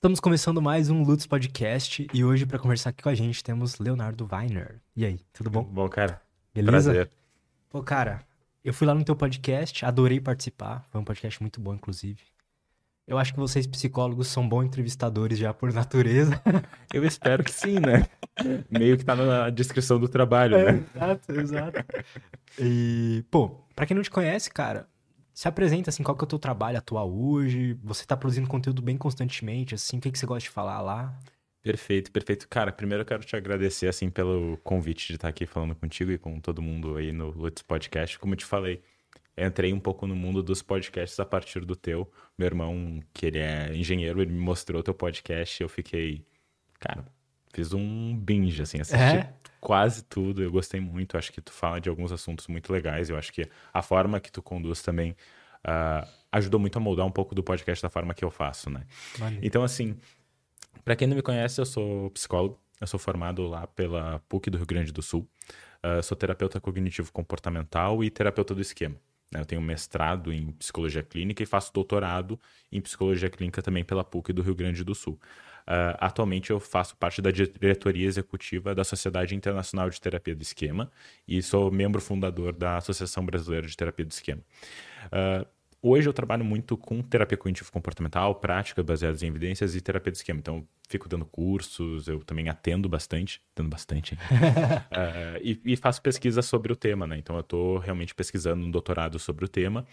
[0.00, 3.78] Estamos começando mais um Lutz Podcast e hoje para conversar aqui com a gente temos
[3.78, 4.80] Leonardo Weiner.
[4.96, 5.62] E aí, tudo bom?
[5.62, 6.22] Bom, cara.
[6.54, 6.90] Beleza?
[6.90, 7.10] Prazer.
[7.68, 8.22] Pô, cara,
[8.64, 10.86] eu fui lá no teu podcast, adorei participar.
[10.90, 12.22] Foi um podcast muito bom, inclusive.
[13.06, 16.40] Eu acho que vocês, psicólogos, são bons entrevistadores já por natureza.
[16.94, 18.06] Eu espero que sim, né?
[18.70, 20.84] Meio que tá na descrição do trabalho, É, né?
[20.94, 21.84] exato, exato.
[22.58, 24.88] E, pô, pra quem não te conhece, cara,
[25.40, 27.72] se apresenta assim, qual que é o teu trabalho atual hoje?
[27.82, 31.18] Você tá produzindo conteúdo bem constantemente, assim, o que, que você gosta de falar lá?
[31.62, 32.46] Perfeito, perfeito.
[32.46, 36.18] Cara, primeiro eu quero te agradecer, assim, pelo convite de estar aqui falando contigo e
[36.18, 38.18] com todo mundo aí no Lutz Podcast.
[38.18, 38.82] Como eu te falei,
[39.34, 42.12] entrei um pouco no mundo dos podcasts a partir do teu.
[42.36, 46.22] Meu irmão, que ele é engenheiro, ele me mostrou o teu podcast e eu fiquei...
[46.78, 47.06] Cara,
[47.52, 49.32] fiz um binge, assim, assisti É?
[49.60, 50.42] quase tudo.
[50.42, 51.16] Eu gostei muito.
[51.16, 53.10] Acho que tu fala de alguns assuntos muito legais.
[53.10, 55.16] Eu acho que a forma que tu conduz também
[55.64, 58.84] ah, ajudou muito a moldar um pouco do podcast da forma que eu faço, né?
[59.18, 59.44] Maneiro.
[59.46, 59.96] Então, assim,
[60.84, 62.58] pra quem não me conhece, eu sou psicólogo.
[62.80, 65.28] Eu sou formado lá pela PUC do Rio Grande do Sul.
[65.82, 68.96] Ah, sou terapeuta cognitivo comportamental e terapeuta do esquema.
[69.32, 69.40] né?
[69.40, 72.40] Eu tenho mestrado em psicologia clínica e faço doutorado
[72.72, 75.20] em psicologia clínica também pela PUC do Rio Grande do Sul.
[75.66, 80.90] Ah, atualmente eu faço parte da diretoria executiva da Sociedade Internacional de Terapia do Esquema
[81.26, 84.42] e sou membro fundador da Associação Brasileira de Terapia do Esquema.
[85.12, 85.46] Ah,
[85.82, 90.38] hoje eu trabalho muito com terapia cognitivo-comportamental, práticas baseadas em evidências e terapia do esquema.
[90.38, 94.18] Então, fico dando cursos, eu também atendo bastante, atendo bastante?
[94.92, 97.16] Ah, e, e faço pesquisa sobre o tema, né?
[97.16, 99.86] Então, eu tô realmente pesquisando um doutorado sobre o tema.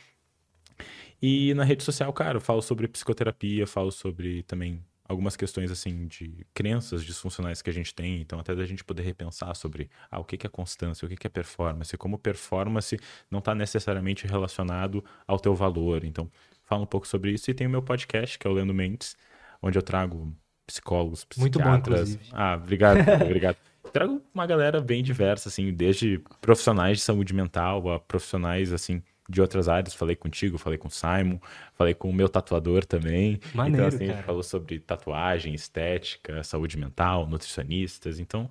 [1.21, 6.08] E na rede social, cara, eu falo sobre psicoterapia, falo sobre também algumas questões assim
[6.08, 10.19] de crenças disfuncionais que a gente tem, então até da gente poder repensar sobre ah,
[10.19, 12.99] o que é constância, o que é performance, como performance
[13.31, 16.03] não está necessariamente relacionado ao teu valor.
[16.03, 16.30] Então,
[16.66, 19.16] falo um pouco sobre isso e tem o meu podcast, que é o Lendo Mentes,
[19.61, 22.09] onde eu trago psicólogos, Muito bom, psiquiatras.
[22.11, 22.30] inclusive.
[22.33, 23.58] Ah, obrigado, obrigado.
[23.94, 29.42] Trago uma galera bem diversa, assim, desde profissionais de saúde mental a profissionais, assim, de
[29.42, 29.93] outras áreas.
[29.93, 31.39] Falei contigo, falei com o Simon,
[31.73, 33.39] falei com o meu tatuador também.
[33.54, 34.26] Maneiro, então, assim, a gente cara.
[34.26, 38.20] falou sobre tatuagem, estética, saúde mental, nutricionistas.
[38.20, 38.49] Então,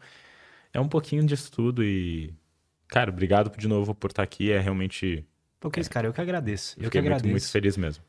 [0.72, 2.32] é um pouquinho disso tudo e...
[2.88, 4.52] Cara, obrigado de novo por estar aqui.
[4.52, 5.24] É realmente...
[5.58, 6.74] Pô, que isso, cara, eu que agradeço.
[6.76, 7.30] Eu que Fiquei muito, agradeço.
[7.30, 8.04] muito feliz mesmo.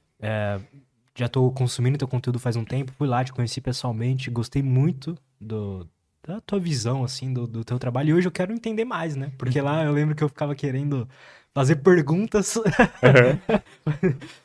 [1.16, 5.18] Já tô consumindo teu conteúdo faz um tempo, fui lá, te conheci pessoalmente, gostei muito
[5.42, 5.90] do,
[6.28, 8.10] da tua visão, assim, do, do teu trabalho.
[8.10, 9.32] E hoje eu quero entender mais, né?
[9.36, 11.10] Porque lá eu lembro que eu ficava querendo
[11.58, 12.56] fazer perguntas.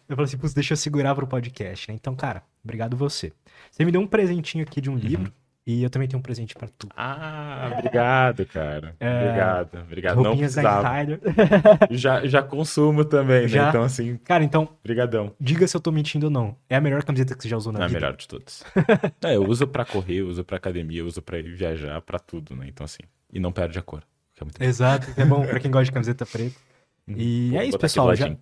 [0.08, 1.94] eu falei assim, putz, deixa eu segurar pro podcast, né?
[1.94, 3.34] Então, cara, obrigado você.
[3.70, 5.30] Você me deu um presentinho aqui de um livro
[5.66, 6.88] e eu também tenho um presente pra tu.
[6.96, 8.96] Ah, obrigado, cara.
[8.98, 10.16] Obrigado, obrigado.
[10.16, 11.88] Não Roupinhas da precisava.
[11.90, 13.48] Já, já consumo também, né?
[13.48, 13.68] Já?
[13.68, 15.34] Então, assim, Cara, então, brigadão.
[15.38, 16.56] diga se eu tô mentindo ou não.
[16.66, 18.00] É a melhor camiseta que você já usou na É a vida.
[18.00, 18.64] melhor de todas.
[19.22, 22.18] É, eu uso pra correr, eu uso pra academia, eu uso pra ir viajar, pra
[22.18, 22.64] tudo, né?
[22.68, 24.02] Então, assim, e não perde a cor.
[24.58, 24.64] é.
[24.64, 26.71] Exato, é bom pra quem gosta de camiseta preta.
[27.08, 28.14] E Vou é isso, pessoal.
[28.14, 28.36] Já...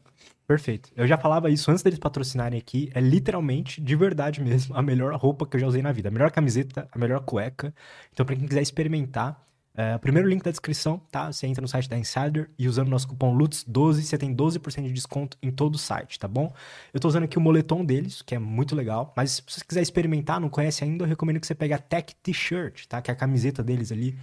[0.47, 0.91] Perfeito.
[0.97, 2.91] Eu já falava isso antes deles patrocinarem aqui.
[2.93, 6.09] É literalmente, de verdade mesmo, a melhor roupa que eu já usei na vida.
[6.09, 7.72] A melhor camiseta, a melhor cueca.
[8.12, 9.41] Então, pra quem quiser experimentar,
[9.76, 11.32] é, o primeiro link da descrição, tá?
[11.32, 14.82] Você entra no site da Insider e usando o nosso cupom LUTS12, você tem 12%
[14.82, 16.53] de desconto em todo o site, tá bom?
[16.92, 19.12] Eu tô usando aqui o moletom deles, que é muito legal.
[19.16, 22.12] Mas se você quiser experimentar, não conhece ainda, eu recomendo que você pegue a Tech
[22.22, 23.00] T-Shirt, tá?
[23.00, 24.19] Que é a camiseta deles ali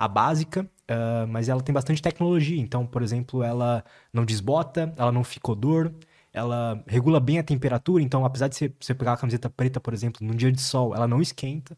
[0.00, 2.60] a básica, ah, mas ela tem bastante tecnologia.
[2.60, 5.92] Então, por exemplo, ela não desbota, ela não fica odor,
[6.32, 8.02] ela regula bem a temperatura.
[8.02, 10.94] Então, apesar de você, você pegar uma camiseta preta, por exemplo, num dia de sol,
[10.94, 11.76] ela não esquenta.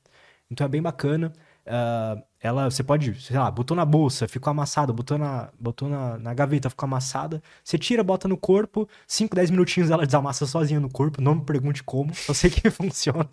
[0.51, 1.33] Então, é bem bacana.
[1.67, 6.19] Ah, ela, você pode, sei lá, botou na bolsa, ficou amassada, botou na, botou na,
[6.19, 7.43] na gaveta, ficou amassada.
[7.65, 11.21] Você tira, bota no corpo, 5, 10 minutinhos ela desamassa sozinha no corpo.
[11.21, 13.29] Não me pergunte como, só sei que funciona.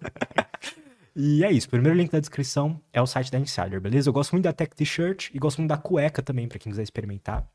[1.15, 1.67] E é isso.
[1.67, 4.09] O primeiro link da descrição é o site da Insider, beleza?
[4.09, 6.83] Eu gosto muito da Tech T-shirt e gosto muito da cueca também, pra quem quiser
[6.83, 7.47] experimentar.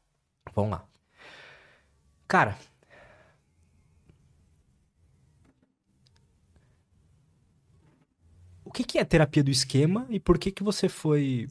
[0.54, 0.86] Vamos lá.
[2.28, 2.58] Cara.
[8.64, 11.48] O que que é terapia do esquema e por que que você foi...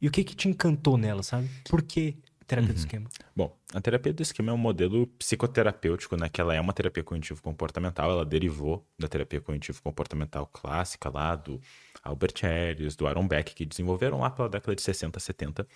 [0.00, 1.48] E o que que te encantou nela, sabe?
[1.68, 2.16] Por que
[2.46, 3.08] terapia do esquema?
[3.40, 6.28] Bom, a terapia do esquema é um modelo psicoterapêutico, né?
[6.28, 11.58] Que ela é uma terapia cognitivo-comportamental, ela derivou da terapia cognitivo-comportamental clássica lá do
[12.02, 15.66] Albert Ellis, do Aaron Beck, que desenvolveram lá pela década de 60, 70.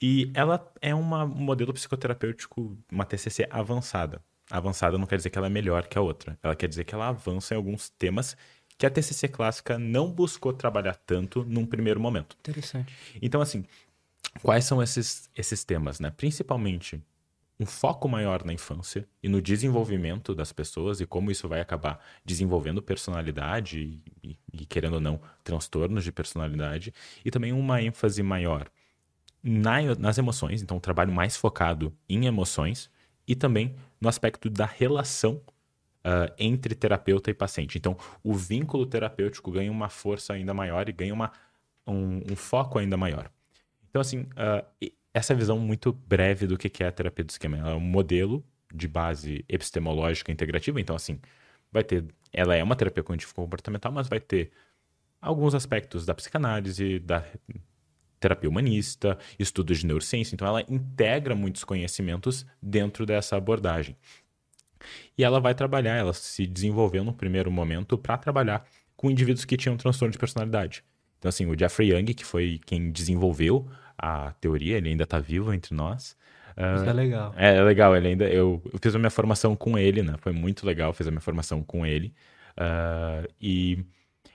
[0.00, 4.22] E ela é uma, um modelo psicoterapêutico, uma TCC avançada.
[4.48, 6.38] Avançada não quer dizer que ela é melhor que a outra.
[6.40, 8.36] Ela quer dizer que ela avança em alguns temas
[8.78, 12.36] que a TCC clássica não buscou trabalhar tanto num primeiro momento.
[12.38, 12.94] Interessante.
[13.20, 13.64] Então, assim,
[14.40, 16.10] quais são esses, esses temas, né?
[16.16, 17.02] Principalmente
[17.60, 22.02] um foco maior na infância e no desenvolvimento das pessoas e como isso vai acabar
[22.24, 26.92] desenvolvendo personalidade e, e, querendo ou não, transtornos de personalidade,
[27.24, 28.68] e também uma ênfase maior
[29.42, 32.90] na, nas emoções, então um trabalho mais focado em emoções
[33.26, 35.40] e também no aspecto da relação
[36.04, 37.78] uh, entre terapeuta e paciente.
[37.78, 41.30] Então, o vínculo terapêutico ganha uma força ainda maior e ganha uma,
[41.86, 43.30] um, um foco ainda maior.
[43.92, 47.58] Então, assim, uh, essa visão muito breve do que é a terapia do esquema.
[47.58, 48.42] Ela é um modelo
[48.74, 51.20] de base epistemológica integrativa, então assim,
[51.70, 54.50] vai ter, ela é uma terapia cognitivo comportamental, mas vai ter
[55.20, 57.22] alguns aspectos da psicanálise, da
[58.18, 63.94] terapia humanista, estudos de neurociência, então ela integra muitos conhecimentos dentro dessa abordagem.
[65.18, 68.66] E ela vai trabalhar, ela se desenvolveu no primeiro momento para trabalhar
[68.96, 70.82] com indivíduos que tinham transtorno de personalidade.
[71.18, 73.68] Então, assim, o Jeffrey Young, que foi quem desenvolveu
[74.02, 76.16] a teoria, ele ainda está vivo entre nós.
[76.56, 77.32] Uh, Isso é legal.
[77.36, 78.24] É, é, legal, ele ainda.
[78.28, 80.16] Eu, eu, fiz a minha formação com ele, né?
[80.18, 82.12] Foi muito legal, fiz a minha formação com ele.
[82.58, 83.86] Uh, e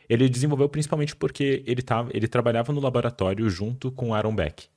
[0.07, 4.67] ele desenvolveu principalmente porque ele, tava, ele trabalhava no laboratório junto com Aaron Beck,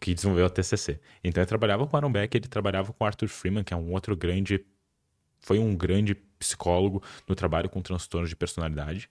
[0.00, 0.98] que desenvolveu a TCC.
[1.22, 4.16] Então ele trabalhava com Aaron Beck, ele trabalhava com Arthur Freeman, que é um outro
[4.16, 4.64] grande.
[5.40, 9.08] Foi um grande psicólogo no trabalho com transtornos de personalidade.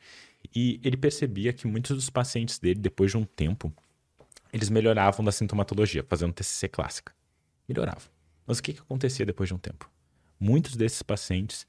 [0.53, 3.73] E ele percebia que muitos dos pacientes dele, depois de um tempo,
[4.53, 7.11] eles melhoravam da sintomatologia, fazendo TCC clássica.
[7.67, 8.03] Melhoravam.
[8.45, 9.89] Mas o que, que acontecia depois de um tempo?
[10.39, 11.65] Muitos desses pacientes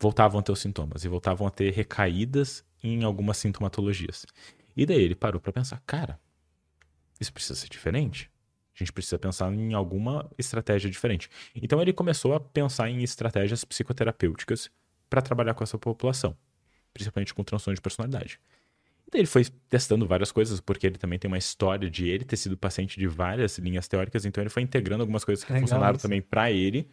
[0.00, 4.26] voltavam a ter os sintomas e voltavam a ter recaídas em algumas sintomatologias.
[4.76, 6.18] E daí ele parou para pensar, cara,
[7.20, 8.28] isso precisa ser diferente.
[8.74, 11.30] A gente precisa pensar em alguma estratégia diferente.
[11.54, 14.70] Então ele começou a pensar em estratégias psicoterapêuticas
[15.08, 16.36] para trabalhar com essa população,
[16.92, 18.40] principalmente com transtorno de personalidade.
[19.12, 22.56] Ele foi testando várias coisas, porque ele também tem uma história de ele ter sido
[22.56, 26.02] paciente de várias linhas teóricas, então ele foi integrando algumas coisas que Legal funcionaram isso.
[26.02, 26.86] também para ele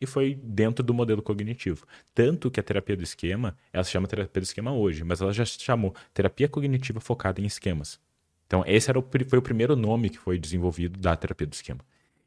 [0.00, 1.86] e foi dentro do modelo cognitivo.
[2.12, 5.32] Tanto que a terapia do esquema, ela se chama terapia do esquema hoje, mas ela
[5.32, 8.00] já se chamou terapia cognitiva focada em esquemas.
[8.46, 11.80] Então esse era o, foi o primeiro nome que foi desenvolvido da terapia do esquema.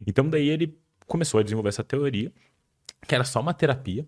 [0.08, 2.32] Então daí ele começou a desenvolver essa teoria,
[3.08, 4.08] que era só uma terapia.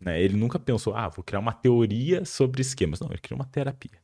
[0.00, 0.20] Né?
[0.20, 3.00] Ele nunca pensou, ah, vou criar uma teoria sobre esquemas.
[3.00, 3.98] Não, ele criou uma terapia.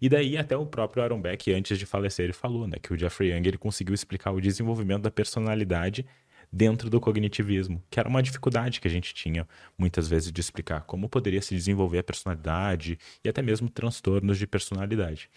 [0.00, 2.98] E daí até o próprio Aaron Beck, antes de falecer, ele falou né, que o
[2.98, 6.06] Jeffrey Young ele conseguiu explicar o desenvolvimento da personalidade
[6.52, 9.48] dentro do cognitivismo, que era uma dificuldade que a gente tinha
[9.78, 14.46] muitas vezes de explicar como poderia se desenvolver a personalidade e até mesmo transtornos de
[14.46, 15.30] personalidade.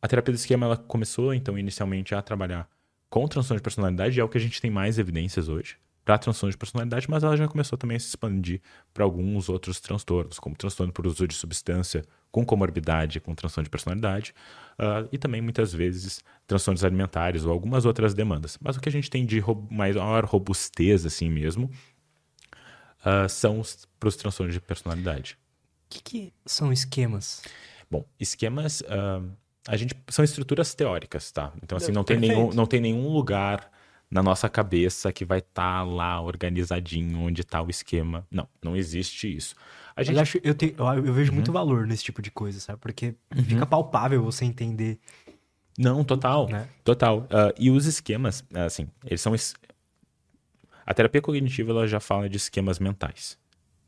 [0.00, 2.68] A terapia do esquema ela começou então inicialmente a trabalhar
[3.08, 6.50] com transtorno de personalidade, é o que a gente tem mais evidências hoje para transtorno
[6.50, 8.60] de personalidade, mas ela já começou também a se expandir
[8.92, 13.70] para alguns outros transtornos, como transtorno por uso de substância com comorbidade, com transtorno de
[13.70, 14.34] personalidade,
[14.78, 18.58] uh, e também muitas vezes transtornos alimentares ou algumas outras demandas.
[18.60, 21.70] Mas o que a gente tem de ro maior robustez, assim mesmo,
[23.04, 23.62] uh, são
[24.00, 25.38] para os transtornos de personalidade.
[25.86, 27.42] O que, que, são esquemas?
[27.90, 28.80] Bom, esquemas.
[28.80, 29.30] Uh,
[29.68, 31.52] a gente são estruturas teóricas, tá?
[31.62, 33.70] Então, assim, não tem, nenhum, não tem nenhum lugar
[34.12, 38.26] na nossa cabeça que vai estar tá lá organizadinho onde está o esquema.
[38.30, 39.54] Não, não existe isso.
[39.96, 40.16] A gente...
[40.16, 41.36] eu, acho, eu, te, eu, eu, vejo uhum.
[41.36, 42.78] muito valor nesse tipo de coisa, sabe?
[42.78, 43.42] Porque uhum.
[43.42, 44.98] fica palpável você entender.
[45.78, 46.46] Não, total.
[46.46, 46.68] Né?
[46.84, 47.20] Total.
[47.20, 49.34] Uh, e os esquemas, assim, eles são.
[49.34, 49.54] Es...
[50.84, 53.38] A terapia cognitiva ela já fala de esquemas mentais.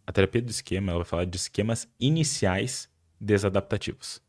[0.06, 2.88] A terapia do esquema ela vai falar de esquemas iniciais
[3.20, 4.22] desadaptativos.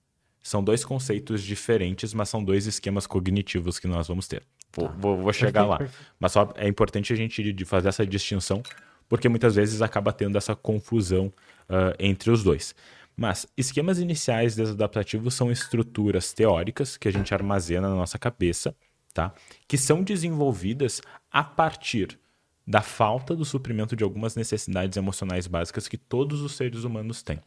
[0.44, 4.44] São dois conceitos diferentes, mas são dois esquemas cognitivos que nós vamos ter.
[4.76, 4.96] Vou, tá.
[4.98, 5.80] vou, vou chegar lá.
[6.20, 8.62] Mas só é importante a gente fazer essa distinção,
[9.08, 11.28] porque muitas vezes acaba tendo essa confusão
[11.70, 12.76] uh, entre os dois.
[13.16, 18.76] Mas esquemas iniciais desadaptativos são estruturas teóricas que a gente armazena na nossa cabeça,
[19.14, 19.34] tá?
[19.68, 21.02] Que são desenvolvidas
[21.32, 22.20] a partir
[22.68, 27.40] da falta do suprimento de algumas necessidades emocionais básicas que todos os seres humanos têm.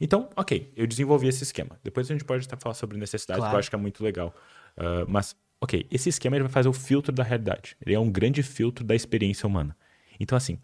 [0.00, 1.78] Então, ok, eu desenvolvi esse esquema.
[1.82, 3.50] Depois a gente pode até falar sobre necessidades, claro.
[3.50, 4.34] que eu acho que é muito legal.
[4.76, 7.76] Uh, mas Ok, esse esquema ele vai fazer o filtro da realidade.
[7.80, 9.76] Ele é um grande filtro da experiência humana.
[10.18, 10.58] Então, assim,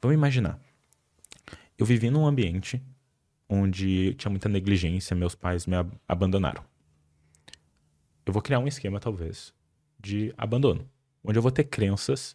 [0.00, 0.58] vamos imaginar.
[1.76, 2.82] Eu vivi num ambiente
[3.46, 6.64] onde tinha muita negligência, meus pais me ab abandonaram.
[8.24, 9.52] Eu vou criar um esquema, talvez,
[10.00, 10.88] de abandono,
[11.22, 12.34] onde eu vou ter crenças,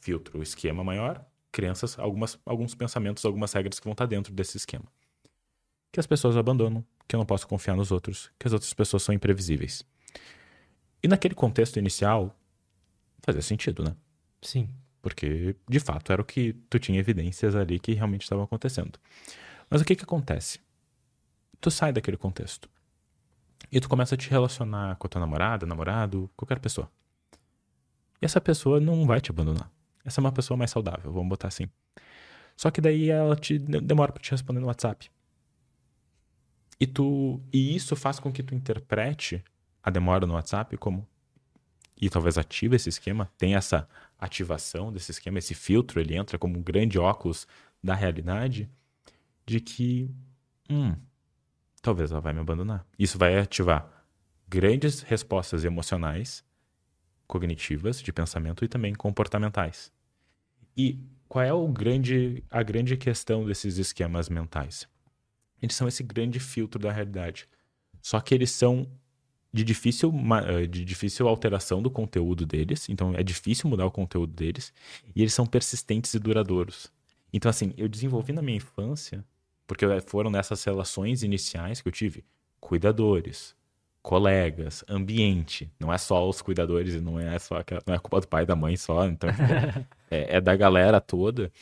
[0.00, 4.86] filtro, esquema maior, crenças, algumas, alguns pensamentos, algumas regras que vão estar dentro desse esquema.
[5.92, 9.02] Que as pessoas abandonam, que eu não posso confiar nos outros, que as outras pessoas
[9.02, 9.84] são imprevisíveis.
[11.02, 12.36] E naquele contexto inicial,
[13.20, 13.94] fazia sentido, né?
[14.42, 14.68] Sim.
[15.00, 18.98] Porque, de fato, era o que tu tinha evidências ali que realmente estavam acontecendo.
[19.70, 20.60] Mas o que que acontece?
[21.60, 22.68] Tu sai daquele contexto.
[23.70, 26.90] E tu começa a te relacionar com a tua namorada, namorado, qualquer pessoa.
[28.20, 29.70] E essa pessoa não vai te abandonar.
[30.04, 31.68] essa é uma pessoa mais saudável, vamos botar assim.
[32.56, 35.10] Só que daí ela te demora para te responder no WhatsApp.
[36.80, 39.44] E tu e isso faz com que tu interprete
[39.82, 41.06] a demora no WhatsApp como
[42.00, 46.56] e talvez ative esse esquema, tem essa ativação desse esquema, esse filtro, ele entra como
[46.56, 47.46] um grande óculos
[47.82, 48.70] da realidade
[49.44, 50.08] de que
[50.70, 50.94] hum,
[51.82, 52.86] talvez ela vai me abandonar.
[52.98, 53.88] Isso vai ativar
[54.48, 56.44] grandes respostas emocionais,
[57.26, 59.92] cognitivas, de pensamento e também comportamentais.
[60.76, 64.88] E qual é o grande, a grande questão desses esquemas mentais?
[65.60, 67.48] Eles são esse grande filtro da realidade.
[68.00, 68.88] Só que eles são
[69.52, 70.12] de difícil,
[70.46, 74.72] eh, de difícil alteração do conteúdo deles, então é difícil mudar o conteúdo deles,
[75.14, 76.92] e eles são persistentes e duradouros.
[77.32, 79.24] Então, assim, eu desenvolvi na minha infância,
[79.66, 82.24] porque foram nessas relações iniciais que eu tive
[82.60, 83.54] cuidadores,
[84.02, 85.70] colegas, ambiente.
[85.78, 88.46] Não é só os cuidadores e não é só não é culpa do pai e
[88.46, 89.28] da mãe só, então
[90.10, 91.52] é, é, da galera toda.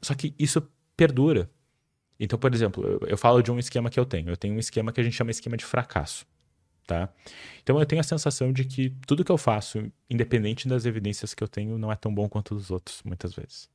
[0.00, 0.62] Só que isso
[0.96, 1.50] perdura.
[2.20, 4.28] Então, por exemplo, eu, eu falo de um esquema que eu tenho.
[4.28, 6.26] Eu tenho um esquema que a gente chama esquema de fracasso
[6.86, 7.08] tá?
[7.62, 11.42] Então eu tenho a sensação de que tudo que eu faço, independente das evidências que
[11.42, 13.68] eu tenho, não é tão bom quanto os outros, muitas vezes.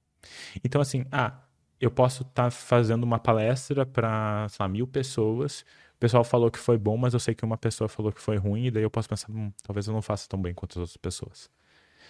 [0.63, 1.39] Então, assim, ah,
[1.79, 5.61] eu posso estar tá fazendo uma palestra para, mil pessoas,
[5.95, 8.37] o pessoal falou que foi bom, mas eu sei que uma pessoa falou que foi
[8.37, 10.77] ruim, e daí eu posso pensar, hum, talvez eu não faça tão bem quanto as
[10.77, 11.49] outras pessoas.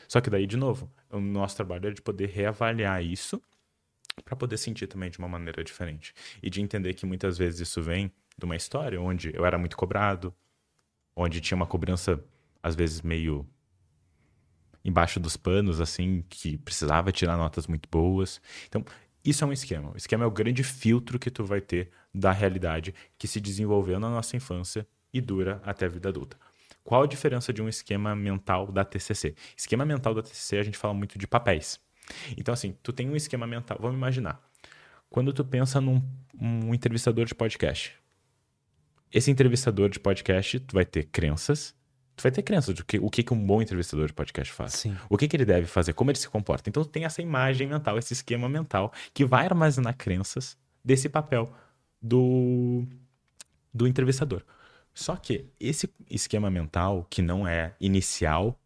[0.08, 3.42] Só que daí, de novo, o nosso trabalho é de poder reavaliar isso
[4.24, 6.14] para poder sentir também de uma maneira diferente.
[6.42, 9.76] E de entender que muitas vezes isso vem de uma história onde eu era muito
[9.76, 10.34] cobrado,
[11.18, 12.24] onde tinha uma cobrança,
[12.62, 13.46] às vezes, meio
[14.86, 18.40] embaixo dos panos, assim, que precisava tirar notas muito boas.
[18.68, 18.86] Então,
[19.26, 19.92] isso é um esquema.
[19.94, 24.00] O esquema é o grande filtro que tu vai ter da realidade que se desenvolveu
[24.00, 26.38] na nossa infância e dura até a vida adulta.
[26.84, 29.36] Qual a diferença de um esquema mental da TCC?
[29.58, 31.82] Esquema mental da TCC a gente fala muito de papéis.
[32.38, 33.78] Então, assim, tu tem um esquema mental.
[33.82, 34.40] Vamos imaginar.
[35.10, 36.02] Quando tu pensa num
[36.40, 37.94] um entrevistador de podcast,
[39.12, 41.76] esse entrevistador de podcast, tu vai ter crenças.
[42.16, 44.74] Tu vai ter crenças do que o que, que um bom entrevistador de podcast faz.
[44.74, 44.98] Sim.
[45.08, 46.70] O que, que ele deve fazer, como ele se comporta.
[46.70, 51.54] Então tem essa imagem mental, esse esquema mental que vai armazenar crenças desse papel
[52.02, 52.86] do,
[53.74, 54.44] do entrevistador.
[54.94, 58.60] Só que esse esquema mental, que não é inicial,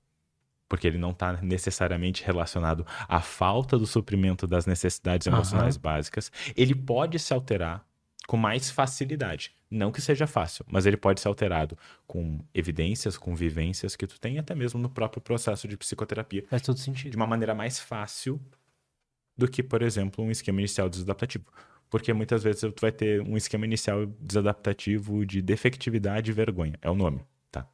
[0.70, 5.82] porque ele não está necessariamente relacionado à falta do suprimento das necessidades emocionais uhum.
[5.82, 7.86] básicas, ele pode se alterar
[8.26, 9.54] com mais facilidade.
[9.72, 14.20] Não que seja fácil, mas ele pode ser alterado com evidências, com vivências que tu
[14.20, 16.44] tem, até mesmo no próprio processo de psicoterapia.
[16.50, 17.12] Faz todo sentido.
[17.12, 18.40] De uma maneira mais fácil
[19.38, 21.46] do que, por exemplo, um esquema inicial desadaptativo.
[21.90, 26.78] Porque muitas vezes tu vai ter um esquema inicial desadaptativo de defectividade e vergonha.
[26.82, 27.66] É o nome, tá?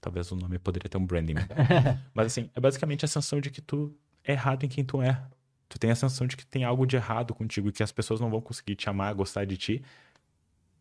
[0.00, 1.34] Talvez o nome poderia ter um branding.
[2.12, 5.24] mas assim, é basicamente a sensação de que tu é errado em quem tu é
[5.68, 8.20] tu tem a sensação de que tem algo de errado contigo e que as pessoas
[8.20, 9.82] não vão conseguir te amar, gostar de ti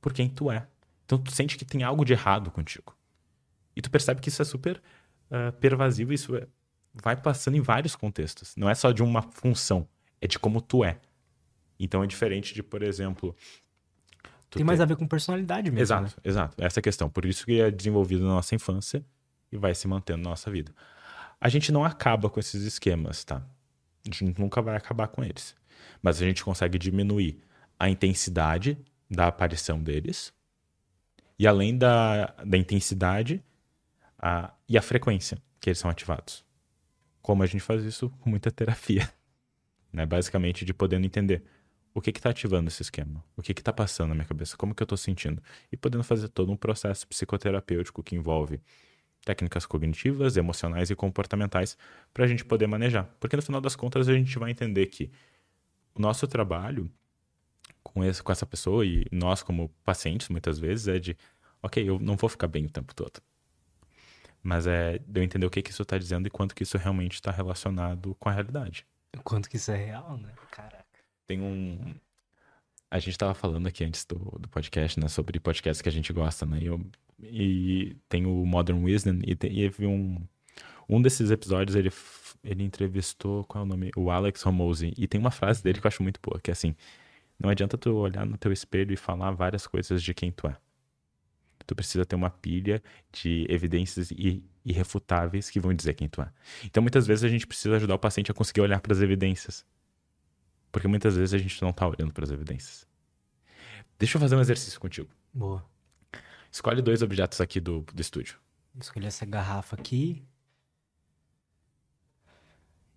[0.03, 0.67] por quem tu é.
[1.05, 2.95] Então tu sente que tem algo de errado contigo.
[3.73, 4.81] E tu percebe que isso é super
[5.31, 6.45] uh, pervasivo, isso é,
[6.93, 8.53] vai passando em vários contextos.
[8.57, 9.87] Não é só de uma função,
[10.21, 10.99] é de como tu é.
[11.79, 13.35] Então é diferente de, por exemplo.
[14.49, 14.83] Tem mais ter...
[14.83, 15.81] a ver com personalidade mesmo.
[15.81, 16.21] Exato, né?
[16.23, 16.55] exato.
[16.61, 17.09] Essa é a questão.
[17.09, 19.03] Por isso que é desenvolvido na nossa infância
[19.51, 20.73] e vai se mantendo na nossa vida.
[21.39, 23.37] A gente não acaba com esses esquemas, tá?
[23.37, 25.55] A gente nunca vai acabar com eles.
[26.01, 27.41] Mas a gente consegue diminuir
[27.79, 28.77] a intensidade
[29.09, 30.33] da aparição deles.
[31.37, 33.43] E além da, da intensidade
[34.17, 36.45] a, e a frequência que eles são ativados.
[37.21, 39.09] Como a gente faz isso com muita terapia.
[39.91, 40.07] Né?
[40.07, 41.43] Basicamente de podendo entender
[41.93, 44.81] o que está ativando esse esquema, o que está passando na minha cabeça, como que
[44.81, 45.39] eu estou sentindo.
[45.71, 48.59] E podendo fazer todo um processo psicoterapêutico que envolve
[49.23, 51.77] técnicas cognitivas, emocionais e comportamentais
[52.11, 53.07] para a gente poder manejar.
[53.19, 55.11] Porque no final das contas a gente vai entender que
[55.93, 56.89] o nosso trabalho
[57.93, 61.17] com, esse, com essa pessoa e nós como pacientes muitas vezes é de,
[61.61, 63.21] ok, eu não vou ficar bem o tempo todo.
[64.41, 66.77] Mas é de eu entender o que, que isso está dizendo e quanto que isso
[66.77, 68.85] realmente está relacionado com a realidade.
[69.23, 70.33] Quanto que isso é real, né?
[70.51, 70.83] Caraca.
[71.25, 71.95] Tem um,
[72.91, 76.11] a gente estava falando aqui antes do, do podcast, né, sobre podcasts que a gente
[76.11, 76.59] gosta, né?
[76.61, 76.85] E, eu,
[77.21, 80.21] e tem o Modern Wisdom e teve um
[80.87, 81.89] um desses episódios ele
[82.43, 85.87] ele entrevistou qual é o nome, o Alex Hormozy e tem uma frase dele que
[85.87, 86.75] eu acho muito boa, que é assim:
[87.43, 90.57] não adianta tu olhar no teu espelho e falar várias coisas de quem tu é.
[91.65, 92.81] Tu precisa ter uma pilha
[93.11, 94.09] de evidências
[94.65, 96.31] irrefutáveis que vão dizer quem tu é.
[96.65, 99.65] Então, muitas vezes a gente precisa ajudar o paciente a conseguir olhar para as evidências
[100.73, 102.87] porque muitas vezes a gente não tá olhando para as evidências.
[103.99, 105.07] Deixa eu fazer um exercício contigo.
[105.31, 105.63] Boa.
[106.51, 108.39] Escolhe dois objetos aqui do, do estúdio.
[108.81, 110.25] Escolhi essa garrafa aqui.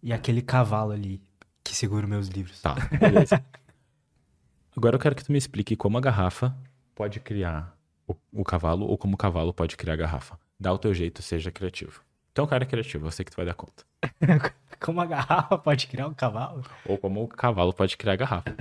[0.02, 1.22] E aquele cavalo ali
[1.62, 2.62] que segura meus livros.
[2.62, 3.44] Tá, beleza.
[4.76, 6.54] Agora eu quero que tu me explique como a garrafa
[6.94, 7.74] pode criar
[8.06, 10.38] o, o cavalo ou como o cavalo pode criar a garrafa.
[10.60, 12.02] Dá o teu jeito, seja criativo.
[12.30, 13.84] Então, cara é criativo, eu sei que tu vai dar conta.
[14.78, 16.62] como a garrafa pode criar um cavalo?
[16.84, 18.54] Ou como o cavalo pode criar a garrafa.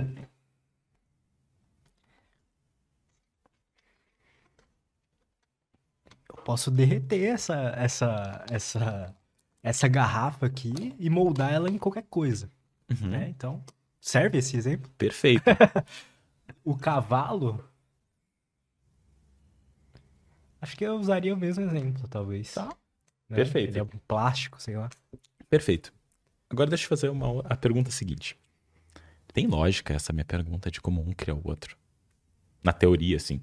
[6.30, 9.14] Eu posso derreter essa, essa, essa,
[9.62, 12.50] essa garrafa aqui e moldar ela em qualquer coisa.
[12.90, 13.08] Uhum.
[13.08, 13.28] Né?
[13.28, 13.62] Então,
[14.06, 14.90] serve esse exemplo?
[14.96, 15.44] Perfeito.
[16.64, 17.64] O cavalo.
[20.60, 22.52] Acho que eu usaria o mesmo exemplo, talvez.
[22.52, 22.66] Tá.
[23.28, 23.36] Né?
[23.36, 23.70] Perfeito.
[23.70, 24.88] Ele é um plástico, sei lá.
[25.48, 25.92] Perfeito.
[26.50, 28.36] Agora deixa eu fazer uma, a pergunta seguinte.
[29.32, 31.76] Tem lógica essa minha pergunta de como um cria o outro?
[32.64, 33.40] Na teoria, sim.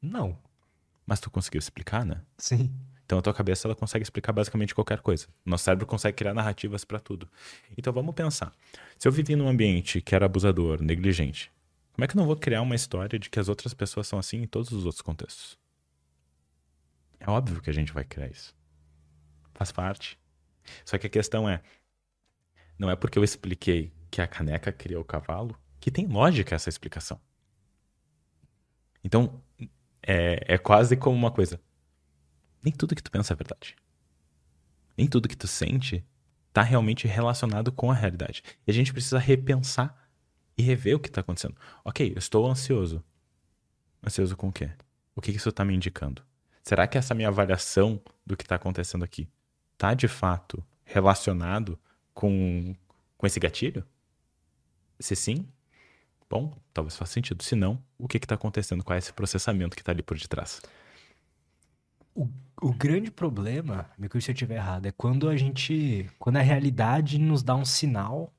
[0.00, 0.38] Não.
[1.06, 2.20] Mas tu conseguiu explicar, né?
[2.36, 2.70] Sim.
[3.08, 5.28] Então a tua cabeça ela consegue explicar basicamente qualquer coisa.
[5.42, 7.26] Nosso cérebro consegue criar narrativas para tudo.
[7.74, 8.52] Então vamos pensar.
[8.98, 11.50] Se eu vivi num ambiente que era abusador, negligente,
[11.94, 14.18] como é que eu não vou criar uma história de que as outras pessoas são
[14.18, 15.58] assim em todos os outros contextos?
[17.18, 18.54] É óbvio que a gente vai criar isso.
[19.54, 20.18] Faz parte.
[20.84, 21.62] Só que a questão é,
[22.78, 26.68] não é porque eu expliquei que a caneca criou o cavalo que tem lógica essa
[26.68, 27.18] explicação.
[29.02, 29.42] Então,
[30.02, 31.58] é, é quase como uma coisa.
[32.62, 33.76] Nem tudo que tu pensa é verdade.
[34.96, 36.04] Nem tudo que tu sente
[36.52, 38.42] tá realmente relacionado com a realidade.
[38.66, 40.08] E a gente precisa repensar
[40.56, 41.56] e rever o que tá acontecendo.
[41.84, 43.02] Ok, eu estou ansioso.
[44.04, 44.70] Ansioso com o quê?
[45.14, 46.22] O que isso tá me indicando?
[46.62, 49.28] Será que essa minha avaliação do que tá acontecendo aqui
[49.76, 51.78] tá de fato relacionado
[52.12, 52.74] com,
[53.16, 53.86] com esse gatilho?
[54.98, 55.48] Se sim,
[56.28, 57.42] bom, talvez faça sentido.
[57.42, 58.82] Se não, o que está acontecendo?
[58.82, 60.60] Qual é esse processamento que está ali por detrás?
[62.18, 62.28] O,
[62.60, 66.10] o grande problema, me corrija se eu estiver errado, é quando a gente.
[66.18, 68.32] Quando a realidade nos dá um sinal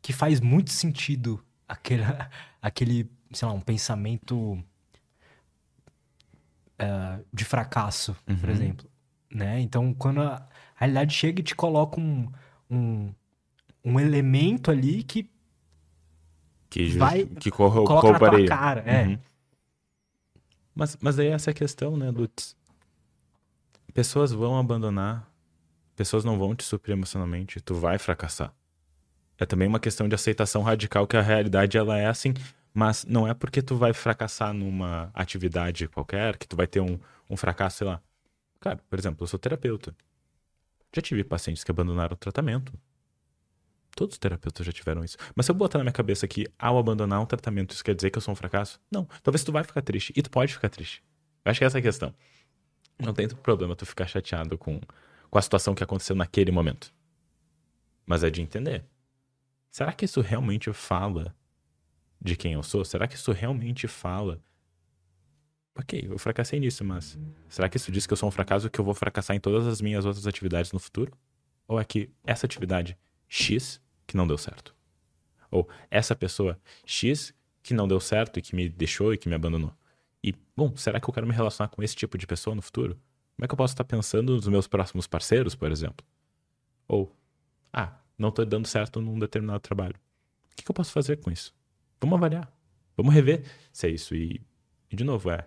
[0.00, 2.02] que faz muito sentido aquele,
[2.62, 4.54] aquele sei lá, um pensamento
[6.80, 8.36] uh, de fracasso, uhum.
[8.36, 8.90] por exemplo.
[9.30, 9.60] Né?
[9.60, 12.28] Então, quando a realidade chega e te coloca um,
[12.68, 13.12] um,
[13.84, 15.30] um elemento ali que
[16.68, 19.06] que vai que corro, coloca na tua cara, é.
[19.06, 19.18] Uhum.
[20.72, 22.56] Mas, mas aí essa é a questão, né, Lutz?
[23.92, 25.28] Pessoas vão abandonar,
[25.96, 28.52] pessoas não vão te suprir emocionalmente, tu vai fracassar.
[29.38, 32.34] É também uma questão de aceitação radical que a realidade ela é assim,
[32.72, 36.98] mas não é porque tu vai fracassar numa atividade qualquer que tu vai ter um,
[37.28, 38.00] um fracasso, sei lá.
[38.60, 39.94] Cara, por exemplo, eu sou terapeuta.
[40.94, 42.72] Já tive pacientes que abandonaram o tratamento.
[43.96, 45.16] Todos os terapeutas já tiveram isso.
[45.34, 48.10] Mas se eu botar na minha cabeça que ao abandonar um tratamento isso quer dizer
[48.10, 48.80] que eu sou um fracasso?
[48.90, 49.08] Não.
[49.22, 50.12] Talvez tu vai ficar triste.
[50.16, 51.02] E tu pode ficar triste.
[51.44, 52.14] Eu acho que essa é a questão.
[53.00, 54.80] Não tem problema tu ficar chateado com,
[55.30, 56.92] com a situação que aconteceu naquele momento.
[58.06, 58.84] Mas é de entender.
[59.70, 61.34] Será que isso realmente fala
[62.20, 62.84] de quem eu sou?
[62.84, 64.42] Será que isso realmente fala?
[65.74, 68.80] Ok, eu fracassei nisso, mas será que isso diz que eu sou um fracasso que
[68.80, 71.12] eu vou fracassar em todas as minhas outras atividades no futuro?
[71.66, 74.74] Ou é que essa atividade X que não deu certo.
[75.50, 77.32] Ou essa pessoa X
[77.62, 79.72] que não deu certo e que me deixou e que me abandonou.
[80.22, 82.94] E, bom, será que eu quero me relacionar com esse tipo de pessoa no futuro?
[83.36, 86.04] Como é que eu posso estar pensando nos meus próximos parceiros, por exemplo?
[86.86, 87.16] Ou,
[87.72, 89.94] ah, não estou dando certo num determinado trabalho.
[90.52, 91.54] O que, que eu posso fazer com isso?
[92.00, 92.52] Vamos avaliar.
[92.96, 94.14] Vamos rever se é isso.
[94.14, 94.42] E,
[94.90, 95.46] e, de novo, é,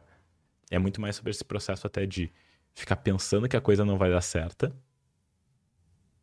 [0.72, 2.32] é muito mais sobre esse processo até de
[2.74, 4.76] ficar pensando que a coisa não vai dar certa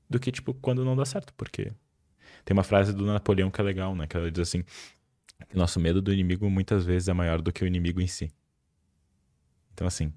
[0.08, 1.72] do que, tipo, quando não dá certo, porque
[2.44, 4.08] tem uma frase do Napoleão que é legal, né?
[4.08, 4.64] Que ela diz assim:
[5.54, 8.32] nosso medo do inimigo muitas vezes é maior do que o inimigo em si.
[9.72, 10.12] Então, assim,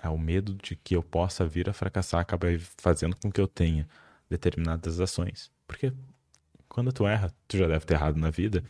[0.00, 3.48] é o medo de que eu possa vir a fracassar acaba fazendo com que eu
[3.48, 3.88] tenha
[4.30, 5.50] determinadas ações.
[5.66, 5.92] Porque
[6.68, 8.62] quando tu erra, tu já deve ter errado na vida.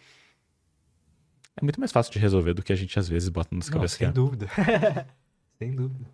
[1.56, 3.98] É muito mais fácil de resolver do que a gente às vezes bota nos cabeças
[3.98, 4.12] sem que é.
[4.12, 4.48] dúvida.
[5.58, 6.08] sem dúvida.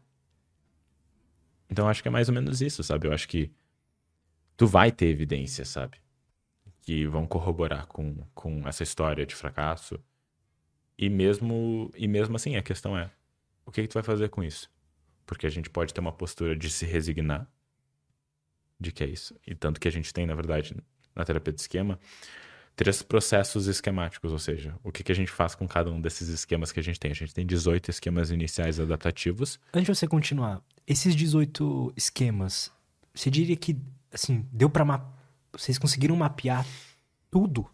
[1.71, 3.07] Então, acho que é mais ou menos isso, sabe?
[3.07, 3.51] Eu acho que
[4.57, 5.99] tu vai ter evidências, sabe?
[6.83, 9.99] Que vão corroborar com, com essa história de fracasso.
[10.97, 13.11] E mesmo, e mesmo assim, a questão é:
[13.67, 14.71] o que, que tu vai fazer com isso?
[15.27, 17.49] Porque a gente pode ter uma postura de se resignar
[18.79, 19.35] de que é isso.
[19.47, 20.77] E tanto que a gente tem, na verdade,
[21.15, 21.99] na terapia de esquema,
[22.77, 26.29] três processos esquemáticos, ou seja, o que, que a gente faz com cada um desses
[26.29, 27.11] esquemas que a gente tem.
[27.11, 29.59] A gente tem 18 esquemas iniciais adaptativos.
[29.73, 32.71] Antes de você continuar, esses 18 esquemas,
[33.15, 33.77] você diria que
[34.13, 35.13] assim, deu para ma...
[35.53, 36.67] vocês conseguiram mapear
[37.31, 37.69] tudo?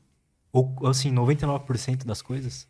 [0.52, 2.68] Ou assim, 99% das coisas?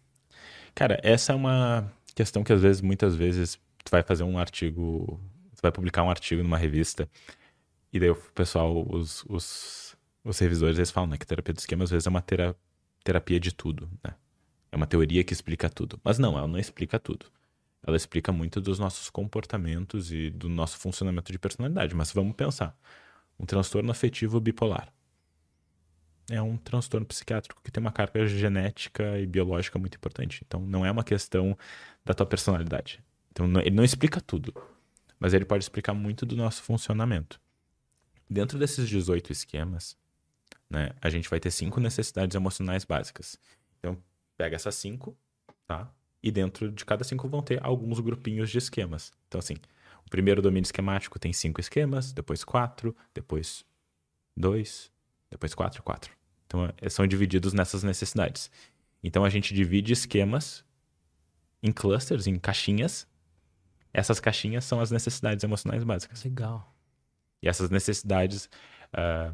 [0.74, 5.20] Cara, essa é uma questão que às vezes, muitas vezes, tu vai fazer um artigo,
[5.56, 7.08] tu vai publicar um artigo numa revista
[7.92, 9.90] e daí o pessoal, os, os
[10.24, 12.54] os revisores eles falam né, que terapia do esquema às vezes é uma tera
[13.02, 14.14] terapia de tudo, né?
[14.70, 15.98] É uma teoria que explica tudo.
[16.04, 17.26] Mas não, ela não explica tudo.
[17.84, 21.94] Ela explica muito dos nossos comportamentos e do nosso funcionamento de personalidade.
[21.94, 22.76] Mas vamos pensar.
[23.38, 24.92] Um transtorno afetivo bipolar
[26.30, 30.42] é um transtorno psiquiátrico que tem uma carga genética e biológica muito importante.
[30.46, 31.58] Então, não é uma questão
[32.04, 33.02] da tua personalidade.
[33.30, 34.54] Então, não, ele não explica tudo,
[35.18, 37.40] mas ele pode explicar muito do nosso funcionamento.
[38.28, 39.96] Dentro desses 18 esquemas,
[40.68, 43.36] né, a gente vai ter cinco necessidades emocionais básicas.
[43.78, 43.98] Então,
[44.36, 45.16] pega essas cinco,
[45.66, 45.92] tá?
[46.22, 49.12] E dentro de cada cinco vão ter alguns grupinhos de esquemas.
[49.26, 49.56] Então, assim,
[50.06, 53.64] o primeiro domínio esquemático tem cinco esquemas, depois quatro, depois
[54.36, 54.92] dois,
[55.30, 56.19] depois quatro, quatro.
[56.50, 58.50] Então, é, são divididos nessas necessidades.
[59.04, 60.64] Então, a gente divide esquemas
[61.62, 63.06] em clusters, em caixinhas.
[63.94, 66.24] Essas caixinhas são as necessidades emocionais básicas.
[66.24, 66.74] Legal.
[67.40, 68.50] E essas necessidades.
[68.92, 69.32] Uh,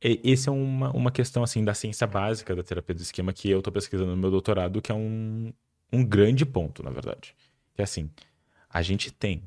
[0.00, 3.58] esse é uma, uma questão assim da ciência básica da terapia do esquema que eu
[3.58, 5.52] estou pesquisando no meu doutorado, que é um,
[5.92, 7.36] um grande ponto, na verdade.
[7.74, 8.08] Que é assim,
[8.70, 9.42] a gente tem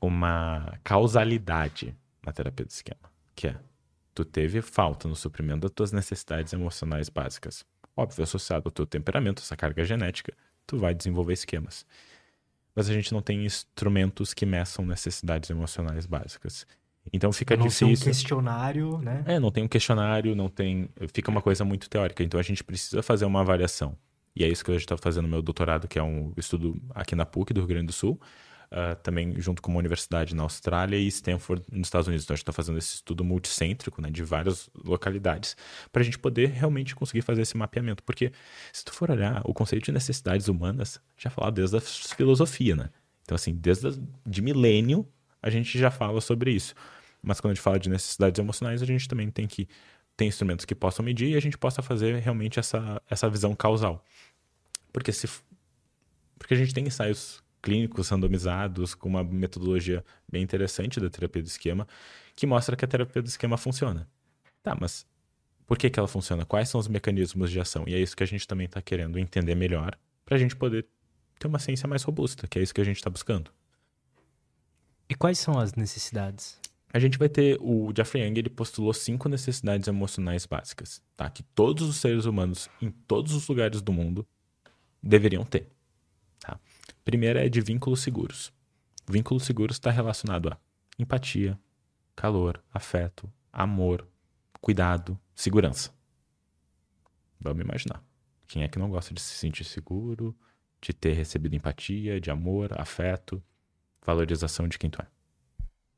[0.00, 3.56] uma causalidade na terapia do esquema, que é
[4.20, 7.64] tu teve falta no suprimento das tuas necessidades emocionais básicas.
[7.96, 10.32] Óbvio, associado ao teu temperamento, essa carga genética,
[10.66, 11.86] tu vai desenvolver esquemas.
[12.74, 16.66] Mas a gente não tem instrumentos que meçam necessidades emocionais básicas.
[17.12, 17.88] Então fica não difícil.
[17.88, 19.24] Não tem um questionário, né?
[19.26, 20.88] É, não tem um questionário, não tem.
[21.12, 22.22] Fica uma coisa muito teórica.
[22.22, 23.96] Então a gente precisa fazer uma avaliação.
[24.36, 27.16] E é isso que eu estou fazendo no meu doutorado, que é um estudo aqui
[27.16, 28.20] na PUC do Rio Grande do Sul
[28.72, 32.24] uh, também junto com uma universidade na Austrália e Stanford nos Estados Unidos.
[32.24, 35.56] Então a gente está fazendo esse estudo multicêntrico né, de várias localidades
[35.92, 38.02] para a gente poder realmente conseguir fazer esse mapeamento.
[38.02, 38.32] Porque
[38.72, 42.90] se tu for olhar, o conceito de necessidades humanas já fala desde a filosofia, né?
[43.22, 43.92] Então assim, desde a,
[44.26, 45.06] de milênio
[45.42, 46.74] a gente já fala sobre isso.
[47.22, 49.68] Mas quando a gente fala de necessidades emocionais, a gente também tem que
[50.16, 54.04] ter instrumentos que possam medir e a gente possa fazer realmente essa, essa visão causal.
[54.92, 55.28] Porque se
[56.38, 61.46] porque a gente tem ensaios clínicos randomizados com uma metodologia bem interessante da terapia do
[61.46, 61.86] esquema,
[62.34, 64.08] que mostra que a terapia do esquema funciona.
[64.62, 65.06] Tá, mas
[65.66, 66.44] por que, que ela funciona?
[66.44, 67.84] Quais são os mecanismos de ação?
[67.86, 70.86] E é isso que a gente também está querendo entender melhor para a gente poder
[71.38, 73.50] ter uma ciência mais robusta, que é isso que a gente está buscando.
[75.08, 76.58] E quais são as necessidades?
[76.92, 81.30] A gente vai ter o Jeffrey Young, ele postulou cinco necessidades emocionais básicas, tá?
[81.30, 84.26] Que todos os seres humanos em todos os lugares do mundo
[85.02, 85.68] deveriam ter.
[86.40, 86.58] Tá?
[87.04, 88.52] Primeira é de vínculos seguros.
[89.08, 90.58] Vínculos seguros está relacionado a
[90.98, 91.58] empatia,
[92.14, 94.06] calor, afeto, amor,
[94.60, 95.92] cuidado, segurança.
[97.40, 98.04] Vamos imaginar.
[98.46, 100.36] Quem é que não gosta de se sentir seguro,
[100.80, 103.42] de ter recebido empatia, de amor, afeto,
[104.04, 105.06] valorização de quem tu é?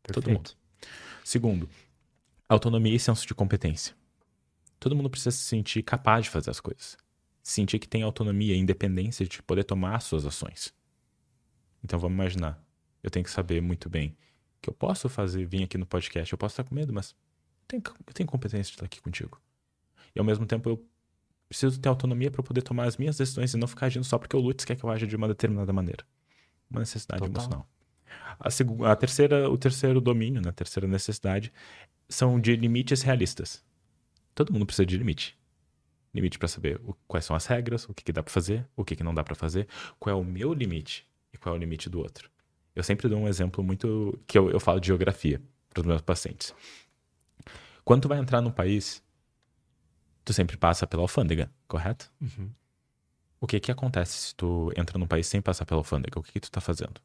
[0.03, 0.15] Perfeito.
[0.15, 0.51] Todo mundo.
[1.25, 1.69] Segundo,
[2.49, 3.95] autonomia e senso de competência.
[4.79, 6.97] Todo mundo precisa se sentir capaz de fazer as coisas
[7.43, 10.73] sentir que tem autonomia e independência de poder tomar suas ações.
[11.83, 12.63] Então vamos imaginar,
[13.03, 14.17] eu tenho que saber muito bem
[14.61, 17.67] que eu posso fazer, vir aqui no podcast, eu posso estar com medo, mas eu
[17.67, 19.41] tenho, eu tenho competência de estar aqui contigo.
[20.15, 20.87] E ao mesmo tempo eu
[21.49, 24.37] preciso ter autonomia para poder tomar as minhas decisões e não ficar agindo só porque
[24.37, 26.05] o Lutz quer que eu aja de uma determinada maneira.
[26.71, 27.35] Uma necessidade Total.
[27.35, 27.69] emocional.
[28.39, 31.53] A, a terceira, o terceiro domínio, né, a terceira necessidade,
[32.09, 33.65] são de limites realistas.
[34.35, 35.37] Todo mundo precisa de limite
[36.15, 38.85] limite para saber o, quais são as regras, o que, que dá para fazer, o
[38.85, 39.67] que, que não dá para fazer,
[39.99, 42.31] qual é o meu limite e qual é o limite do outro.
[42.75, 45.41] Eu sempre dou um exemplo muito que eu, eu falo de geografia
[45.71, 46.55] para os meus pacientes.
[47.85, 49.03] Quando tu vai entrar num país,
[50.25, 52.11] tu sempre passa pela alfândega, correto?
[52.21, 52.51] Uhum.
[53.41, 56.19] O que que acontece se tu entra num país sem passar pela alfândega?
[56.19, 57.01] O que que tu tá fazendo?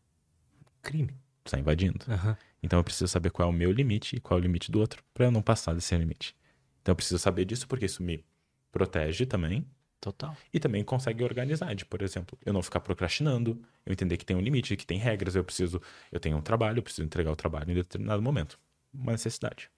[0.81, 1.13] Crime.
[1.43, 2.05] Tu tá invadindo.
[2.07, 2.35] Uhum.
[2.61, 4.79] Então eu preciso saber qual é o meu limite e qual é o limite do
[4.79, 6.35] outro para eu não passar desse limite.
[6.81, 8.23] Então eu preciso saber disso porque isso me
[8.71, 9.65] protege também.
[9.99, 10.37] Total.
[10.53, 14.37] E também consegue organizar, de, por exemplo, eu não ficar procrastinando, eu entender que tem
[14.37, 15.81] um limite, que tem regras, eu preciso,
[16.11, 18.59] eu tenho um trabalho, eu preciso entregar o trabalho em determinado momento.
[18.93, 19.69] Uma necessidade.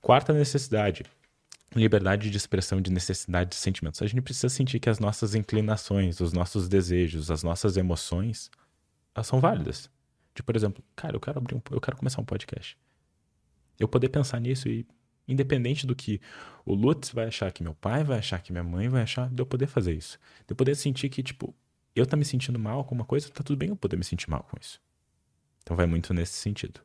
[0.00, 1.04] Quarta necessidade,
[1.74, 4.02] liberdade de expressão de necessidades e sentimentos.
[4.02, 8.50] A gente precisa sentir que as nossas inclinações, os nossos desejos, as nossas emoções,
[9.14, 9.90] elas são válidas.
[10.34, 12.76] De, por exemplo, cara, eu quero abrir um, eu quero começar um podcast.
[13.78, 14.86] Eu poder pensar nisso e
[15.28, 16.20] Independente do que
[16.64, 19.40] o Lutz vai achar, que meu pai vai achar, que minha mãe vai achar, de
[19.40, 20.18] eu poder fazer isso.
[20.46, 21.54] De eu poder sentir que, tipo,
[21.94, 24.30] eu tá me sentindo mal com uma coisa, tá tudo bem eu poder me sentir
[24.30, 24.80] mal com isso.
[25.62, 26.80] Então vai muito nesse sentido.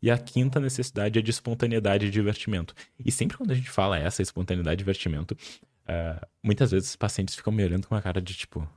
[0.00, 2.74] E a quinta necessidade é de espontaneidade e divertimento.
[3.04, 7.34] E sempre quando a gente fala essa, espontaneidade e divertimento, uh, muitas vezes os pacientes
[7.34, 8.68] ficam me olhando com uma cara de tipo,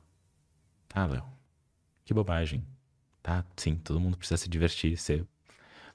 [0.88, 1.26] tá, Léo,
[2.04, 2.66] que bobagem.
[3.24, 5.26] Tá, sim, todo mundo precisa se divertir, ser.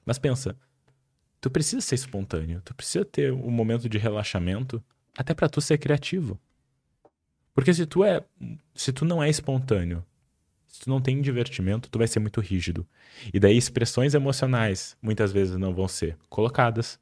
[0.05, 0.57] Mas pensa,
[1.47, 4.83] tu precisa ser espontâneo, tu precisa ter um momento de relaxamento
[5.17, 6.37] até para tu ser criativo.
[7.53, 8.21] Porque se tu é,
[8.75, 10.05] se tu não é espontâneo,
[10.67, 12.85] se tu não tem divertimento, tu vai ser muito rígido.
[13.33, 16.99] E daí expressões emocionais muitas vezes não vão ser colocadas.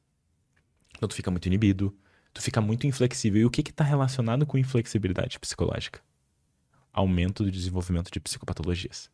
[0.96, 1.92] Então tu fica muito inibido,
[2.32, 3.42] tu fica muito inflexível.
[3.42, 6.00] E o que está relacionado com inflexibilidade psicológica?
[6.92, 9.10] Aumento do desenvolvimento de psicopatologias.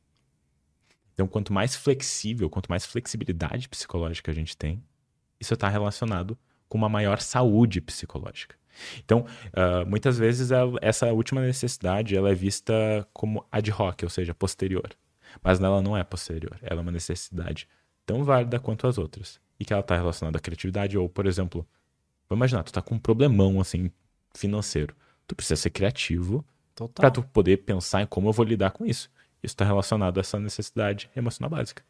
[1.15, 4.83] Então, quanto mais flexível, quanto mais flexibilidade psicológica a gente tem,
[5.43, 8.57] isso está relacionado com uma maior saúde psicológica.
[9.05, 10.51] Então, uh, muitas vezes
[10.81, 12.73] essa última necessidade ela é vista
[13.13, 14.89] como ad hoc, ou seja, posterior.
[15.43, 17.69] Mas ela não é posterior, ela é uma necessidade
[18.07, 19.41] tão válida quanto as outras.
[19.59, 21.67] E que ela está relacionada à criatividade, ou, por exemplo,
[22.29, 23.91] vamos imaginar, tu está com um problemão assim
[24.35, 24.95] financeiro.
[25.27, 26.45] Tu precisa ser criativo
[26.95, 29.11] para tu poder pensar em como eu vou lidar com isso.
[29.43, 31.83] Isso está relacionado a essa necessidade emocional básica.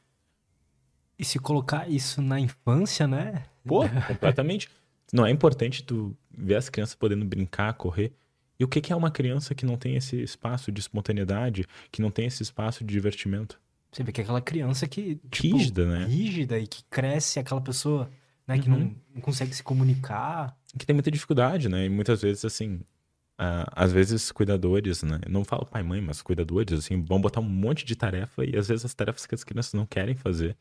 [1.22, 3.44] E se colocar isso na infância, né?
[3.64, 4.68] Pô, completamente.
[5.12, 8.12] Não é importante tu ver as crianças podendo brincar, correr.
[8.58, 12.02] E o que, que é uma criança que não tem esse espaço de espontaneidade, que
[12.02, 13.60] não tem esse espaço de divertimento?
[13.92, 15.20] Você vê que é aquela criança que.
[15.30, 16.06] Tipo, rígida, né?
[16.06, 18.10] Rígida e que cresce, aquela pessoa
[18.44, 18.78] né, que uhum.
[18.80, 20.56] não, não, consegue se comunicar.
[20.76, 21.86] Que tem muita dificuldade, né?
[21.86, 22.80] E muitas vezes, assim.
[23.38, 25.20] Às vezes, cuidadores, né?
[25.28, 28.56] Não falo pai e mãe, mas cuidadores, assim, vão botar um monte de tarefa e
[28.56, 30.56] às vezes as tarefas que as crianças não querem fazer.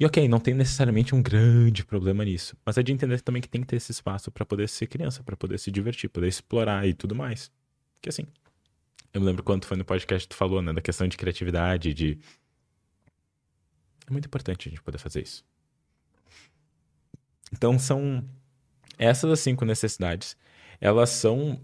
[0.00, 3.48] E ok, não tem necessariamente um grande problema nisso, mas é de entender também que
[3.48, 6.86] tem que ter esse espaço para poder ser criança, para poder se divertir, poder explorar
[6.86, 7.50] e tudo mais.
[8.00, 8.24] Que assim,
[9.12, 11.92] eu me lembro quando foi no podcast que tu falou, né, da questão de criatividade,
[11.92, 12.18] de
[14.06, 15.44] é muito importante a gente poder fazer isso.
[17.52, 18.24] Então são
[18.96, 20.36] essas as cinco necessidades.
[20.80, 21.60] Elas são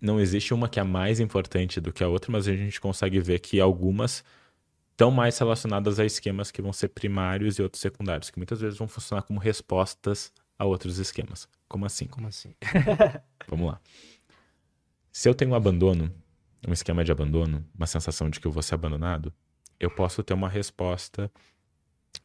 [0.00, 3.20] não existe uma que é mais importante do que a outra, mas a gente consegue
[3.20, 4.24] ver que algumas
[5.00, 8.78] estão mais relacionadas a esquemas que vão ser primários e outros secundários, que muitas vezes
[8.78, 11.48] vão funcionar como respostas a outros esquemas.
[11.66, 12.04] Como assim?
[12.04, 12.54] Como assim?
[13.48, 13.80] Vamos lá.
[15.10, 16.14] Se eu tenho um abandono,
[16.68, 19.32] um esquema de abandono, uma sensação de que eu vou ser abandonado,
[19.78, 21.32] eu posso ter uma resposta,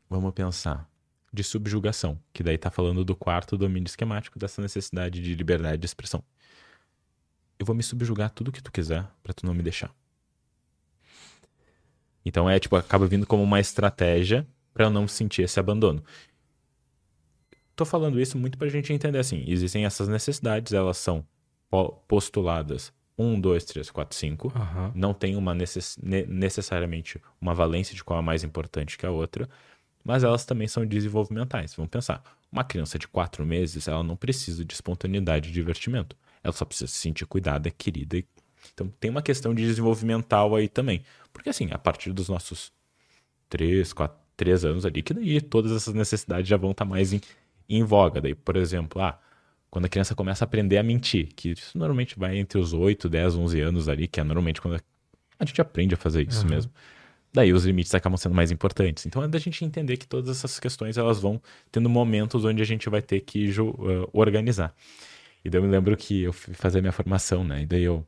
[0.09, 0.85] vamos pensar,
[1.31, 5.85] de subjugação, que daí está falando do quarto domínio esquemático dessa necessidade de liberdade de
[5.85, 6.21] expressão.
[7.57, 9.95] Eu vou me subjugar tudo que tu quiser para tu não me deixar.
[12.25, 16.03] Então é tipo, acaba vindo como uma estratégia para eu não sentir esse abandono.
[17.75, 21.25] Tô falando isso muito pra gente entender assim, existem essas necessidades, elas são
[22.07, 24.53] postuladas 1, 2, 3, 4, 5.
[24.95, 29.49] Não tem uma necess necessariamente uma valência de qual é mais importante que a outra,
[30.03, 31.73] mas elas também são desenvolvimentais.
[31.75, 36.15] Vamos pensar, uma criança de 4 meses, ela não precisa de espontaneidade e divertimento.
[36.43, 38.23] Ela só precisa se sentir cuidada, querida.
[38.73, 41.03] Então tem uma questão de desenvolvimental aí também.
[41.35, 42.71] Porque assim, a partir dos nossos
[43.49, 47.11] três, quatro, três anos ali, que daí todas essas necessidades já vão estar tá mais
[47.11, 47.19] em,
[47.67, 48.21] em voga.
[48.21, 49.19] Daí, por exemplo, ah,
[49.69, 53.09] quando a criança começa a aprender a mentir, que isso normalmente vai entre os 8,
[53.09, 54.81] 10, 11 anos ali, que é normalmente quando
[55.37, 56.49] a gente aprende a fazer isso uhum.
[56.51, 56.71] mesmo.
[57.33, 59.05] Daí os limites acabam sendo mais importantes.
[59.05, 62.65] Então é da gente entender que todas essas questões elas vão tendo momentos onde a
[62.65, 64.73] gente vai ter que uh, organizar.
[65.43, 67.63] E daí eu me lembro que eu fui fazer minha formação, né?
[67.63, 68.07] E daí eu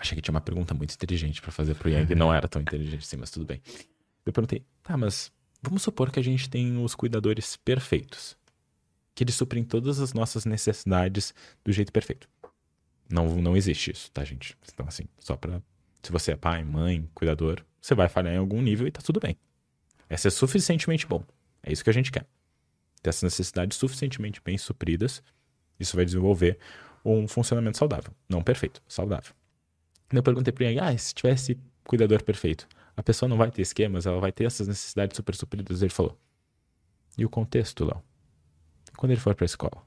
[0.00, 2.14] Achei que tinha uma pergunta muito inteligente para fazer pro Yang.
[2.14, 3.60] Não era tão inteligente assim, mas tudo bem.
[4.24, 5.30] Eu perguntei, tá, mas
[5.62, 8.34] vamos supor que a gente tem os cuidadores perfeitos.
[9.14, 12.26] Que eles suprem todas as nossas necessidades do jeito perfeito.
[13.10, 14.56] Não, não existe isso, tá, gente?
[14.72, 15.60] Então, assim, só pra.
[16.02, 19.20] Se você é pai, mãe, cuidador, você vai falhar em algum nível e tá tudo
[19.20, 19.36] bem.
[20.08, 21.22] É ser suficientemente bom.
[21.62, 22.26] É isso que a gente quer.
[23.02, 25.22] Ter essas necessidades suficientemente bem supridas.
[25.78, 26.58] Isso vai desenvolver
[27.04, 28.14] um funcionamento saudável.
[28.26, 29.34] Não perfeito, saudável.
[30.12, 34.06] Eu perguntei para ele, ah, se tivesse cuidador perfeito, a pessoa não vai ter esquemas,
[34.06, 35.82] ela vai ter essas necessidades super supridas.
[35.82, 36.18] Ele falou,
[37.16, 38.02] e o contexto, Léo?
[38.96, 39.82] Quando ele for para a escola?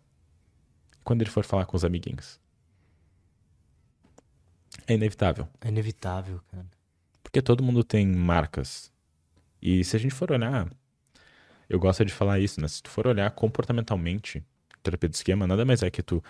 [1.03, 2.39] Quando ele for falar com os amiguinhos?
[4.87, 5.47] É inevitável.
[5.61, 6.65] É inevitável, cara.
[7.21, 8.91] Porque todo mundo tem marcas.
[9.61, 10.69] E se a gente for olhar,
[11.69, 12.67] eu gosto de falar isso, né?
[12.67, 14.43] Se tu for olhar comportamentalmente,
[14.81, 16.23] terapia do esquema nada mais é que tu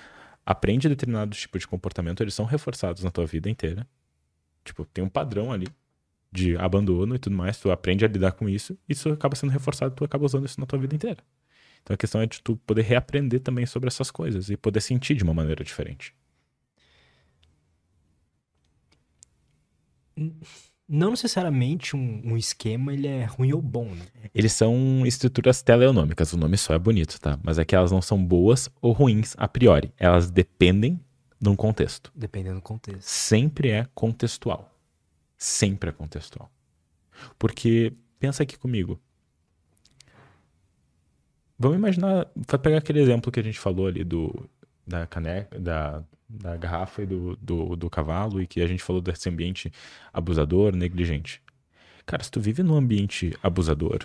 [0.46, 3.88] aprende determinados tipos de comportamento, eles são reforçados na tua vida inteira.
[4.64, 5.68] Tipo, tem um padrão ali
[6.32, 9.52] de abandono e tudo mais, tu aprende a lidar com isso, e isso acaba sendo
[9.52, 11.24] reforçado, tu acaba usando isso na tua vida inteira.
[11.84, 15.16] Então a questão é de tu poder reaprender também sobre essas coisas e poder sentir
[15.16, 16.16] de uma maneira diferente.
[20.88, 24.06] Não necessariamente um, um, esquema ele é ruim ou bom, né?
[24.34, 27.40] Eles são estruturas teleonômicas, o nome só é bonito, tá?
[27.44, 29.94] Mas é que elas não são boas ou ruins a priori.
[29.98, 31.00] Elas dependem
[31.40, 32.12] de um contexto.
[32.16, 33.02] Dependendo do contexto.
[33.02, 34.74] Sempre é contextual.
[35.38, 36.52] Sempre é contextual.
[37.38, 39.00] Porque, pensa aqui comigo.
[41.58, 44.50] Vamos imaginar, vai pegar aquele exemplo que a gente falou ali do
[44.86, 49.02] da caneca, da, da garrafa e do, do, do cavalo e que a gente falou
[49.02, 49.72] desse ambiente
[50.12, 51.42] abusador, negligente.
[52.06, 54.00] Cara, se tu vive num ambiente abusador,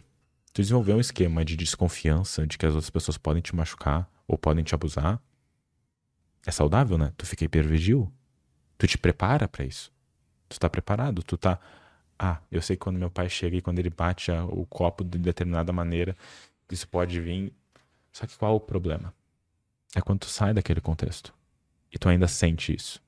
[0.53, 4.37] tu desenvolver um esquema de desconfiança de que as outras pessoas podem te machucar ou
[4.37, 5.21] podem te abusar,
[6.47, 7.12] é saudável, né?
[7.17, 8.12] Tu fica hipervigil,
[8.77, 9.91] tu te prepara para isso.
[10.49, 11.59] Tu tá preparado, tu tá
[12.19, 15.19] ah, eu sei que quando meu pai chega e quando ele bate o copo de
[15.19, 16.17] determinada maneira,
[16.71, 17.53] isso pode vir.
[18.12, 19.14] Só que qual o problema?
[19.95, 21.33] É quando tu sai daquele contexto
[21.92, 23.03] e tu ainda sente isso.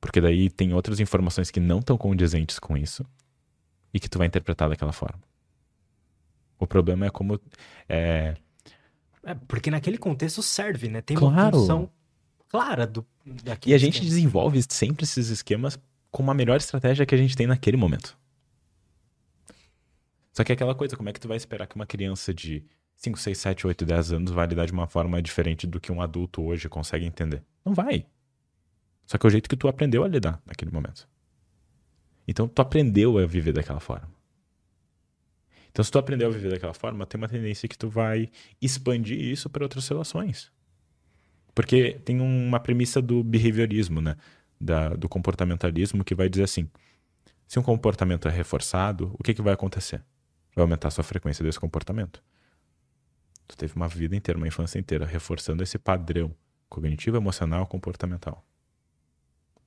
[0.00, 3.04] Porque daí tem outras informações que não estão condizentes com isso
[3.92, 5.20] e que tu vai interpretar daquela forma.
[6.58, 7.40] O problema é como.
[7.88, 8.34] É,
[9.24, 11.00] é porque naquele contexto serve, né?
[11.00, 11.34] Tem claro.
[11.34, 11.90] uma função
[12.48, 13.06] clara do.
[13.66, 14.08] E a gente esquema.
[14.08, 15.78] desenvolve sempre esses esquemas
[16.10, 18.18] com a melhor estratégia que a gente tem naquele momento.
[20.32, 22.64] Só que é aquela coisa, como é que tu vai esperar que uma criança de
[23.00, 26.02] 5, 6, 7, 8, 10 anos vai lidar de uma forma diferente do que um
[26.02, 27.42] adulto hoje consegue entender?
[27.64, 28.04] Não vai.
[29.06, 31.08] Só que é o jeito que tu aprendeu a lidar naquele momento.
[32.28, 34.06] Então tu aprendeu a viver daquela forma.
[35.70, 38.28] Então se tu aprendeu a viver daquela forma, tem uma tendência que tu vai
[38.60, 40.52] expandir isso para outras relações.
[41.54, 44.14] Porque tem uma premissa do behaviorismo, né?
[44.60, 46.68] Da, do comportamentalismo que vai dizer assim:
[47.48, 50.04] se um comportamento é reforçado, o que, que vai acontecer?
[50.54, 52.22] vai aumentar a sua frequência desse comportamento.
[53.50, 56.32] Tu teve uma vida inteira, uma infância inteira, reforçando esse padrão
[56.68, 58.46] cognitivo, emocional, comportamental.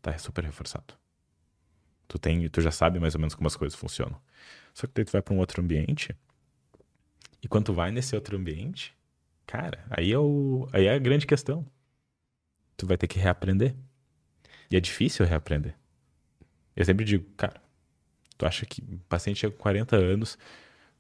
[0.02, 0.94] Tá super reforçado.
[2.08, 4.18] Tu tem, tu já sabe mais ou menos como as coisas funcionam.
[4.74, 6.16] Só que daí tu vai para um outro ambiente
[7.42, 8.96] e quando tu vai nesse outro ambiente,
[9.46, 11.66] cara, aí é o, aí é a grande questão.
[12.78, 13.76] Tu vai ter que reaprender.
[14.72, 15.78] E é difícil reaprender.
[16.74, 17.62] Eu sempre digo, cara,
[18.38, 20.38] tu acha que o paciente chega com 40 anos,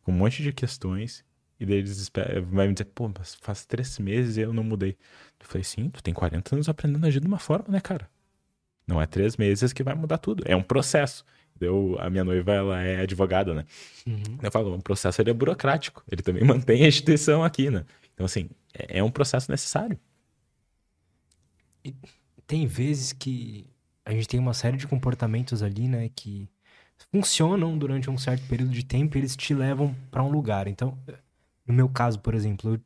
[0.01, 1.23] com um monte de questões,
[1.63, 4.63] e daí eles esperam, vai me dizer, pô, mas faz três meses e eu não
[4.63, 4.97] mudei.
[5.39, 8.09] Eu falei, sim, tu tem 40 anos aprendendo a agir de uma forma, né, cara?
[8.85, 11.25] Não é três meses que vai mudar tudo, é um processo.
[11.61, 13.65] Eu, a minha noiva, ela é advogada, né?
[14.05, 14.37] Uhum.
[14.41, 17.85] Eu falo, um processo ele é burocrático, ele também mantém a instituição aqui, né?
[18.13, 19.97] Então, assim, é, é um processo necessário.
[21.85, 21.95] E
[22.45, 23.65] tem vezes que
[24.05, 26.49] a gente tem uma série de comportamentos ali, né, que
[27.11, 30.67] funcionam durante um certo período de tempo e eles te levam para um lugar.
[30.67, 30.97] Então,
[31.67, 32.81] no meu caso, por exemplo, eu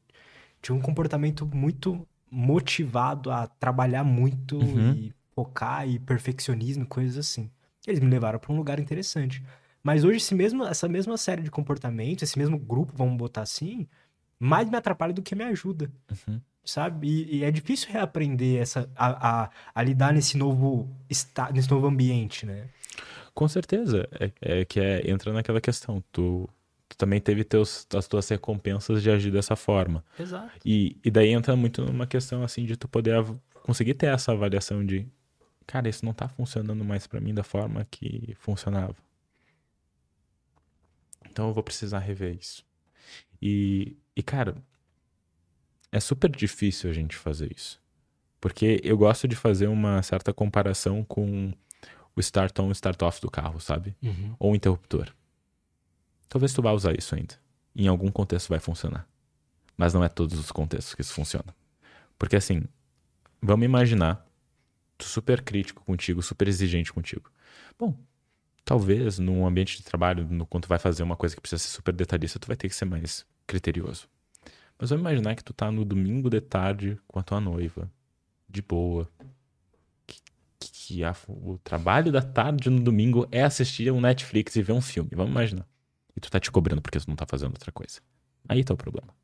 [0.62, 4.94] tinha um comportamento muito motivado a trabalhar muito uhum.
[4.94, 7.50] e focar e perfeccionismo, coisas assim.
[7.86, 9.44] Eles me levaram para um lugar interessante.
[9.82, 13.88] Mas hoje esse mesmo, essa mesma série de comportamentos, esse mesmo grupo, vamos botar assim,
[14.40, 15.90] mais me atrapalha do que me ajuda.
[16.12, 16.42] Uhum.
[16.66, 17.08] Sabe?
[17.08, 20.94] E, e, é difícil reaprender essa, a, a, a lidar nesse novo,
[21.54, 22.68] nesse novo ambiente, né?
[23.34, 24.10] Com certeza.
[24.20, 26.04] É, é que é, entra naquela questão.
[26.12, 26.50] Tu,
[26.98, 30.04] tu também teve teus, as tuas recompensas de agir dessa forma.
[30.20, 30.52] Exato.
[30.66, 33.24] E, e daí entra muito numa questão assim de tu poder
[33.64, 35.08] conseguir ter essa avaliação de
[35.66, 38.96] cara, isso não tá funcionando mais para mim da forma que funcionava.
[41.30, 42.66] Então eu vou precisar rever isso.
[43.42, 44.56] E, e cara,
[45.92, 47.80] é super difícil a gente fazer isso.
[48.40, 51.54] Porque eu gosto de fazer uma certa comparação com
[52.16, 53.96] o start on, start off do carro, sabe?
[54.02, 54.36] Uhum.
[54.40, 55.14] Ou o interruptor.
[56.30, 57.36] Talvez tu vá usar isso ainda.
[57.76, 59.08] Em algum contexto vai funcionar.
[59.78, 61.56] Mas não é todos os contextos que isso funciona.
[62.18, 62.63] Porque assim,
[63.42, 64.26] vamos imaginar
[64.98, 67.32] tu super crítico contigo, super exigente contigo.
[67.78, 67.96] Bom,
[68.66, 71.70] talvez num ambiente de trabalho, no, quando tu vai fazer uma coisa que precisa ser
[71.70, 74.08] super detalhista, tu vai ter que ser mais criterioso.
[74.80, 77.90] Mas vamos imaginar que tu tá no domingo de tarde com a tua noiva,
[78.50, 79.08] de boa,
[80.88, 84.82] que a, o trabalho da tarde no domingo é assistir um Netflix e ver um
[84.82, 85.10] filme.
[85.13, 85.68] Vamos imaginar.
[86.17, 88.01] E tu tá te cobrando porque tu não tá fazendo outra coisa.
[88.49, 89.15] Aí tá o problema.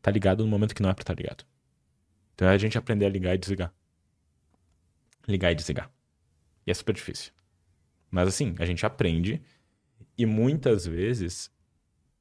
[0.00, 1.44] Tá ligado no momento que não é pra estar tá ligado.
[2.34, 3.74] Então é a gente aprender a ligar e desligar.
[5.26, 5.90] Ligar e desligar.
[6.66, 7.32] E é super difícil.
[8.10, 9.42] Mas assim, a gente aprende
[10.16, 11.50] e muitas vezes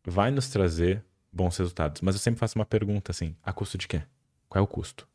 [0.04, 2.02] vai nos trazer bons resultados.
[2.02, 4.02] Mas eu sempre faço uma pergunta assim: a custo de quê?
[4.50, 5.08] Qual é o custo?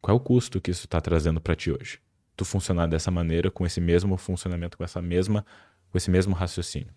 [0.00, 2.00] Qual é o custo que isso está trazendo para ti hoje?
[2.38, 5.44] tu funcionar dessa maneira, com esse mesmo funcionamento, com essa mesma,
[5.90, 6.94] com esse mesmo raciocínio.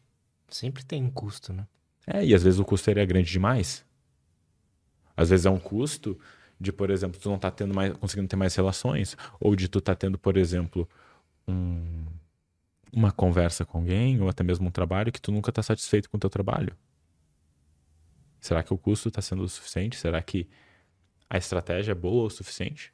[0.52, 1.68] Sempre tem um custo, né?
[2.06, 3.86] É, e às vezes o custo é grande demais.
[5.16, 6.20] Às vezes é um custo
[6.60, 9.82] de, por exemplo, tu não tá tendo mais, conseguindo ter mais relações, ou de tu
[9.82, 10.88] tá tendo, por exemplo,
[11.47, 12.06] um,
[12.93, 16.18] uma conversa com alguém, ou até mesmo um trabalho que tu nunca tá satisfeito com
[16.18, 16.76] o teu trabalho.
[18.39, 19.95] Será que o custo está sendo o suficiente?
[19.95, 20.47] Será que
[21.30, 22.93] a estratégia é boa o suficiente?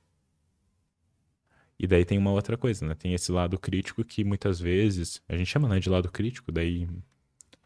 [1.79, 2.95] E daí tem uma outra coisa, né?
[2.95, 6.87] Tem esse lado crítico que muitas vezes a gente chama né, de lado crítico, daí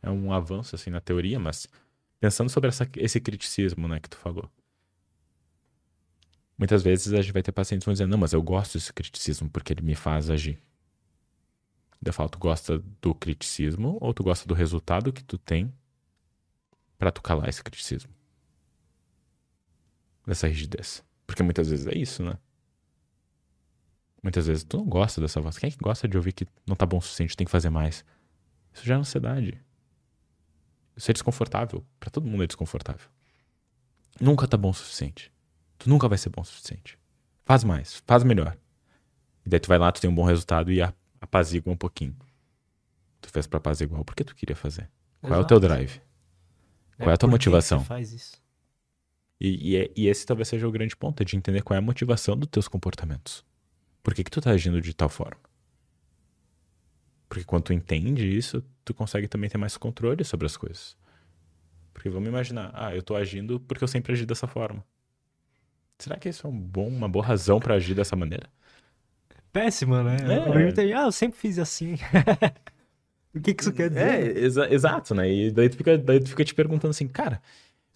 [0.01, 1.67] é um avanço assim na teoria, mas
[2.19, 4.49] pensando sobre essa, esse criticismo, né, que tu falou.
[6.57, 8.93] Muitas vezes a gente vai ter pacientes que vão dizer, não, mas eu gosto desse
[8.93, 10.61] criticismo porque ele me faz agir.
[12.03, 15.73] Eu falo, tu gosta do criticismo ou tu gosta do resultado que tu tem
[16.97, 18.11] para tu calar esse criticismo?
[20.25, 21.03] Dessa rigidez.
[21.25, 22.37] Porque muitas vezes é isso, né?
[24.21, 25.57] Muitas vezes tu não gosta dessa voz.
[25.57, 27.69] Quem é que gosta de ouvir que não tá bom o suficiente, tem que fazer
[27.69, 28.05] mais?
[28.73, 29.59] Isso já é ansiedade.
[31.01, 31.83] Isso é desconfortável.
[31.99, 33.09] Para todo mundo é desconfortável.
[34.19, 35.33] Nunca tá bom o suficiente.
[35.79, 36.95] Tu nunca vai ser bom o suficiente.
[37.43, 38.55] Faz mais, faz melhor.
[39.43, 40.79] E daí tu vai lá, tu tem um bom resultado e
[41.19, 42.15] apazigua um pouquinho.
[43.19, 44.91] Tu fez pra apaziguar porque tu queria fazer.
[45.21, 45.41] Qual Exato.
[45.41, 45.99] é o teu drive?
[46.97, 47.79] Qual é, é a tua motivação?
[47.79, 48.39] Que faz isso?
[49.39, 51.79] E, e, é, e, esse talvez seja o grande ponto, é de entender qual é
[51.79, 53.43] a motivação dos teus comportamentos.
[54.03, 55.41] Por que, que tu tá agindo de tal forma?
[57.31, 60.97] Porque quando tu entende isso, tu consegue também ter mais controle sobre as coisas.
[61.93, 64.83] Porque vamos imaginar, ah, eu tô agindo porque eu sempre agi dessa forma.
[65.97, 68.49] Será que isso é um bom, uma boa razão para agir dessa maneira?
[69.49, 70.17] Péssima, né?
[70.23, 70.91] É.
[70.91, 71.93] Eu, ah, eu sempre fiz assim.
[73.33, 74.01] o que, que isso quer dizer?
[74.01, 75.31] É, exa exato, né?
[75.31, 77.41] E daí tu, fica, daí tu fica te perguntando assim, cara,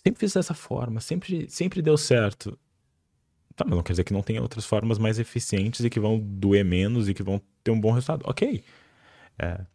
[0.02, 2.58] sempre fiz dessa forma, sempre, sempre deu certo.
[3.54, 6.18] Tá, mas não quer dizer que não tenha outras formas mais eficientes e que vão
[6.18, 8.24] doer menos e que vão ter um bom resultado.
[8.24, 8.64] Ok.
[9.38, 9.66] É.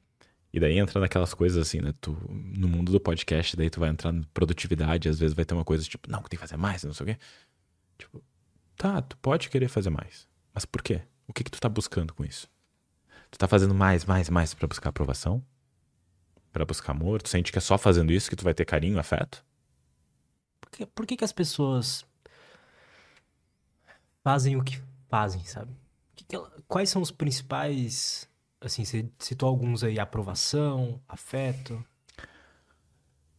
[0.53, 1.95] E daí entra naquelas coisas assim, né?
[2.01, 5.55] Tu, no mundo do podcast, daí tu vai entrar na produtividade, às vezes vai ter
[5.55, 7.19] uma coisa tipo, não, tem que fazer mais, não sei o quê.
[7.99, 8.23] Tipo,
[8.77, 10.27] tá, tu pode querer fazer mais.
[10.53, 11.03] Mas por quê?
[11.29, 12.49] O que que tu tá buscando com isso?
[13.31, 15.45] Tu tá fazendo mais, mais, mais para buscar aprovação?
[16.53, 17.23] para buscar amor?
[17.23, 19.45] Tu sente que é só fazendo isso que tu vai ter carinho, afeto?
[20.61, 22.05] Por que, por que, que as pessoas
[24.23, 25.73] fazem o que fazem, sabe?
[26.15, 28.29] Que que ela, quais são os principais,
[28.61, 31.85] assim, você citou alguns aí, aprovação, afeto?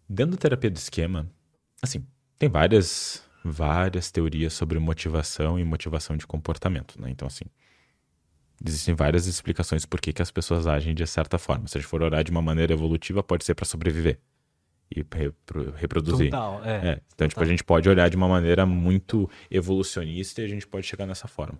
[0.10, 1.30] Dentro da terapia do esquema,
[1.82, 2.06] assim,
[2.38, 7.10] tem várias várias teorias sobre motivação e motivação de comportamento, né?
[7.10, 7.46] Então, assim,
[8.64, 11.68] existem várias explicações por que, que as pessoas agem de certa forma.
[11.68, 14.20] Se a gente for orar de uma maneira evolutiva, pode ser para sobreviver
[14.96, 16.30] e repro reproduzir.
[16.30, 16.90] Total, é.
[16.90, 17.02] é.
[17.14, 20.86] Então, tipo, a gente pode olhar de uma maneira muito evolucionista e a gente pode
[20.86, 21.60] chegar nessa forma.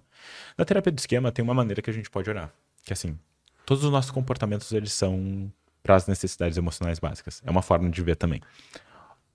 [0.58, 2.54] Na terapia do esquema, tem uma maneira que a gente pode olhar,
[2.84, 3.18] que assim,
[3.66, 5.52] todos os nossos comportamentos, eles são
[5.82, 7.42] para as necessidades emocionais básicas.
[7.46, 8.42] É uma forma de ver também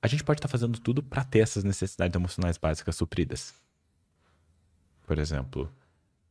[0.06, 3.54] a gente pode estar tá fazendo tudo para ter essas necessidades emocionais básicas supridas.
[5.04, 5.70] Por exemplo,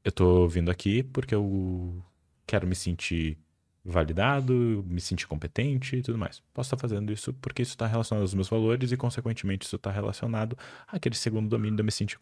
[0.04, 2.02] eu estou vindo aqui porque eu
[2.48, 3.38] quero me sentir
[3.84, 6.42] validado, me sentir competente e tudo mais.
[6.54, 9.92] Posso estar fazendo isso porque isso está relacionado aos meus valores e, consequentemente, isso está
[9.92, 12.18] relacionado àquele segundo domínio de eu me sentir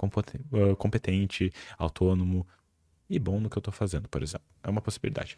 [0.77, 2.45] competente, autônomo
[3.09, 4.47] e bom no que eu estou fazendo, por exemplo.
[4.63, 5.37] É uma possibilidade.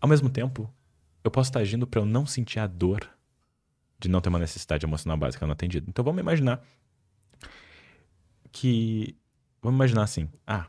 [0.00, 0.72] Ao mesmo tempo,
[1.24, 3.08] eu posso estar agindo para eu não sentir a dor
[3.98, 5.86] de não ter uma necessidade emocional básica não atendida.
[5.88, 6.62] Então vamos imaginar
[8.52, 9.16] que.
[9.62, 10.66] Vamos imaginar assim: ah,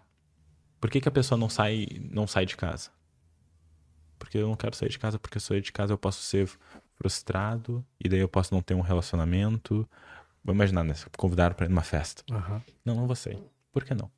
[0.80, 2.90] por que, que a pessoa não sai, não sai de casa?
[4.18, 6.22] Porque eu não quero sair de casa, porque se eu sair de casa eu posso
[6.22, 6.50] ser
[6.96, 9.88] frustrado e daí eu posso não ter um relacionamento.
[10.44, 10.94] Vamos imaginar, né?
[11.18, 12.24] Convidaram para ir numa festa.
[12.32, 12.62] Uhum.
[12.84, 13.40] Não, não vou sair.
[13.72, 14.10] Por que não?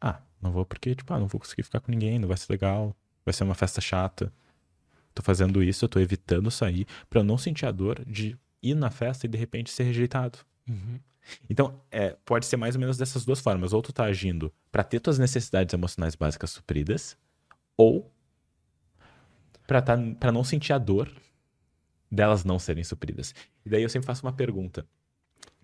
[0.00, 2.52] Ah, não vou porque, tipo, ah, não vou conseguir ficar com ninguém, não vai ser
[2.52, 2.94] legal,
[3.24, 4.32] vai ser uma festa chata
[5.16, 8.74] tô fazendo isso, eu tô evitando sair para eu não sentir a dor de ir
[8.74, 10.38] na festa e de repente ser rejeitado.
[10.68, 11.00] Uhum.
[11.48, 13.72] Então, é, pode ser mais ou menos dessas duas formas.
[13.72, 17.16] Ou tu tá agindo para ter tuas necessidades emocionais básicas supridas,
[17.76, 18.12] ou
[19.66, 21.10] para tá, pra não sentir a dor
[22.12, 23.34] delas não serem supridas.
[23.64, 24.86] E daí eu sempre faço uma pergunta.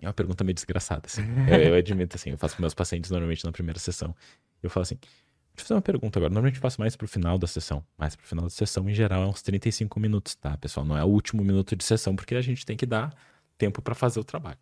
[0.03, 1.22] É uma pergunta meio desgraçada, assim.
[1.48, 4.14] eu, eu admito, assim, eu faço para meus pacientes normalmente na primeira sessão.
[4.62, 4.98] Eu falo assim:
[5.55, 6.30] Deixa eu fazer uma pergunta agora.
[6.32, 7.84] Normalmente eu faço mais pro final da sessão.
[7.96, 10.84] Mais pro final da sessão, em geral, é uns 35 minutos, tá, pessoal?
[10.84, 13.14] Não é o último minuto de sessão, porque a gente tem que dar
[13.57, 14.59] tempo para fazer o trabalho.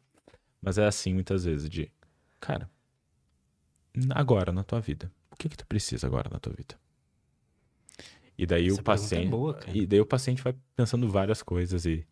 [0.61, 1.91] Mas é assim muitas vezes de,
[2.39, 2.69] cara,
[4.11, 6.75] agora na tua vida, o que que tu precisa agora na tua vida?
[8.37, 11.43] E daí Essa o é paciente, é boa, e daí o paciente vai pensando várias
[11.43, 12.07] coisas e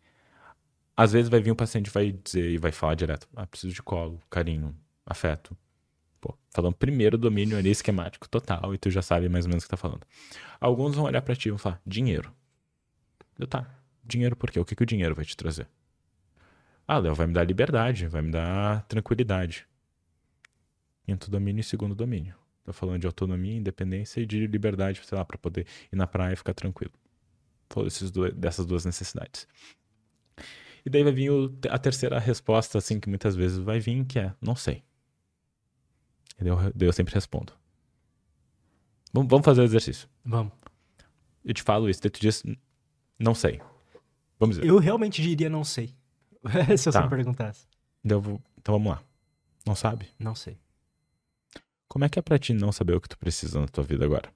[0.99, 3.81] às vezes vai vir um paciente vai dizer e vai falar direto, ah, preciso de
[3.81, 4.75] colo, carinho,
[5.05, 5.55] afeto.
[6.19, 9.67] Pô, falando primeiro domínio ali esquemático total e tu já sabe mais ou menos o
[9.67, 10.05] que tá falando.
[10.59, 12.33] Alguns vão olhar para ti e vão falar, dinheiro.
[13.37, 13.65] Eu, tá,
[14.03, 14.59] dinheiro por quê?
[14.59, 15.69] O que, que o dinheiro vai te trazer?
[16.85, 19.65] Ah, Léo, vai me dar liberdade, vai me dar tranquilidade.
[21.05, 22.35] Quinto domínio e segundo domínio.
[22.65, 26.33] Tô falando de autonomia, independência e de liberdade, sei lá, para poder ir na praia
[26.33, 26.91] e ficar tranquilo.
[27.69, 27.87] Falou
[28.35, 29.47] dessas duas necessidades.
[30.85, 34.19] E daí vai vir o, a terceira resposta, assim, que muitas vezes vai vir, que
[34.19, 34.83] é, não sei.
[36.39, 37.53] Eu, eu sempre respondo.
[39.13, 40.07] Vamos, vamos fazer o exercício.
[40.23, 40.53] Vamos.
[41.43, 42.43] Eu te falo isso, tu diz,
[43.17, 43.61] não sei.
[44.39, 44.67] Vamos dizer.
[44.69, 45.93] Eu realmente diria não sei.
[46.77, 46.91] Se Tá.
[46.91, 47.67] você me perguntasse.
[48.03, 49.03] Então, eu vou- então vamos lá.
[49.65, 50.07] Não sabe?
[50.17, 50.57] Não sei.
[51.87, 54.05] Como é que é pra ti não saber o que tu precisa na tua vida
[54.05, 54.31] agora?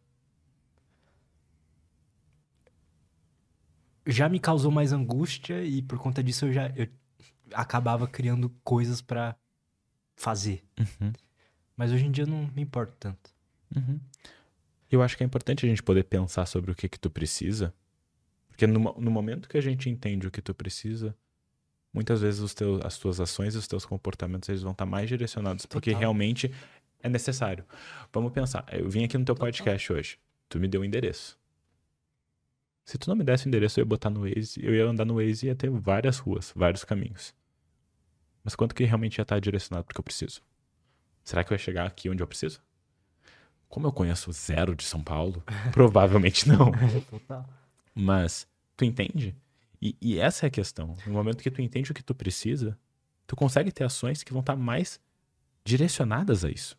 [4.06, 6.88] Já me causou mais angústia e por conta disso eu já eu
[7.54, 9.36] acabava criando coisas pra
[10.16, 10.64] fazer.
[10.80, 11.14] Uhum.
[11.76, 13.32] Mas hoje em dia eu não me importo tanto.
[13.76, 14.00] Uhum.
[14.92, 17.74] Eu acho que é importante a gente poder pensar sobre o que que tu precisa,
[18.48, 21.16] porque no, no momento que a gente entende o que tu precisa,
[21.92, 25.10] muitas vezes os teus, as tuas ações e os teus comportamentos eles vão estar mais
[25.10, 26.00] direcionados porque Total.
[26.00, 26.54] realmente
[27.02, 27.66] é necessário.
[28.12, 29.48] Vamos pensar, eu vim aqui no teu Total.
[29.48, 31.38] podcast hoje, tu me deu o endereço.
[32.86, 35.06] Se tu não me desse o endereço, eu ia botar no Waze, eu ia andar
[35.06, 37.34] no Waze e ia ter várias ruas, vários caminhos.
[38.44, 40.42] Mas quanto que realmente ia estar direcionado porque eu preciso?
[41.24, 42.62] Será que eu ia chegar aqui onde eu preciso?
[43.70, 46.72] Como eu conheço zero de São Paulo, provavelmente não.
[47.10, 47.50] Total.
[47.96, 49.34] Mas tu entende?
[49.82, 50.96] E, e essa é a questão.
[51.08, 52.78] No momento que tu entende o que tu precisa,
[53.26, 55.00] tu consegue ter ações que vão estar mais
[55.64, 56.78] direcionadas a isso.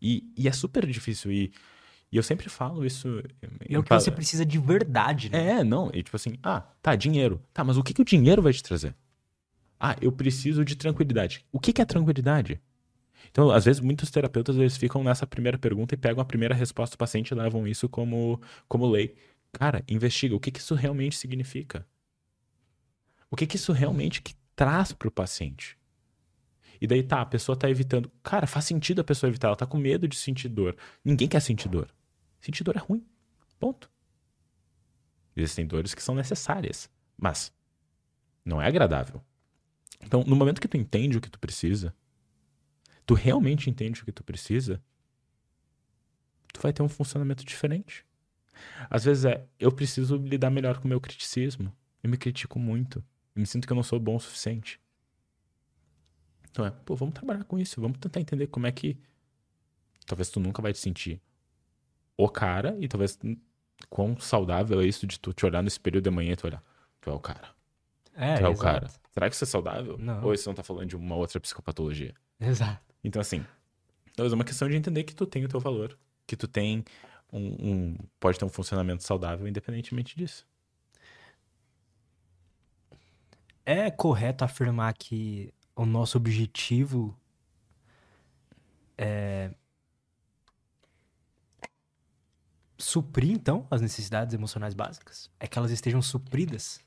[0.00, 1.30] E, e é super difícil.
[1.30, 1.52] E,
[2.12, 3.08] e eu sempre falo isso.
[3.66, 5.60] E é o que você precisa de verdade, né?
[5.60, 5.90] é, não.
[5.94, 7.40] E tipo assim, ah, tá, dinheiro.
[7.54, 8.94] Tá, mas o que, que o dinheiro vai te trazer?
[9.80, 11.44] Ah, eu preciso de tranquilidade.
[11.50, 12.60] O que, que é tranquilidade?
[13.30, 16.96] Então, às vezes, muitos terapeutas eles ficam nessa primeira pergunta e pegam a primeira resposta
[16.96, 18.38] do paciente e levam isso como,
[18.68, 19.14] como lei.
[19.50, 20.36] Cara, investiga.
[20.36, 21.86] O que, que isso realmente significa?
[23.30, 25.78] O que, que isso realmente que traz pro paciente?
[26.78, 28.12] E daí tá, a pessoa tá evitando.
[28.22, 29.48] Cara, faz sentido a pessoa evitar.
[29.48, 30.76] Ela tá com medo de sentir dor.
[31.02, 31.88] Ninguém quer sentir dor.
[32.42, 33.06] Sentir dor é ruim.
[33.60, 33.88] Ponto.
[35.36, 37.54] Existem dores que são necessárias, mas
[38.44, 39.22] não é agradável.
[40.00, 41.94] Então, no momento que tu entende o que tu precisa,
[43.06, 44.82] tu realmente entende o que tu precisa,
[46.52, 48.04] tu vai ter um funcionamento diferente.
[48.90, 51.72] Às vezes é, eu preciso lidar melhor com o meu criticismo.
[52.02, 52.98] Eu me critico muito.
[53.36, 54.80] Eu me sinto que eu não sou bom o suficiente.
[56.50, 57.80] Então é, pô, vamos trabalhar com isso.
[57.80, 58.98] Vamos tentar entender como é que.
[60.04, 61.22] Talvez tu nunca vai te sentir
[62.16, 63.18] o cara e talvez
[63.88, 66.62] quão saudável é isso de tu te olhar no espelho de manhã e tu olhar.
[67.00, 67.48] Tu é o cara.
[68.14, 68.62] É, tu é o exato.
[68.62, 68.88] cara.
[69.12, 69.98] Será que isso é saudável?
[69.98, 70.22] Não.
[70.24, 72.14] Ou isso não tá falando de uma outra psicopatologia?
[72.40, 72.80] Exato.
[73.02, 73.44] Então, assim,
[74.14, 75.98] talvez é uma questão de entender que tu tem o teu valor.
[76.26, 76.84] Que tu tem
[77.32, 80.46] um, um- Pode ter um funcionamento saudável independentemente disso.
[83.64, 87.16] É correto afirmar que o nosso objetivo
[88.98, 89.50] é
[92.82, 95.30] suprir, então, as necessidades emocionais básicas?
[95.38, 96.80] É que elas estejam supridas?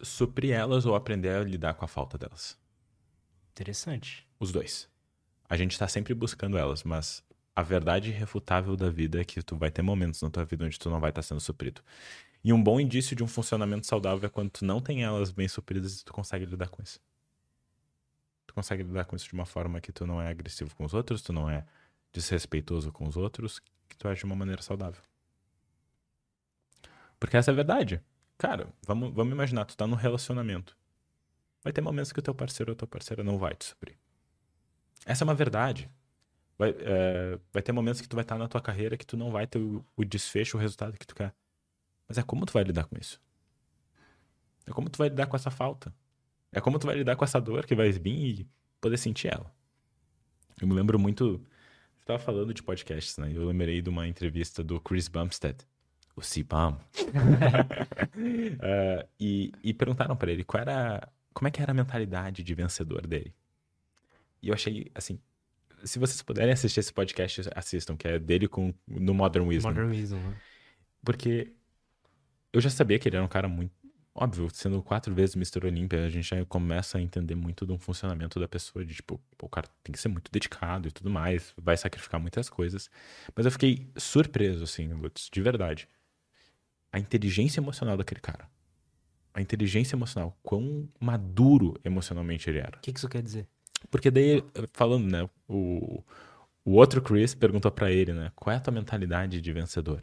[0.00, 2.58] Suprir elas ou aprender a lidar com a falta delas.
[3.50, 4.26] Interessante.
[4.40, 4.88] Os dois.
[5.48, 7.22] A gente tá sempre buscando elas, mas
[7.54, 10.78] a verdade irrefutável da vida é que tu vai ter momentos na tua vida onde
[10.78, 11.82] tu não vai estar sendo suprido.
[12.42, 15.48] E um bom indício de um funcionamento saudável é quando tu não tem elas bem
[15.48, 17.00] supridas e tu consegue lidar com isso.
[18.46, 20.94] Tu consegue lidar com isso de uma forma que tu não é agressivo com os
[20.94, 21.66] outros, tu não é
[22.12, 25.02] desrespeitoso com os outros, que tu age de uma maneira saudável.
[27.18, 28.02] Porque essa é a verdade.
[28.38, 30.76] Cara, vamos, vamos imaginar, tu tá num relacionamento.
[31.62, 33.96] Vai ter momentos que o teu parceiro ou tua parceira não vai te suprir.
[35.04, 35.90] Essa é uma verdade.
[36.58, 39.30] Vai, é, vai ter momentos que tu vai estar na tua carreira que tu não
[39.30, 41.34] vai ter o, o desfecho, o resultado que tu quer.
[42.08, 43.20] Mas é como tu vai lidar com isso.
[44.66, 45.92] É como tu vai lidar com essa falta.
[46.52, 48.48] É como tu vai lidar com essa dor que vai vir e
[48.80, 49.52] poder sentir ela.
[50.60, 51.44] Eu me lembro muito.
[52.06, 53.32] Tava falando de podcasts, né?
[53.34, 55.56] Eu lembrei de uma entrevista do Chris Bumstead,
[56.14, 56.78] o C-Bum.
[58.62, 61.06] É, e, e perguntaram pra ele qual era.
[61.34, 63.34] Como é que era a mentalidade de vencedor dele.
[64.40, 65.18] E eu achei, assim.
[65.84, 69.68] Se vocês puderem assistir esse podcast, assistam, que é dele com, no Modern Wisdom.
[69.68, 70.36] Modern Wisdom, né?
[71.04, 71.52] Porque
[72.52, 73.72] eu já sabia que ele era um cara muito.
[74.18, 75.66] Óbvio, sendo quatro vezes Mr.
[75.66, 79.48] Olympia, a gente já começa a entender muito do funcionamento da pessoa, de tipo, o
[79.48, 82.88] cara tem que ser muito dedicado e tudo mais, vai sacrificar muitas coisas.
[83.34, 85.86] Mas eu fiquei surpreso, assim, Lutz, de verdade.
[86.90, 88.48] A inteligência emocional daquele cara.
[89.34, 92.78] A inteligência emocional, quão maduro emocionalmente ele era.
[92.78, 93.46] O que que isso quer dizer?
[93.90, 94.42] Porque daí,
[94.72, 96.02] falando, né, o,
[96.64, 100.02] o outro Chris perguntou pra ele, né, qual é a tua mentalidade de vencedor?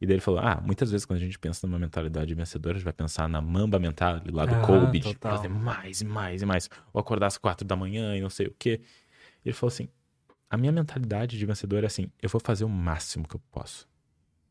[0.00, 2.70] E daí ele falou, ah, muitas vezes quando a gente pensa numa mentalidade de vencedor,
[2.70, 6.04] a gente vai pensar na mamba mental lá do Ah, Kobe, de fazer mais e
[6.06, 8.80] mais e mais, ou acordar às quatro da manhã e não sei o quê.
[9.44, 9.88] E ele falou assim,
[10.48, 13.86] a minha mentalidade de vencedor é assim, eu vou fazer o máximo que eu posso,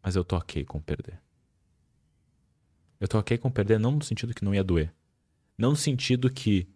[0.03, 1.19] mas eu tô ok com perder.
[2.99, 4.93] Eu tô ok com perder não no sentido que não ia doer,
[5.57, 6.69] não no sentido que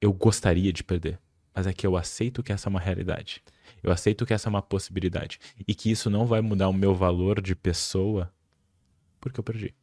[0.00, 1.18] eu gostaria de perder,
[1.54, 3.42] mas é que eu aceito que essa é uma realidade.
[3.84, 6.94] Eu aceito que essa é uma possibilidade e que isso não vai mudar o meu
[6.94, 8.32] valor de pessoa
[9.20, 9.74] porque eu perdi.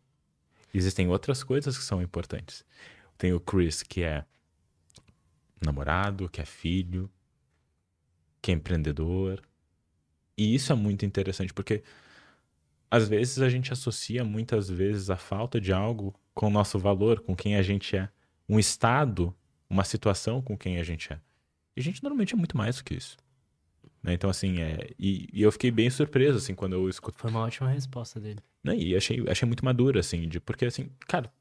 [0.73, 2.65] Existem outras coisas que são importantes.
[3.15, 4.25] Tem o Chris, que é
[5.63, 7.11] namorado, que é filho,
[8.41, 9.39] que é empreendedor.
[10.35, 11.83] E isso é muito interessante, porque
[12.89, 17.19] às vezes a gente associa muitas vezes a falta de algo com o nosso valor,
[17.21, 18.09] com quem a gente é.
[18.49, 19.35] Um estado,
[19.69, 21.19] uma situação com quem a gente é.
[21.75, 23.15] E a gente normalmente é muito mais do que isso.
[24.03, 24.13] Né?
[24.13, 24.89] Então, assim, é...
[24.97, 27.19] E, e, eu fiquei bem surpreso, assim, quando eu escuto.
[27.19, 28.39] Foi uma ótima resposta dele.
[28.63, 28.75] Né?
[28.75, 30.39] E achei, achei muito madura, assim, de...
[30.39, 31.31] porque, assim, cara,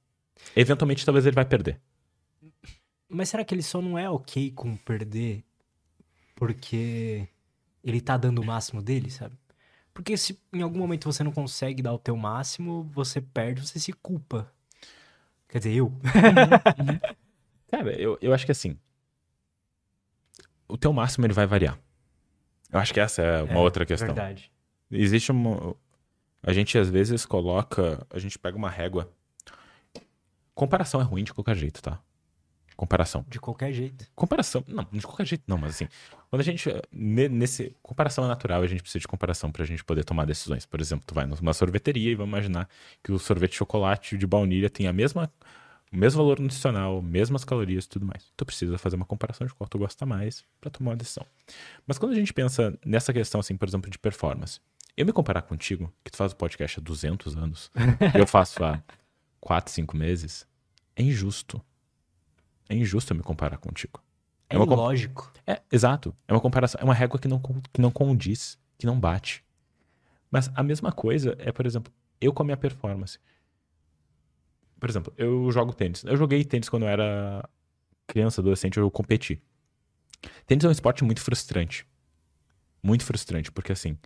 [0.54, 1.80] eventualmente talvez ele vai perder.
[3.08, 5.42] Mas será que ele só não é ok com perder
[6.36, 7.28] porque
[7.82, 9.36] ele tá dando o máximo dele, sabe?
[9.92, 13.78] Porque se em algum momento você não consegue dar o teu máximo, você perde, você
[13.78, 14.50] se culpa.
[15.48, 15.92] Quer dizer, eu.
[17.70, 18.78] Cara, eu, eu acho que assim.
[20.68, 21.78] O teu máximo ele vai variar.
[22.72, 24.08] Eu acho que essa é uma é, outra questão.
[24.08, 24.50] Verdade.
[24.90, 25.74] Existe uma.
[26.42, 28.06] A gente às vezes coloca.
[28.10, 29.12] A gente pega uma régua.
[30.54, 32.00] Comparação é ruim de qualquer jeito, tá?
[32.76, 33.26] Comparação.
[33.28, 34.06] De qualquer jeito.
[34.14, 34.64] Comparação.
[34.66, 35.88] Não, de qualquer jeito não, mas assim.
[36.30, 36.70] Quando a gente.
[36.90, 37.76] Nesse.
[37.82, 40.64] Comparação é natural, a gente precisa de comparação pra gente poder tomar decisões.
[40.64, 42.68] Por exemplo, tu vai numa sorveteria e vamos imaginar
[43.02, 45.30] que o sorvete de chocolate de baunilha tem a mesma.
[45.92, 48.32] O mesmo valor nutricional, mesmas calorias e tudo mais.
[48.36, 51.26] Tu precisa fazer uma comparação de qual tu gosta mais para tomar uma decisão.
[51.86, 54.60] Mas quando a gente pensa nessa questão, assim, por exemplo, de performance,
[54.96, 57.70] eu me comparar contigo, que tu faz o podcast há 200 anos,
[58.14, 58.80] e eu faço há
[59.40, 60.46] 4, 5 meses,
[60.94, 61.60] é injusto
[62.70, 64.00] é injusto eu me comparar contigo.
[64.48, 65.32] É, é lógico.
[65.44, 66.14] É, exato.
[66.28, 69.44] É uma comparação, é uma régua que não, que não condiz, que não bate.
[70.30, 73.18] Mas a mesma coisa é, por exemplo, eu com a minha performance.
[74.80, 76.02] Por exemplo, eu jogo tênis.
[76.04, 77.48] Eu joguei tênis quando eu era
[78.06, 79.40] criança, adolescente, eu competi.
[80.46, 81.86] Tênis é um esporte muito frustrante.
[82.82, 83.96] Muito frustrante, porque assim.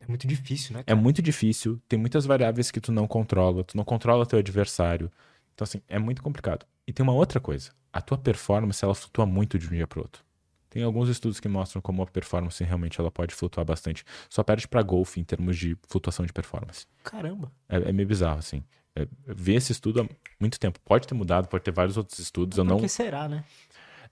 [0.00, 0.80] É muito difícil, né?
[0.80, 0.98] É cara?
[0.98, 5.10] É muito difícil, tem muitas variáveis que tu não controla, tu não controla teu adversário.
[5.52, 6.64] Então, assim, é muito complicado.
[6.86, 10.00] E tem uma outra coisa a tua performance ela flutua muito de um dia para
[10.00, 10.24] outro.
[10.68, 14.04] Tem alguns estudos que mostram como a performance realmente ela pode flutuar bastante.
[14.28, 16.86] Só perde para golfe em termos de flutuação de performance.
[17.02, 17.50] Caramba.
[17.68, 18.62] É, é meio bizarro, assim.
[18.96, 20.80] É, ver esse estudo há muito tempo.
[20.84, 22.56] Pode ter mudado, pode ter vários outros estudos.
[22.56, 22.80] Por eu não...
[22.80, 23.44] que será, né?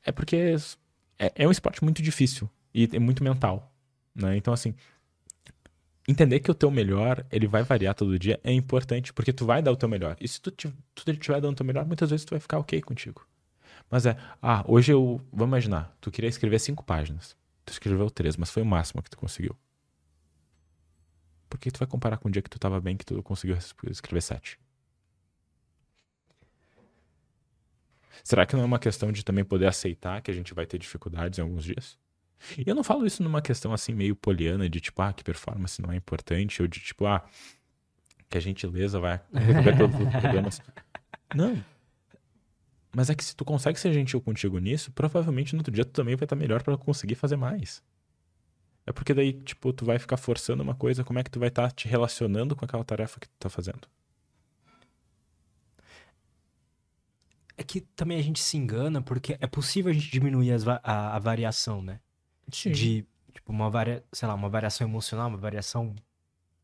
[0.04, 0.54] É porque
[1.18, 3.72] é, é um esporte muito difícil e é muito mental.
[4.14, 4.36] Né?
[4.36, 4.74] Então, assim,
[6.06, 9.60] entender que o teu melhor, ele vai variar todo dia, é importante, porque tu vai
[9.62, 10.16] dar o teu melhor.
[10.20, 10.72] E se tu, tu
[11.06, 13.26] estiver dando o teu melhor, muitas vezes tu vai ficar ok contigo.
[13.90, 15.20] Mas é, ah, hoje eu.
[15.32, 17.36] Vamos imaginar, tu queria escrever cinco páginas.
[17.64, 19.56] Tu escreveu três, mas foi o máximo que tu conseguiu.
[21.48, 23.56] Por que tu vai comparar com o dia que tu tava bem que tu conseguiu
[23.90, 24.58] escrever sete?
[28.22, 30.78] Será que não é uma questão de também poder aceitar que a gente vai ter
[30.78, 31.98] dificuldades em alguns dias?
[32.56, 35.80] E eu não falo isso numa questão assim meio poliana de tipo, ah, que performance
[35.82, 37.24] não é importante, ou de tipo, ah,
[38.28, 40.62] que a gentileza vai resolver todos os problemas.
[41.34, 41.62] Não.
[42.94, 45.92] Mas é que se tu consegue ser gentil contigo nisso, provavelmente no outro dia tu
[45.92, 47.82] também vai estar melhor para conseguir fazer mais.
[48.86, 51.48] É porque daí, tipo, tu vai ficar forçando uma coisa, como é que tu vai
[51.48, 53.86] estar te relacionando com aquela tarefa que tu tá fazendo?
[57.58, 61.16] É que também a gente se engana, porque é possível a gente diminuir va a,
[61.16, 61.98] a, variação, né?
[62.52, 62.70] Sim.
[62.70, 63.04] De,
[63.34, 65.94] tipo, uma varia, sei lá, uma variação emocional, uma variação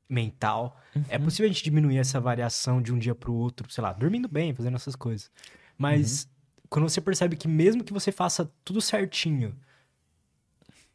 [0.09, 0.81] mental.
[0.95, 1.05] É uhum.
[1.09, 4.29] É possível a gente diminuir essa variação de um dia pro outro, sei lá, dormindo
[4.29, 5.31] bem, fazendo essas coisas.
[5.77, 6.67] Mas uhum.
[6.71, 9.53] quando você percebe que mesmo que você faça tudo certinho,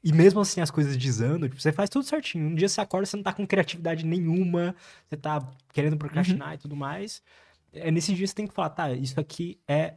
[0.03, 2.47] e mesmo assim as coisas desandam, tipo, você faz tudo certinho.
[2.47, 4.73] Um dia você acorda, você não tá com criatividade nenhuma,
[5.07, 6.53] você tá querendo procrastinar uhum.
[6.53, 7.21] e tudo mais.
[7.73, 9.95] É nesse dia você tem que falar, tá, isso aqui é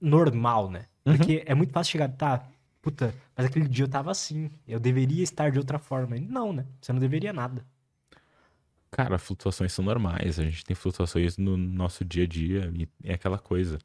[0.00, 0.86] normal, né?
[1.04, 1.16] Uhum.
[1.16, 2.46] Porque é muito fácil chegar, tá,
[2.82, 6.16] puta, mas aquele dia eu tava assim, eu deveria estar de outra forma.
[6.16, 6.66] Não, né?
[6.80, 7.64] Você não deveria nada.
[8.90, 13.14] Cara, flutuações são normais, a gente tem flutuações no nosso dia a dia e é
[13.14, 13.78] aquela coisa.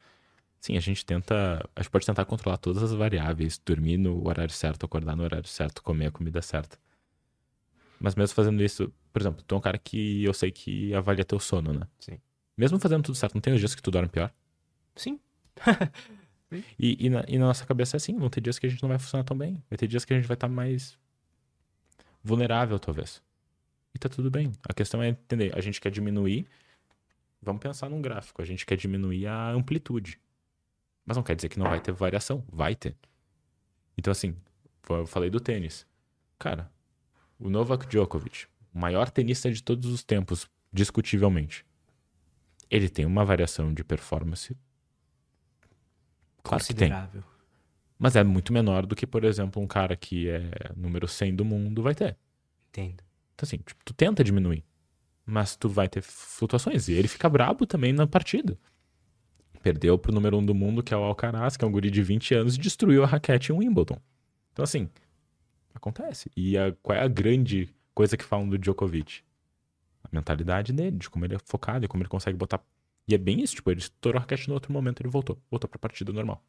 [0.59, 1.67] Sim, a gente tenta.
[1.75, 5.47] A gente pode tentar controlar todas as variáveis, dormir no horário certo, acordar no horário
[5.47, 6.77] certo, comer a comida certa.
[7.99, 11.25] Mas mesmo fazendo isso, por exemplo, tu é um cara que eu sei que avalia
[11.25, 11.87] teu sono, né?
[11.99, 12.19] Sim.
[12.57, 14.31] Mesmo fazendo tudo certo, não tem os dias que tu dorme pior?
[14.95, 15.19] Sim.
[16.77, 18.81] e, e, na, e na nossa cabeça é assim, vão ter dias que a gente
[18.81, 19.63] não vai funcionar tão bem.
[19.69, 20.97] Vai ter dias que a gente vai estar mais
[22.23, 23.21] vulnerável, talvez.
[23.93, 24.51] E tá tudo bem.
[24.67, 26.47] A questão é entender, a gente quer diminuir.
[27.41, 30.19] Vamos pensar num gráfico, a gente quer diminuir a amplitude.
[31.05, 32.43] Mas não quer dizer que não vai ter variação.
[32.47, 32.95] Vai ter.
[33.97, 34.35] Então, assim,
[34.89, 35.85] eu falei do tênis.
[36.37, 36.71] Cara,
[37.39, 41.65] o Novak Djokovic, o maior tenista de todos os tempos, discutivelmente.
[42.71, 44.57] Ele tem uma variação de performance.
[46.41, 47.23] Claro Considerável.
[47.99, 51.45] Mas é muito menor do que, por exemplo, um cara que é número 100 do
[51.45, 52.17] mundo vai ter.
[52.69, 53.03] Entendo.
[53.35, 54.63] Então, assim, tipo, tu tenta diminuir.
[55.25, 56.87] Mas tu vai ter flutuações.
[56.87, 58.57] E ele fica brabo também na partida.
[59.61, 62.01] Perdeu pro número um do mundo, que é o Alcaraz, que é um guri de
[62.01, 63.99] 20 anos, e destruiu a raquete em Wimbledon.
[64.51, 64.89] Então, assim,
[65.75, 66.31] acontece.
[66.35, 69.23] E a, qual é a grande coisa que falam do Djokovic?
[70.11, 72.61] A mentalidade dele, de como ele é focado e como ele consegue botar.
[73.07, 75.41] E é bem isso, tipo, ele estourou a raquete no outro momento, ele voltou.
[75.49, 76.43] Voltou pra partida normal.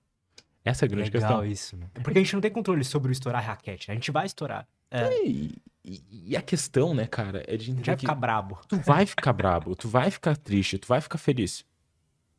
[0.65, 1.47] Essa é a grande Legal questão.
[1.47, 1.91] isso, né?
[2.05, 3.91] Porque a gente não tem controle sobre o estourar raquete.
[3.91, 4.67] A gente vai estourar.
[4.91, 5.55] É, E,
[5.85, 8.61] e- e a questão, né, cara, é de a entender vai que ficar brabo.
[8.69, 11.65] tu vai ficar brabo, tu vai ficar triste, tu vai ficar feliz.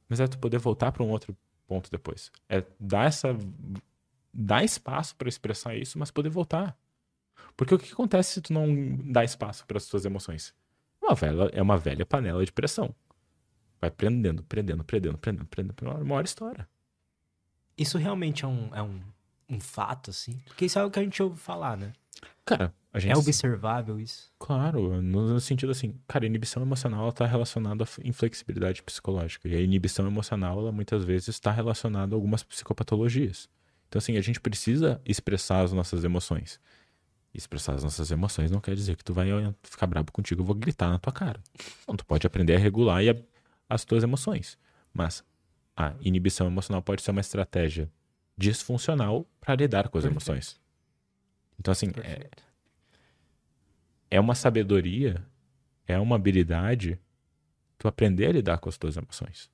[0.07, 1.35] Mas é tu poder voltar pra um outro
[1.67, 2.31] ponto depois.
[2.47, 3.35] É dar essa
[4.33, 6.77] dar espaço pra expressar isso, mas poder voltar.
[7.57, 8.67] Porque o que acontece se tu não
[9.11, 10.53] dá espaço para as tuas emoções?
[11.03, 12.95] Uma velha, é uma velha panela de pressão.
[13.81, 16.67] Vai prendendo, prendendo, prendendo, prendendo, prendendo, uma hora estoura.
[17.77, 19.01] Isso realmente é um, é um,
[19.49, 20.39] um fato, assim?
[20.45, 21.91] Porque isso é o que a gente ouve falar, né?
[22.45, 24.31] Cara, a gente É observável isso.
[24.39, 29.49] Claro, no sentido assim, cara, a inibição emocional está relacionada à inflexibilidade psicológica.
[29.49, 33.49] E a inibição emocional, ela muitas vezes está relacionada a algumas psicopatologias.
[33.89, 36.59] Então, assim, a gente precisa expressar as nossas emoções.
[37.33, 39.27] Expressar as nossas emoções não quer dizer que tu vai
[39.63, 41.41] ficar brabo contigo, eu vou gritar na tua cara.
[41.87, 43.15] Não, tu pode aprender a regular a-
[43.67, 44.57] as tuas emoções.
[44.93, 45.23] Mas
[45.75, 47.91] a inibição emocional pode ser uma estratégia
[48.37, 50.11] disfuncional para lidar com as Perfeito.
[50.13, 50.61] emoções.
[51.59, 52.29] Então, assim, é,
[54.11, 55.25] é uma sabedoria,
[55.87, 56.99] é uma habilidade
[57.79, 59.49] tu aprender a lidar com as tuas emoções.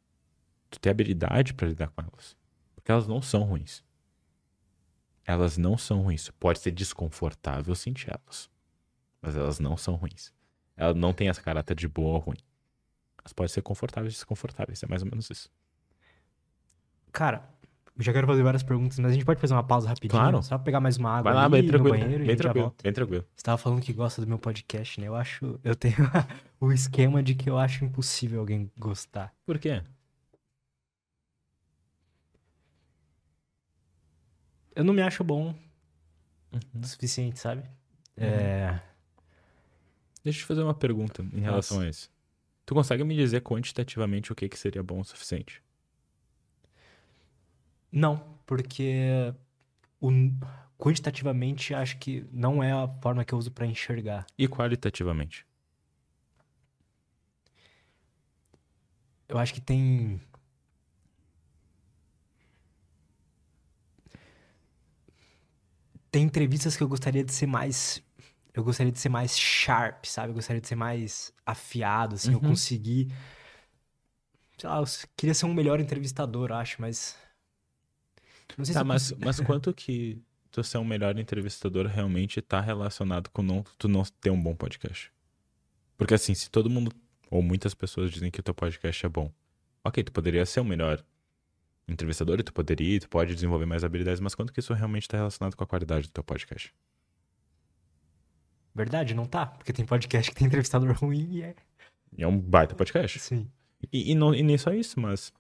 [0.69, 2.36] Tu ter habilidade para lidar com elas.
[2.75, 3.84] Porque elas não são ruins.
[5.32, 6.32] Elas não são ruins.
[6.39, 8.49] Pode ser desconfortável sentir elas.
[9.21, 10.34] Mas elas não são ruins.
[10.75, 12.38] Ela não tem esse caráter de boa ou ruim.
[13.19, 14.82] Elas podem ser confortáveis e desconfortáveis.
[14.82, 15.47] É mais ou menos isso.
[17.11, 17.47] Cara,
[17.99, 20.19] já quero fazer várias perguntas, mas a gente pode fazer uma pausa rapidinho?
[20.19, 20.41] Claro.
[20.41, 21.97] Só pegar mais uma água Vai lá, ali bem no tranquilo.
[21.99, 22.65] banheiro e a Bem já tranquilo.
[22.65, 22.84] volta.
[22.84, 23.25] Bem tranquilo.
[23.36, 25.07] Você tava falando que gosta do meu podcast, né?
[25.07, 25.59] Eu acho...
[25.63, 25.95] Eu tenho
[26.59, 29.32] o esquema de que eu acho impossível alguém gostar.
[29.45, 29.84] Por quê?
[34.76, 35.55] Eu não me acho bom
[36.51, 36.82] Uhum.
[36.82, 37.63] o suficiente, sabe?
[38.17, 38.80] É...
[40.24, 42.11] Deixa eu te fazer uma pergunta em relação a isso.
[42.65, 45.63] Tu consegue me dizer quantitativamente o que, que seria bom o suficiente?
[47.91, 49.34] Não, porque
[49.99, 50.11] o...
[50.78, 54.26] quantitativamente acho que não é a forma que eu uso pra enxergar.
[54.38, 55.45] E qualitativamente?
[59.28, 60.20] Eu acho que tem.
[66.12, 68.01] Tem entrevistas que eu gostaria de ser mais.
[68.53, 70.30] Eu gostaria de ser mais sharp, sabe?
[70.30, 72.32] Eu gostaria de ser mais afiado, assim.
[72.34, 72.49] Eu Uhum.
[72.49, 73.12] conseguir.
[74.57, 74.86] Sei lá, eu
[75.16, 77.16] queria ser um melhor entrevistador, eu acho, mas.
[78.57, 81.86] Não sei Tá, se eu mas, consigo- mas quanto que tu ser um melhor entrevistador
[81.86, 85.12] realmente tá relacionado com não, tu não ter um bom podcast?
[85.97, 86.91] Porque assim, se todo mundo,
[87.30, 89.32] ou muitas pessoas dizem que o teu podcast é bom,
[89.84, 91.03] ok, tu poderia ser um melhor
[91.91, 95.17] entrevistador e tu poderia, tu pode desenvolver mais habilidades, mas quanto que isso realmente tá
[95.17, 96.73] relacionado com a qualidade do teu podcast?
[98.73, 99.45] Verdade, não tá.
[99.45, 101.55] Porque tem podcast que tem entrevistador ruim e é.
[102.17, 103.19] E é um baita podcast.
[103.19, 103.51] Sim.
[103.91, 105.33] E, e, não, e nem só isso, mas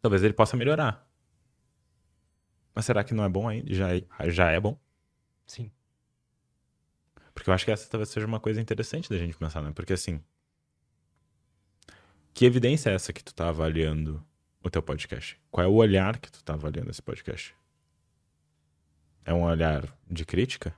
[0.00, 1.08] talvez ele possa melhorar.
[2.74, 3.72] Mas será que não é bom ainda?
[3.72, 4.78] Já, é- já é bom?
[5.46, 5.70] Sim.
[7.34, 9.72] Porque eu acho que essa talvez seja uma coisa interessante da gente pensar, né?
[9.74, 10.22] Porque assim.
[12.34, 14.24] Que evidência é essa que tu tá avaliando
[14.62, 15.40] o teu podcast?
[15.50, 17.54] Qual é o olhar que tu tá avaliando esse podcast?
[19.24, 20.74] É um olhar de crítica?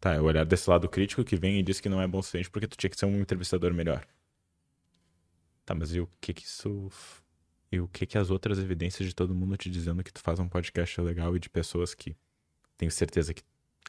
[0.00, 2.18] Tá, é o olhar desse lado crítico que vem e diz que não é bom
[2.18, 4.06] o suficiente porque tu tinha que ser um entrevistador melhor.
[5.66, 6.90] Tá, mas e o que que isso.
[7.70, 10.40] E o que que as outras evidências de todo mundo te dizendo que tu faz
[10.40, 12.16] um podcast legal e de pessoas que
[12.76, 13.42] tenho certeza que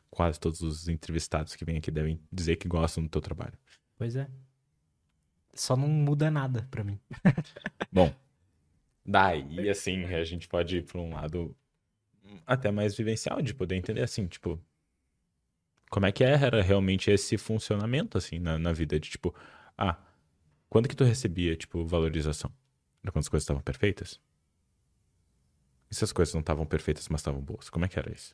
[0.09, 3.57] quase todos os entrevistados que vêm aqui devem dizer que gostam do teu trabalho.
[3.97, 4.29] Pois é.
[5.53, 6.99] Só não muda nada pra mim.
[7.91, 8.13] Bom,
[9.11, 11.55] daí assim, a gente pode ir para um lado
[12.45, 14.59] até mais vivencial de poder entender assim, tipo,
[15.89, 19.35] como é que era realmente esse funcionamento assim na, na vida de tipo,
[19.77, 19.97] ah,
[20.69, 22.51] quando que tu recebia tipo valorização?
[23.03, 24.19] Era quando as coisas estavam perfeitas?
[25.89, 27.69] E se as coisas não estavam perfeitas, mas estavam boas?
[27.69, 28.33] Como é que era isso?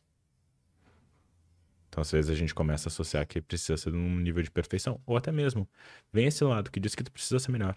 [1.89, 5.01] Então, às vezes a gente começa a associar que precisa ser num nível de perfeição.
[5.05, 5.67] Ou até mesmo,
[6.13, 7.75] vem esse lado que diz que tu precisa ser melhor.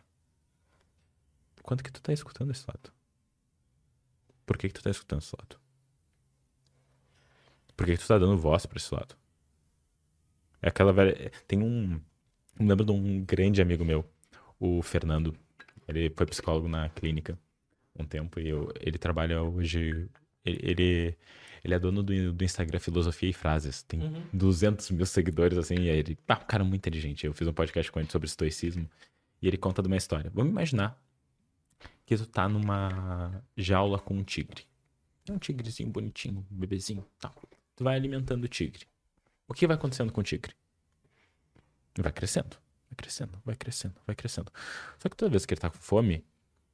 [1.71, 2.93] Quanto que tu tá escutando esse lado?
[4.45, 5.57] Por que que tu tá escutando esse lado?
[7.77, 9.15] Por que que tu tá dando voz pra esse lado?
[10.61, 11.31] É aquela velha...
[11.47, 12.01] Tem um...
[12.59, 14.05] Eu lembro de um grande amigo meu,
[14.59, 15.33] o Fernando.
[15.87, 17.39] Ele foi psicólogo na clínica
[17.97, 18.73] um tempo e eu...
[18.81, 20.09] ele trabalha hoje
[20.45, 21.19] Ele, ele,
[21.63, 23.85] ele é dono do, do Instagram Filosofia e Frases.
[23.85, 24.25] Tem Uhum.
[24.33, 25.77] 200 mil seguidores, assim.
[25.77, 26.19] E aí ele.
[26.27, 27.27] Ah, um cara muito inteligente.
[27.27, 28.91] Eu fiz um podcast com ele sobre estoicismo.
[29.41, 30.33] E ele conta de uma história.
[30.35, 31.01] Vamos imaginar
[32.11, 34.67] que tu tá numa jaula com um tigre.
[35.29, 37.07] É um tigrezinho bonitinho, um bebezinho.
[37.21, 37.33] Tal.
[37.77, 38.85] Tu vai alimentando o tigre.
[39.47, 40.53] O que vai acontecendo com o tigre?
[41.97, 42.57] Vai crescendo,
[42.89, 44.51] vai crescendo, vai crescendo, vai crescendo.
[44.99, 46.27] Só que toda vez que ele tá com fome,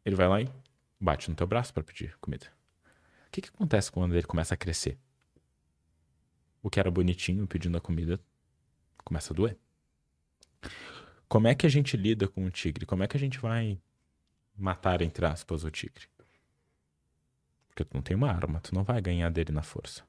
[0.06, 0.48] ele vai lá e
[0.98, 2.46] bate no teu braço para pedir comida.
[3.28, 4.98] O que, que acontece quando ele começa a crescer?
[6.62, 8.18] O que era bonitinho pedindo a comida
[9.04, 9.58] começa a doer.
[11.28, 12.86] Como é que a gente lida com o tigre?
[12.86, 13.78] Como é que a gente vai
[14.56, 16.06] matar, entre aspas, o tigre?
[17.68, 20.02] Porque tu não tem uma arma, tu não vai ganhar dele na força.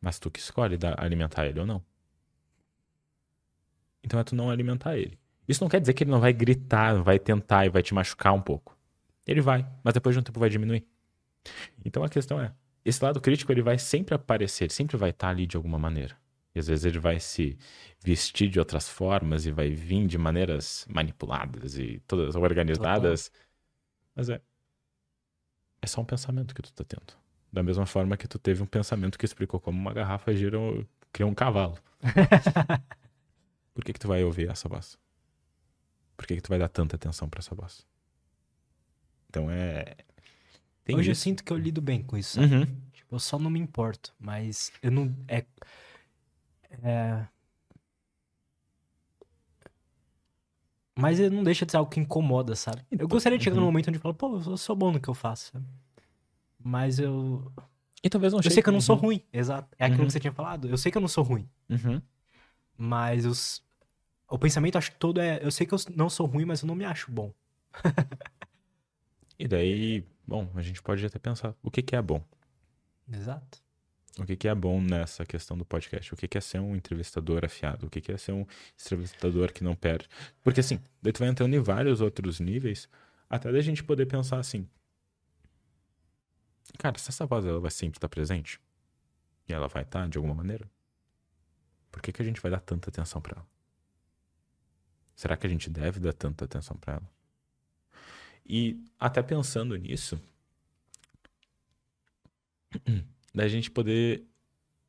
[0.00, 1.82] Mas tu que escolhe dar, alimentar ele ou não.
[4.02, 5.18] Então é tu não alimentar ele.
[5.48, 8.32] Isso não quer dizer que ele não vai gritar, vai tentar e vai te machucar
[8.32, 8.76] um pouco.
[9.26, 10.86] Ele vai, mas depois de um tempo vai diminuir.
[11.84, 12.52] Então a questão é,
[12.84, 16.16] esse lado crítico ele vai sempre aparecer, sempre vai estar ali de alguma maneira.
[16.58, 17.56] E às vezes ele vai se
[18.02, 23.30] vestir de outras formas e vai vir de maneiras manipuladas e todas organizadas.
[24.14, 24.40] Mas é
[25.80, 27.16] é só um pensamento que tu tá tendo.
[27.52, 30.58] Da mesma forma que tu teve um pensamento que explicou como uma garrafa gira,
[31.12, 31.78] cria um cavalo.
[33.72, 34.98] Por que que tu vai ouvir essa voz?
[36.16, 37.86] Por que que tu vai dar tanta atenção pra essa voz?
[39.28, 39.94] Então é
[40.88, 41.20] tem Hoje eu isso.
[41.20, 42.40] sinto que eu lido bem com isso?
[42.40, 42.64] Uhum.
[42.92, 45.14] Tipo, eu só não me importo, mas eu não.
[45.28, 45.44] É.
[46.70, 47.28] É.
[50.96, 52.82] Mas não deixa de ser algo que incomoda, sabe?
[52.90, 53.60] Eu Então, gostaria de chegar uhum.
[53.62, 55.64] num momento onde eu falo, pô, eu sou bom no que eu faço, sabe?
[56.58, 57.52] Mas eu.
[58.02, 59.02] E talvez não Eu sei que eu não sou Uhum.
[59.02, 59.68] ruim, exato.
[59.78, 60.06] É aquilo Uhum.
[60.06, 60.68] que você tinha falado.
[60.68, 62.02] Eu sei que eu não sou ruim, Uhum.
[62.76, 63.64] mas os...
[64.30, 65.40] o pensamento acho que todo é.
[65.42, 67.32] Eu sei que eu não sou ruim, mas eu não me acho bom.
[69.38, 72.22] E daí, bom, a gente pode até pensar, o que que é bom?
[73.10, 73.58] Exato.
[74.18, 76.12] O que que é bom nessa questão do podcast?
[76.12, 77.86] O que que é ser um entrevistador afiado?
[77.86, 78.44] O que que é ser um
[78.74, 80.08] entrevistador que não perde?
[80.42, 82.88] Porque assim, daí tu vai entrando em vários outros níveis,
[83.30, 84.68] até da gente poder pensar assim,
[86.78, 88.60] cara, se essa voz ela vai sempre estar presente,
[89.48, 90.68] e ela vai estar de alguma maneira,
[91.90, 93.46] por que que a gente vai dar tanta atenção pra ela?
[95.14, 97.10] Será que a gente deve dar tanta atenção pra ela?
[98.44, 100.20] E até pensando nisso,
[103.34, 104.24] da gente poder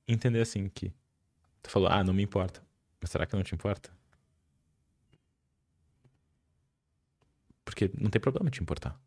[0.08, 0.94] entender assim que
[1.62, 2.64] tu falou, ah, não me importa.
[3.02, 3.92] Mas será que não te importa?
[7.64, 9.00] Porque não tem problema te importar.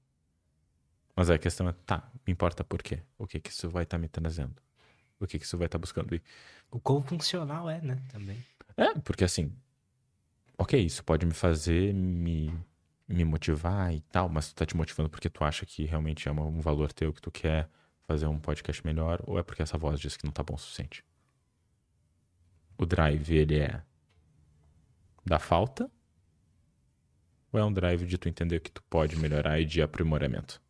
[1.14, 3.02] Mas a questão é, tá, me importa por quê?
[3.18, 4.54] O que que isso vai estar me trazendo?
[5.20, 6.14] O que que isso vai estar buscando?
[6.14, 6.22] E,
[6.70, 8.02] O quão funcional é, né?
[8.10, 8.42] Também.
[8.76, 9.52] é, porque assim,
[10.56, 12.52] ok, isso pode me fazer me,
[13.06, 16.32] me motivar e tal, mas tu tá te motivando porque tu acha que realmente é
[16.32, 17.68] um valor teu, que tu quer
[18.12, 20.58] fazer um podcast melhor, ou é porque essa voz diz que não tá bom o
[20.58, 21.02] suficiente?
[22.76, 23.82] O drive, ele é
[25.24, 25.90] da falta?
[27.50, 30.60] Ou é um drive de tu entender que tu pode melhorar e de aprimoramento?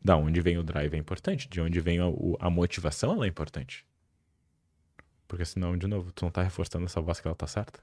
[0.00, 2.04] Da onde vem o drive é importante, de onde vem a,
[2.38, 3.84] a motivação ela é importante.
[5.26, 7.82] Porque senão, de novo, tu não tá reforçando essa voz que ela tá certa.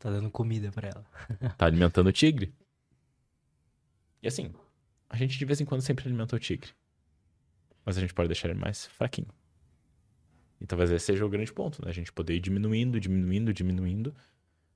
[0.00, 1.04] Tá dando comida pra ela.
[1.56, 2.54] Tá alimentando o tigre.
[4.24, 4.50] E assim,
[5.06, 6.70] a gente de vez em quando sempre alimenta o tigre.
[7.84, 9.28] Mas a gente pode deixar ele mais fraquinho.
[10.58, 11.90] E talvez esse seja o grande ponto, né?
[11.90, 14.14] A gente poder ir diminuindo, diminuindo, diminuindo.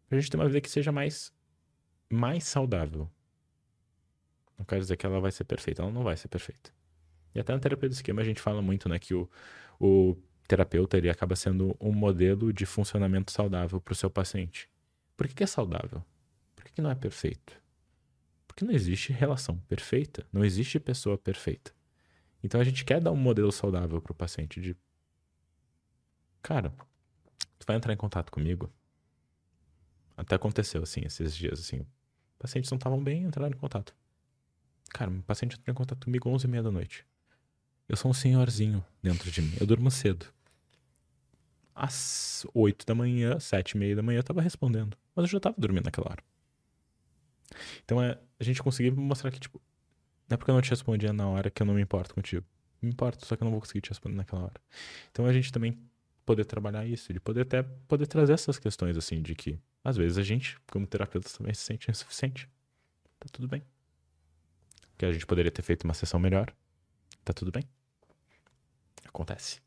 [0.07, 1.33] Pra gente ter uma vida que seja mais,
[2.11, 3.11] mais saudável.
[4.59, 6.71] Não quero dizer que ela vai ser perfeita, ela não vai ser perfeita.
[7.35, 8.99] E até na terapia do esquema a gente fala muito, né?
[8.99, 9.31] Que o,
[9.81, 10.15] o
[10.47, 14.69] terapeuta ele acaba sendo um modelo de funcionamento saudável pro seu paciente.
[15.17, 16.05] Por que, que é saudável?
[16.55, 17.59] Por que, que não é perfeito?
[18.59, 21.73] Porque não existe relação perfeita, não existe pessoa perfeita.
[22.43, 24.77] Então a gente quer dar um modelo saudável pro paciente de
[26.43, 26.75] cara,
[27.57, 28.69] tu vai entrar em contato comigo?
[30.17, 31.87] Até aconteceu assim esses dias assim,
[32.37, 33.95] pacientes não estavam bem, entraram em contato.
[34.91, 37.07] Cara, o paciente entrou em contato comigo 11 e meia da noite.
[37.89, 40.27] Eu sou um senhorzinho dentro de mim, eu durmo cedo.
[41.73, 45.39] Às 8 da manhã, 7 e meia da manhã eu tava respondendo, mas eu já
[45.39, 46.28] tava dormindo naquela hora.
[47.85, 49.61] Então é a gente conseguir mostrar que, tipo,
[50.29, 52.45] não é porque eu não te respondia na hora que eu não me importo contigo.
[52.81, 54.61] Me importo, só que eu não vou conseguir te responder naquela hora.
[55.11, 55.79] Então a gente também
[56.25, 60.19] poder trabalhar isso, de poder até poder trazer essas questões assim, de que às vezes
[60.19, 62.49] a gente, como terapeuta, também se sente insuficiente.
[63.19, 63.63] Tá tudo bem.
[64.99, 66.53] Que a gente poderia ter feito uma sessão melhor.
[67.25, 67.65] Tá tudo bem.
[69.07, 69.61] Acontece.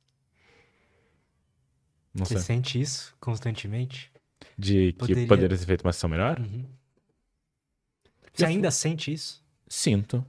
[2.14, 2.44] Não Você sei.
[2.44, 4.12] sente isso constantemente?
[4.58, 6.40] De que Poderia- poderia ter feito uma sessão melhor?
[6.40, 6.66] Uhum.
[8.34, 9.44] Você Já ainda sente isso?
[9.68, 10.26] Sinto.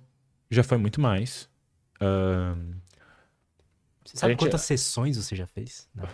[0.51, 1.49] Já foi muito mais.
[1.97, 2.75] Uh,
[4.05, 5.89] você sabe quantas sessões você já fez?
[5.95, 6.09] Não.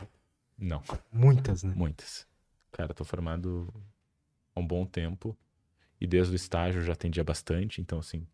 [0.59, 0.83] não,
[1.13, 1.73] Muitas, né?
[1.75, 2.27] muitas.
[2.73, 3.73] Cara, tô formado
[4.55, 5.37] há um bom tempo.
[6.01, 7.81] E desde o estágio eu já atendia bastante.
[7.81, 8.27] Então, assim,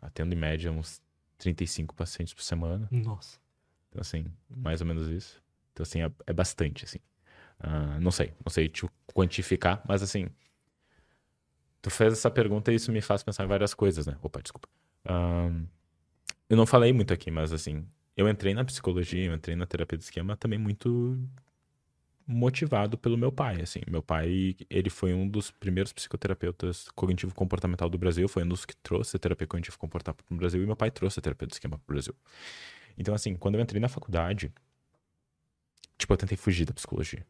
[0.00, 1.00] atendo em média uns
[1.38, 2.86] 35 pacientes por semana.
[2.90, 3.38] Nossa.
[3.88, 5.42] Então, assim, mais ou menos isso.
[5.72, 6.98] Então, assim, é, é bastante, assim.
[7.58, 10.28] Ah, não sei, não sei te quantificar, mas assim.
[11.82, 14.16] Tu fez essa pergunta e isso me faz pensar em várias coisas, né?
[14.22, 14.68] Opa, desculpa.
[15.04, 15.66] Ahn,
[16.48, 17.84] eu não falei muito aqui, mas assim,
[18.16, 21.18] eu entrei na psicologia, eu entrei na terapia de esquema também muito
[22.26, 23.80] motivado pelo meu pai, assim.
[23.90, 28.76] Meu pai, ele foi um dos primeiros psicoterapeutas cognitivo-comportamental do Brasil, foi um dos que
[28.76, 31.78] trouxe a terapia cognitivo-comportamental para o Brasil, e meu pai trouxe a terapia de esquema
[31.78, 32.14] para o Brasil.
[32.96, 34.52] Então, assim, quando eu entrei na faculdade,
[35.98, 37.26] tipo, eu tentei fugir da psicologia.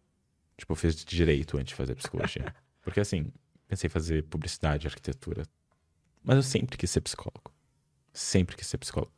[0.57, 2.55] Tipo, eu fiz direito antes de fazer psicologia.
[2.83, 3.33] Porque, assim,
[3.73, 5.45] pensei em fazer publicidade, arquitetura.
[6.23, 7.51] Mas eu sempre quis ser psicólogo.
[8.13, 9.13] Sempre quis ser psicólogo.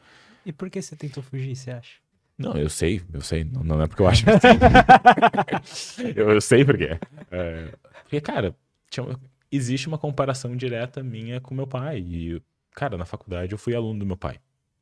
[0.46, 1.96] E por que você tentou fugir, você acha?
[2.38, 3.42] Não, eu sei, eu sei.
[3.42, 4.24] Não, não é porque eu acho
[6.14, 6.98] eu, eu sei porque.
[7.30, 8.56] É, porque, cara,
[8.88, 9.04] tinha
[9.50, 11.98] existe uma comparação direta minha com meu pai.
[11.98, 12.40] E,
[12.72, 14.38] cara, na faculdade eu fui aluno do meu pai.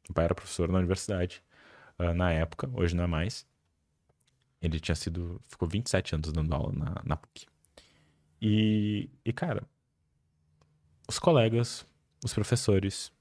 [0.07, 1.43] Meu pai era professor na universidade.
[1.99, 3.47] ah, na época, hoje não é mais.
[4.61, 5.41] Ele tinha sido.
[5.49, 7.47] Ficou 27 anos dando aula na, na PUC.
[8.45, 9.63] E, e, cara,
[11.09, 11.87] os colegas,
[12.25, 13.13] os professores,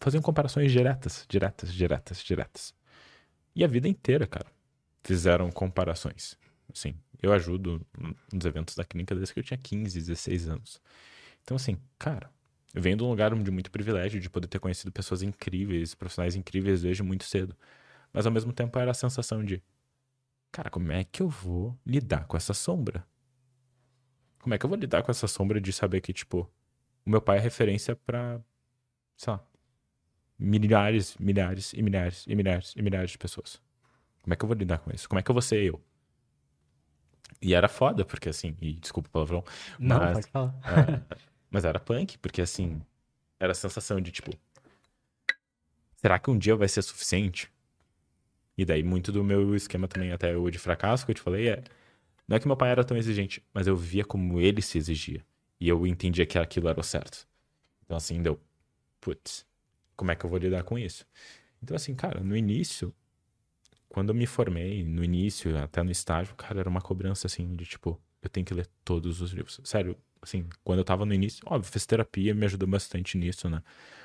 [0.00, 2.74] faziam comparações diretas, diretas, diretas, diretas.
[3.54, 4.46] E a vida inteira, cara,
[5.04, 6.38] fizeram comparações.
[6.72, 7.86] Assim, eu ajudo
[8.32, 10.80] nos eventos da clínica desde que eu tinha 15, 16 anos.
[11.42, 12.30] Então, assim, cara,
[12.72, 16.34] eu venho de um lugar de muito privilégio de poder ter conhecido pessoas incríveis, profissionais
[16.34, 17.54] incríveis desde muito cedo.
[18.10, 19.62] Mas ao mesmo tempo era a sensação de,
[20.50, 23.06] cara, como é que eu vou lidar com essa sombra?
[24.46, 26.48] Como é que eu vou lidar com essa sombra de saber que, tipo,
[27.04, 28.40] o meu pai é referência pra,
[29.16, 29.44] sei lá,
[30.38, 33.60] milhares, milhares e milhares e milhares e milhares de pessoas.
[34.22, 35.08] Como é que eu vou lidar com isso?
[35.08, 35.82] Como é que eu vou ser eu?
[37.42, 39.42] E era foda, porque assim, e desculpa o palavrão,
[39.80, 40.54] Não, Mas- pode falar.
[40.62, 41.16] é,
[41.50, 42.80] mas era punk, porque assim,
[43.40, 44.30] era a sensação de tipo,
[45.96, 47.50] será que um dia vai ser suficiente?
[48.56, 51.48] E daí muito do meu esquema também, até o de fracasso que eu te falei,
[51.48, 51.64] é,
[52.28, 55.24] não é que meu pai era tão exigente, mas eu via como ele se exigia.
[55.60, 57.26] E eu entendia que aquilo era o certo.
[57.84, 58.40] Então assim, deu,
[59.00, 59.46] putz,
[59.96, 61.06] como é que eu vou lidar com isso?
[61.62, 62.94] Então assim, cara, no início,
[63.88, 67.64] quando eu me formei, no início, até no estágio, cara, era uma cobrança assim de
[67.64, 69.60] tipo, eu tenho que ler todos os livros.
[69.64, 73.62] Sério, assim, quando eu tava no início, óbvio, fiz terapia, me ajudou bastante nisso, né?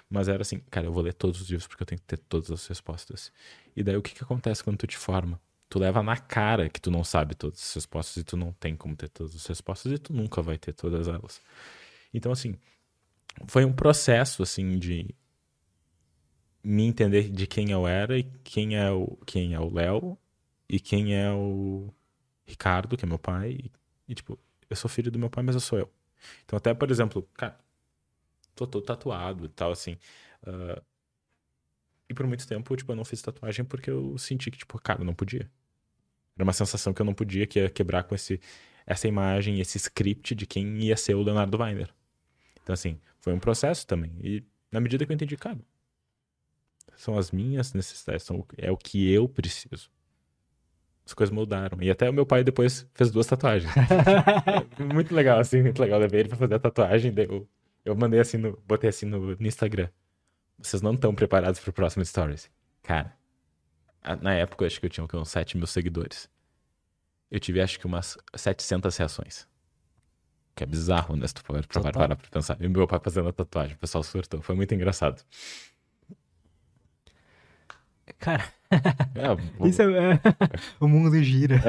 [0.10, 2.18] Mas era assim, cara, eu vou ler todos os livros porque eu tenho que ter
[2.18, 3.32] todas as respostas.
[3.76, 5.40] E daí o que que acontece quando tu te forma?
[5.72, 8.76] Tu leva na cara que tu não sabe todas as respostas e tu não tem
[8.76, 11.42] como ter todas as respostas e tu nunca vai ter todas elas.
[12.14, 12.56] Então, assim,
[13.48, 15.16] foi um processo, assim, de
[16.64, 20.18] me entender de quem eu era e quem é o quem é o Léo
[20.70, 21.94] e quem é o
[22.46, 23.52] Ricardo, que é meu pai.
[23.52, 23.72] E,
[24.10, 24.38] e, tipo,
[24.70, 25.90] eu sou filho do meu pai, mas eu sou eu.
[26.46, 27.58] Então, até, por exemplo, cara,
[28.56, 29.98] tô todo tatuado e tal, assim.
[30.46, 30.82] ah,
[32.10, 35.02] e por muito tempo, tipo, eu não fiz tatuagem porque eu senti que, tipo, cara,
[35.02, 35.50] eu não podia.
[36.36, 38.40] Era uma sensação que eu não podia, que ia quebrar com esse,
[38.86, 41.90] essa imagem, esse script de quem ia ser o Leonardo Weiner.
[42.64, 44.12] Então, assim, foi um processo também.
[44.22, 45.60] E na medida que eu entendi, cara,
[46.96, 49.90] são as minhas necessidades, são, é o que eu preciso.
[51.06, 51.82] As coisas mudaram.
[51.82, 53.72] E até o meu pai depois fez duas tatuagens.
[54.94, 56.00] muito legal, assim, muito legal.
[56.00, 57.48] Eu levei ele pra fazer a tatuagem, eu,
[57.84, 59.90] eu mandei assim, no, botei assim no, no Instagram.
[60.60, 62.50] Vocês não estão preparados pro próximo Stories.
[62.84, 63.16] Cara,
[64.22, 66.30] na época eu acho que eu tinha o uns 7 mil seguidores.
[67.30, 69.48] Eu tive acho que umas 700 reações.
[70.56, 71.26] Que é bizarro, né?
[71.28, 72.58] Se tu for pra parar pra pensar.
[72.62, 74.42] E meu pai fazendo a tatuagem, o pessoal surtou.
[74.42, 75.24] Foi muito engraçado.
[78.20, 78.52] Cara,
[79.16, 80.20] É, vou- isso é...
[80.80, 81.56] o mundo gira.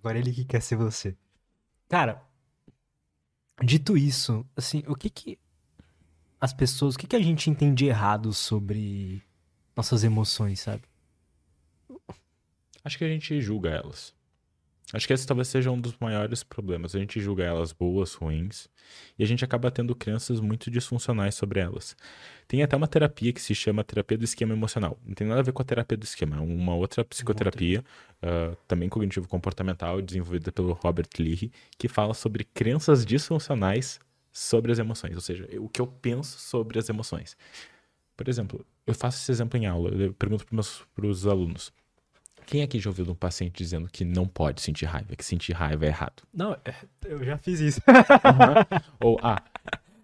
[0.00, 1.16] Agora ele que quer ser você.
[1.88, 2.22] Cara,
[3.62, 5.38] dito isso, assim, o que que
[6.40, 9.22] as pessoas, o que que a gente entende errado sobre
[9.76, 10.82] nossas emoções, sabe?
[12.82, 14.14] Acho que a gente julga elas.
[14.92, 16.94] Acho que esse talvez seja um dos maiores problemas.
[16.94, 18.68] A gente julga elas boas, ruins,
[19.18, 21.96] e a gente acaba tendo crenças muito disfuncionais sobre elas.
[22.46, 24.96] Tem até uma terapia que se chama terapia do esquema emocional.
[25.04, 27.84] Não tem nada a ver com a terapia do esquema, é uma outra psicoterapia,
[28.22, 33.98] ah, também cognitivo-comportamental, desenvolvida pelo Robert Leahy, que fala sobre crenças disfuncionais
[34.32, 37.36] sobre as emoções, ou seja, o que eu penso sobre as emoções.
[38.16, 41.72] Por exemplo, eu faço esse exemplo em aula, eu pergunto para os alunos.
[42.46, 45.52] Quem aqui já ouviu de um paciente dizendo que não pode sentir raiva, que sentir
[45.52, 46.22] raiva é errado?
[46.32, 47.80] Não, é, eu já fiz isso.
[49.00, 49.42] Ou, ah,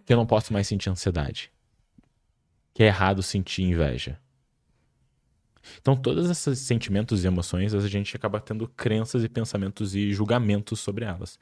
[0.05, 1.53] que eu não posso mais sentir ansiedade.
[2.75, 4.19] Que é errado sentir inveja.
[5.81, 10.81] Então, todos esses sentimentos e emoções, a gente acaba tendo crenças e pensamentos e julgamentos
[10.81, 11.39] sobre elas.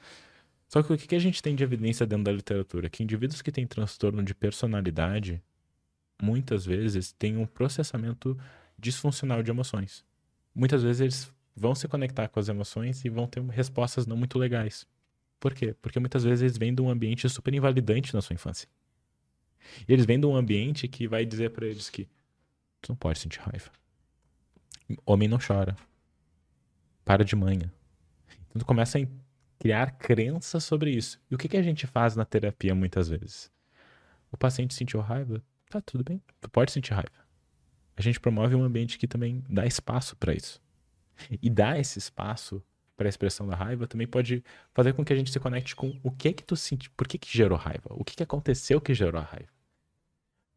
[0.67, 2.89] Só que o que a gente tem de evidência dentro da literatura?
[2.89, 5.41] Que indivíduos que têm transtorno de personalidade,
[6.21, 8.37] muitas vezes, têm um processamento
[8.77, 10.05] disfuncional de emoções.
[10.53, 14.37] Muitas vezes eles vão se conectar com as emoções e vão ter respostas não muito
[14.37, 14.87] legais.
[15.39, 15.75] Por quê?
[15.81, 18.67] Porque muitas vezes eles vêm de um ambiente super invalidante na sua infância.
[19.87, 22.07] E eles vêm de um ambiente que vai dizer para eles que
[22.81, 23.71] tu não pode sentir raiva.
[25.05, 25.75] Homem não chora.
[27.03, 27.71] Para de manhã.
[28.49, 29.07] Então tu começa a
[29.57, 31.19] criar crenças sobre isso.
[31.29, 33.51] E o que, que a gente faz na terapia muitas vezes?
[34.31, 35.43] O paciente sentiu raiva?
[35.71, 36.21] Tá, tudo bem.
[36.41, 37.25] Tu pode sentir raiva.
[37.95, 40.61] A gente promove um ambiente que também dá espaço para isso.
[41.41, 42.61] E dar esse espaço
[42.97, 44.43] para a expressão da raiva também pode
[44.73, 47.17] fazer com que a gente se conecte com o que que tu sentiu, por que
[47.17, 49.47] que gerou raiva, o que que aconteceu que gerou a raiva.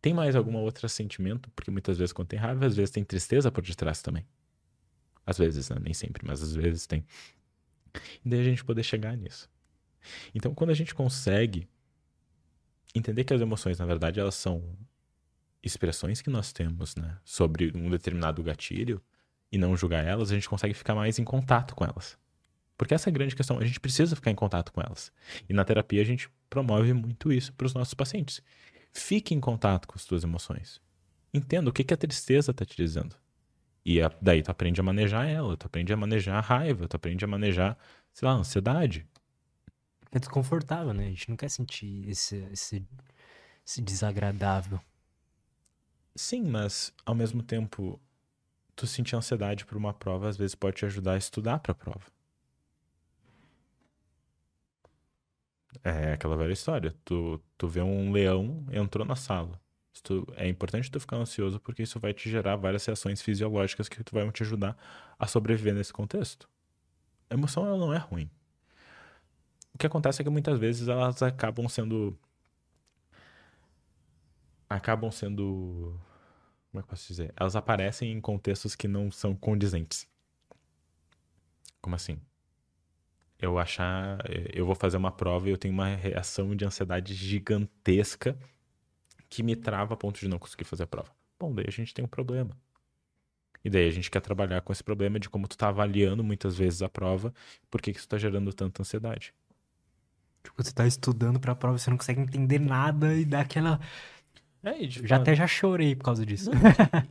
[0.03, 1.49] Tem mais algum outro sentimento?
[1.51, 4.27] Porque muitas vezes quando tem raiva, às vezes tem tristeza por detrás também.
[5.25, 5.77] Às vezes, né?
[5.81, 7.07] nem sempre, mas às vezes tem.
[8.25, 9.49] E daí a gente poder chegar nisso.
[10.35, 11.69] Então, quando a gente consegue
[12.95, 14.77] entender que as emoções, na verdade, elas são
[15.65, 19.01] expressões que nós temos, né, sobre um determinado gatilho
[19.51, 22.19] e não julgar elas, a gente consegue ficar mais em contato com elas.
[22.77, 25.12] Porque essa é a grande questão, a gente precisa ficar em contato com elas.
[25.49, 28.43] E na terapia a gente promove muito isso para os nossos pacientes.
[28.93, 30.81] Fique em contato com as tuas emoções.
[31.33, 33.17] Entenda o que, que a tristeza está te dizendo.
[33.85, 36.97] E a, daí tu aprende a manejar ela, tu aprende a manejar a raiva, tu
[36.97, 37.77] aprende a manejar,
[38.12, 39.07] sei lá, a ansiedade.
[40.11, 41.07] É desconfortável, né?
[41.07, 42.87] A gente não quer sentir esse, esse,
[43.67, 44.81] esse desagradável.
[46.17, 48.01] Sim, mas ao mesmo tempo,
[48.77, 51.77] tu sentir ansiedade por uma prova às vezes pode te ajudar a estudar para a
[51.77, 52.07] prova.
[55.83, 56.95] É aquela velha história.
[57.05, 59.61] Tu, tu vê um leão, entrou na sala.
[60.03, 64.03] Tu, é importante tu ficar ansioso porque isso vai te gerar várias reações fisiológicas que
[64.03, 64.77] tu vai te ajudar
[65.19, 66.49] a sobreviver nesse contexto.
[67.31, 68.31] A emoção ela não é ruim.
[69.75, 72.17] O que acontece é que muitas vezes elas acabam sendo
[74.69, 75.99] acabam sendo
[76.71, 77.33] como é que eu posso dizer?
[77.37, 80.09] Elas aparecem em contextos que não são condizentes.
[81.81, 82.19] Como assim?
[83.45, 87.15] eu achar, eh, eu vou fazer uma prova e eu tenho uma reação de ansiedade
[87.15, 88.37] gigantesca
[89.29, 91.11] que me trava a ponto de não conseguir fazer a prova.
[91.39, 92.57] Bom, daí a gente tem um problema.
[93.65, 96.57] E daí a gente quer trabalhar com esse problema de como tu tá avaliando muitas
[96.57, 97.33] vezes a prova,
[97.71, 99.35] por que, que isso tá gerando tanta ansiedade.
[100.43, 103.81] Tipo, você tá estudando pra prova, você não consegue entender nada e dá aquela.
[104.65, 106.51] É, e já até já chorei por causa disso.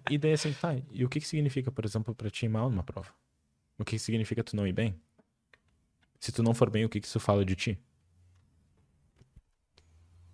[0.10, 2.70] e daí assim, tá, e o que que significa, por exemplo, pra ti ir mal
[2.70, 3.10] numa prova?
[3.78, 4.99] O que, que significa tu não ir bem?
[6.20, 7.80] Se tu não for bem, o que, que isso fala de ti?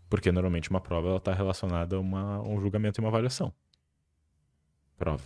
[0.10, 3.54] Porque normalmente uma prova está relacionada a uma, um julgamento e uma avaliação.
[4.98, 5.24] Prova.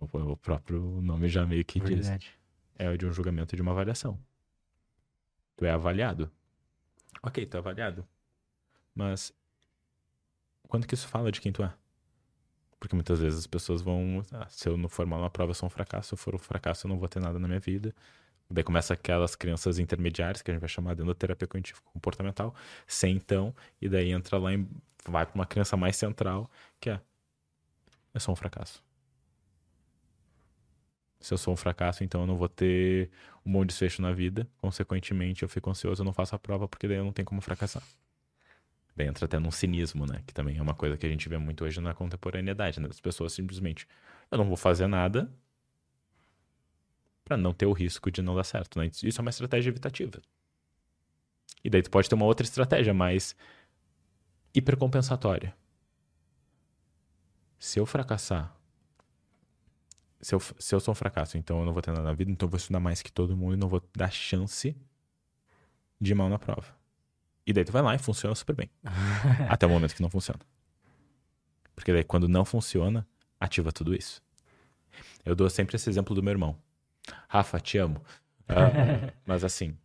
[0.00, 2.18] O, o próprio nome já meio que Verdade.
[2.18, 2.30] diz.
[2.78, 4.18] É de um julgamento e de uma avaliação.
[5.56, 6.30] Tu é avaliado.
[7.22, 8.06] Ok, tu é avaliado.
[8.94, 9.32] Mas
[10.70, 11.72] quando que isso fala de quem tu é?
[12.78, 14.22] Porque muitas vezes as pessoas vão.
[14.32, 16.08] Ah, se eu não for mal na prova, eu sou um fracasso.
[16.08, 17.94] Se eu for um fracasso, eu não vou ter nada na minha vida.
[18.50, 22.54] Daí começa aquelas crianças intermediárias, que a gente vai chamar dentro da terapia cognitivo comportamental,
[22.86, 24.66] sem então, e daí entra lá e
[25.06, 26.50] vai para uma criança mais central,
[26.80, 27.00] que é
[28.12, 28.82] eu sou um fracasso.
[31.20, 33.10] Se eu sou um fracasso, então eu não vou ter
[33.44, 34.48] um bom desfecho na vida.
[34.58, 37.40] Consequentemente, eu fico ansioso, eu não faço a prova, porque daí eu não tenho como
[37.40, 37.82] fracassar.
[38.96, 40.22] Daí entra até num cinismo, né?
[40.26, 42.88] Que também é uma coisa que a gente vê muito hoje na contemporaneidade, né?
[42.90, 43.86] As pessoas simplesmente,
[44.30, 45.30] eu não vou fazer nada,
[47.30, 48.76] para não ter o risco de não dar certo.
[48.76, 48.90] Né?
[49.04, 50.20] Isso é uma estratégia evitativa.
[51.62, 53.36] E daí tu pode ter uma outra estratégia mais
[54.52, 55.54] hipercompensatória.
[57.56, 58.52] Se eu fracassar,
[60.20, 62.32] se eu, se eu sou um fracasso, então eu não vou ter nada na vida,
[62.32, 64.76] então eu vou estudar mais que todo mundo e não vou dar chance
[66.00, 66.79] de ir mal na prova.
[67.50, 68.70] E daí tu vai lá e funciona super bem.
[69.50, 70.38] até o momento que não funciona.
[71.74, 73.04] Porque daí quando não funciona,
[73.40, 74.22] ativa tudo isso.
[75.24, 76.56] Eu dou sempre esse exemplo do meu irmão.
[77.28, 78.00] Rafa, te amo.
[78.48, 79.76] Uh, mas assim,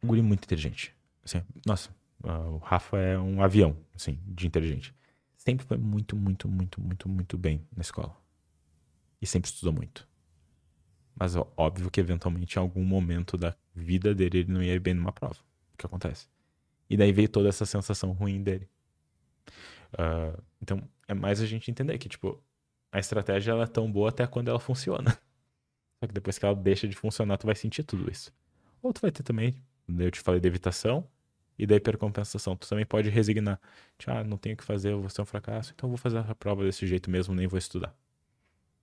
[0.00, 0.94] um guri muito inteligente.
[1.24, 1.90] Assim, nossa,
[2.22, 4.94] uh, o Rafa é um avião, assim, de inteligente.
[5.36, 8.16] Sempre foi muito, muito, muito, muito, muito bem na escola.
[9.20, 10.06] E sempre estudou muito.
[11.12, 14.80] Mas ó, óbvio que eventualmente em algum momento da vida dele ele não ia ir
[14.80, 15.38] bem numa prova.
[15.74, 16.28] O que acontece?
[16.88, 18.68] E daí veio toda essa sensação ruim dele.
[19.92, 22.42] Uh, então, é mais a gente entender que, tipo,
[22.92, 25.10] a estratégia ela é tão boa até quando ela funciona.
[25.98, 28.32] Só que depois que ela deixa de funcionar, tu vai sentir tudo isso.
[28.82, 29.54] Ou tu vai ter também,
[29.88, 31.06] eu te falei de evitação
[31.58, 32.56] e da hipercompensação.
[32.56, 33.60] Tu também pode resignar.
[33.98, 35.98] Tipo, ah, não tenho o que fazer, eu vou ser um fracasso, então eu vou
[35.98, 37.94] fazer a prova desse jeito mesmo, nem vou estudar.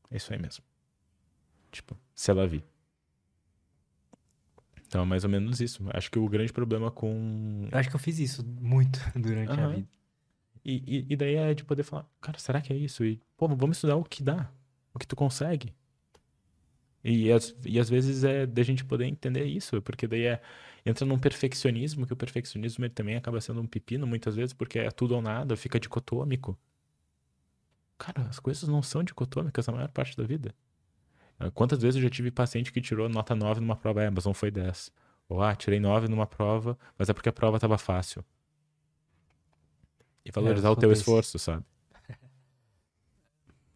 [0.10, 0.64] É isso aí mesmo.
[1.72, 2.64] Tipo, se ela vir.
[4.94, 5.84] Então é mais ou menos isso.
[5.92, 7.68] Acho que o grande problema com.
[7.72, 9.66] Eu acho que eu fiz isso muito durante uhum.
[9.66, 9.88] a vida.
[10.64, 13.04] E, e, e, daí é de poder falar, cara, será que é isso?
[13.04, 14.50] E, pô, vamos estudar o que dá,
[14.94, 15.74] o que tu consegue.
[17.04, 20.42] E, as, e às vezes é da gente poder entender isso, porque daí é,
[20.86, 24.78] entra num perfeccionismo, que o perfeccionismo ele também acaba sendo um pepino muitas vezes, porque
[24.78, 26.58] é tudo ou nada, fica dicotômico.
[27.98, 30.54] Cara, as coisas não são dicotômicas a maior parte da vida.
[31.44, 34.26] Ah, quantas vezes eu já tive paciente que tirou nota 9 numa prova, é, mas
[34.26, 34.92] não foi 10.
[35.28, 38.24] Ou, ah, tirei 9 numa prova, mas é porque a prova estava fácil.
[40.26, 41.66] E valorizar é, o teu esforço, sabe?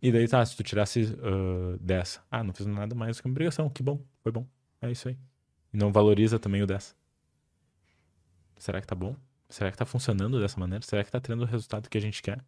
[0.02, 2.22] E daí, tá, se tu tirasse uh, 10.
[2.30, 3.70] Ah, não fiz nada mais do que uma obrigação.
[3.70, 4.46] Que bom, foi bom.
[4.80, 5.18] É isso aí.
[5.74, 6.96] E não valoriza também o 10.
[8.58, 9.16] Será que tá bom?
[9.50, 10.86] Será que tá funcionando dessa maneira?
[10.86, 12.44] Será que tá tendo o resultado que a gente quer?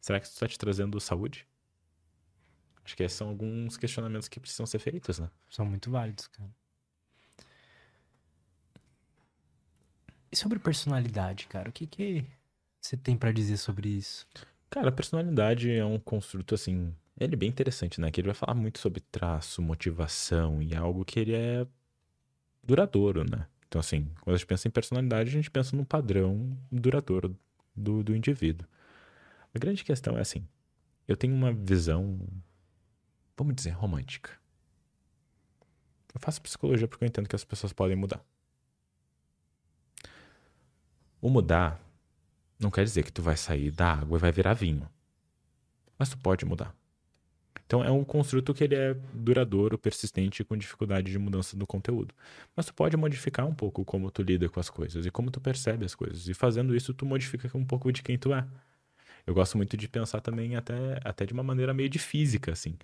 [0.00, 1.46] Será que isso tá te trazendo saúde?
[2.84, 5.30] Acho que esses são alguns questionamentos que precisam ser feitos, né?
[5.50, 6.50] São muito válidos, cara.
[10.30, 11.70] E sobre personalidade, cara?
[11.70, 12.26] O que que
[12.80, 14.26] você tem para dizer sobre isso?
[14.68, 16.94] Cara, a personalidade é um construto, assim...
[17.18, 18.10] Ele é bem interessante, né?
[18.10, 21.64] Que ele vai falar muito sobre traço, motivação e algo que ele é
[22.62, 23.46] duradouro, né?
[23.68, 27.38] Então, assim, quando a gente pensa em personalidade, a gente pensa num padrão duradouro
[27.74, 28.66] do, do indivíduo.
[29.54, 30.46] A grande questão é assim:
[31.06, 32.18] eu tenho uma visão
[33.36, 34.30] vamos dizer, romântica.
[36.14, 38.24] Eu faço psicologia porque eu entendo que as pessoas podem mudar.
[41.20, 41.80] O mudar
[42.58, 44.88] não quer dizer que tu vai sair da água e vai virar vinho.
[45.98, 46.74] Mas tu pode mudar.
[47.66, 52.14] Então é um construto que ele é duradouro, persistente com dificuldade de mudança do conteúdo.
[52.54, 55.40] Mas tu pode modificar um pouco como tu lida com as coisas e como tu
[55.40, 56.28] percebe as coisas.
[56.28, 58.46] E fazendo isso, tu modifica um pouco de quem tu é.
[59.26, 62.76] Eu gosto muito de pensar também até, até de uma maneira meio de física, assim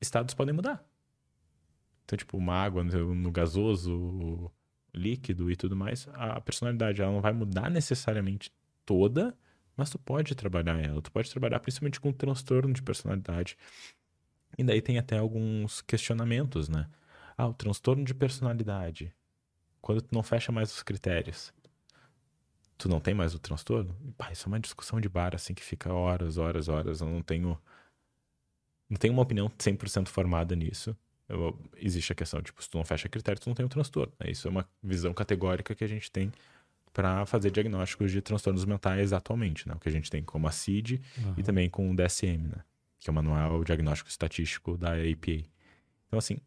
[0.00, 0.84] estados podem mudar.
[2.04, 4.50] Então, tipo, uma água no, gasoso,
[4.94, 8.50] líquido e tudo mais, a personalidade ela não vai mudar necessariamente
[8.86, 9.36] toda,
[9.76, 11.02] mas tu pode trabalhar ela.
[11.02, 13.56] Tu pode trabalhar principalmente com transtorno de personalidade.
[14.56, 16.88] E daí tem até alguns questionamentos, né?
[17.36, 19.14] Ah, o transtorno de personalidade.
[19.80, 21.52] Quando tu não fecha mais os critérios,
[22.76, 23.94] tu não tem mais o transtorno?
[24.16, 27.00] Pá, isso é uma discussão de bar, assim, que fica horas, horas, horas.
[27.00, 27.60] Eu não tenho
[28.88, 30.96] não tenho uma opinião 100% formada nisso.
[31.28, 34.12] Eu, existe a questão, tipo, se tu não fecha critério, tu não tem o transtorno.
[34.18, 34.30] Né?
[34.30, 36.32] Isso é uma visão categórica que a gente tem
[36.92, 39.74] para fazer diagnósticos de transtornos mentais atualmente, né?
[39.74, 41.34] O que a gente tem como a CID uhum.
[41.36, 42.64] e também com o DSM, né?
[42.98, 45.46] Que é o Manual Diagnóstico Estatístico da APA.
[46.06, 46.38] Então, assim,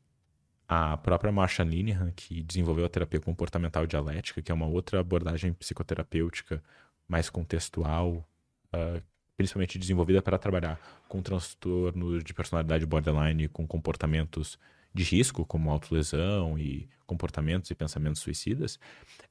[0.68, 5.53] a própria Marsha Linehan, que desenvolveu a terapia comportamental dialética, que é uma outra abordagem
[5.53, 6.61] psicoterapêutica
[7.07, 8.27] mais contextual,
[8.73, 9.01] uh,
[9.41, 14.59] principalmente desenvolvida para trabalhar com transtornos de personalidade borderline, com comportamentos
[14.93, 18.80] de risco, como autolesão e comportamentos e pensamentos suicidas,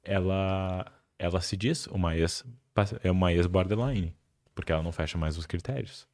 [0.03, 2.45] ela, ela se diz uma ex,
[3.05, 4.15] é uma ex-borderline,
[4.55, 6.09] porque ela não fecha mais os critérios.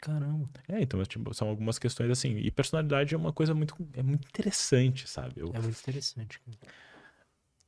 [0.00, 0.48] Caramba.
[0.68, 2.36] É, então tipo, são algumas questões assim.
[2.36, 5.40] E personalidade é uma coisa muito, é muito interessante, sabe?
[5.40, 6.40] Eu, é muito interessante.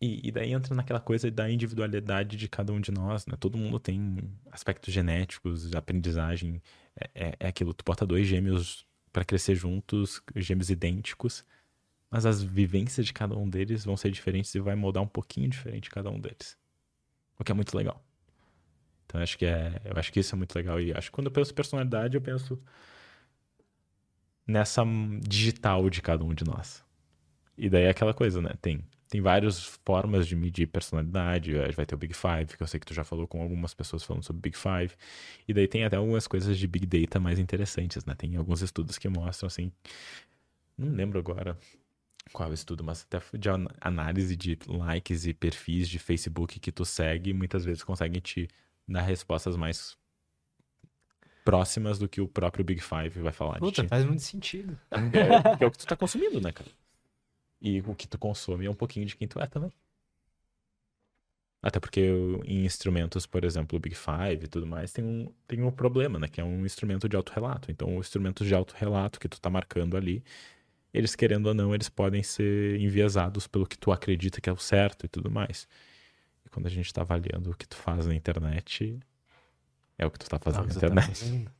[0.00, 3.34] E, e, daí entra naquela coisa da individualidade de cada um de nós, né?
[3.38, 4.18] Todo mundo tem
[4.50, 6.62] aspectos genéticos, aprendizagem.
[6.94, 11.44] É, é, é aquilo, tu bota dois gêmeos para crescer juntos, gêmeos idênticos,
[12.10, 15.48] mas as vivências de cada um deles vão ser diferentes e vai moldar um pouquinho
[15.48, 16.58] diferente cada um deles.
[17.38, 18.04] O que é muito legal.
[19.06, 21.28] Então acho que é, eu acho que isso é muito legal e acho que quando
[21.28, 22.60] eu penso personalidade, eu penso
[24.46, 24.84] nessa
[25.22, 26.84] digital de cada um de nós.
[27.56, 28.52] E daí é aquela coisa, né?
[28.60, 31.52] Tem tem várias formas de medir personalidade.
[31.74, 34.02] Vai ter o Big Five, que eu sei que tu já falou com algumas pessoas
[34.02, 34.94] falando sobre Big Five.
[35.46, 38.14] E daí tem até algumas coisas de Big Data mais interessantes, né?
[38.14, 39.70] Tem alguns estudos que mostram, assim.
[40.76, 41.56] Não lembro agora
[42.32, 43.48] qual estudo, mas até de
[43.80, 48.48] análise de likes e perfis de Facebook que tu segue, muitas vezes conseguem te
[48.86, 49.96] dar respostas mais
[51.44, 53.88] próximas do que o próprio Big Five vai falar Puta, de ti.
[53.88, 54.76] faz muito sentido.
[54.90, 56.68] É, é o que tu tá consumindo, né, cara?
[57.66, 59.72] E o que tu consome é um pouquinho de quem tu é também.
[61.60, 62.00] Até porque
[62.44, 66.16] em instrumentos, por exemplo, o Big Five e tudo mais, tem um, tem um problema,
[66.16, 66.28] né?
[66.28, 67.68] Que é um instrumento de autorrelato.
[67.72, 70.22] Então, os instrumentos de autorrelato que tu tá marcando ali,
[70.94, 74.56] eles querendo ou não, eles podem ser enviesados pelo que tu acredita que é o
[74.56, 75.66] certo e tudo mais.
[76.44, 78.96] E quando a gente tá avaliando o que tu faz na internet,
[79.98, 81.44] é o que tu tá fazendo na tá internet.
[81.44, 81.50] Tá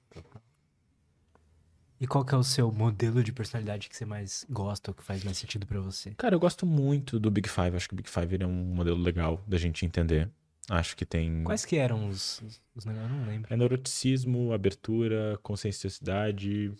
[1.98, 5.02] E qual que é o seu modelo de personalidade que você mais gosta ou que
[5.02, 6.10] faz mais sentido para você?
[6.16, 7.74] Cara, eu gosto muito do Big Five.
[7.74, 10.30] Acho que o Big Five é um modelo legal da gente entender.
[10.68, 11.44] Acho que tem.
[11.44, 12.42] Quais que eram os,
[12.74, 13.10] os negócios?
[13.10, 13.52] Eu não lembro.
[13.52, 16.72] É neuroticismo, abertura, conscienciosidade.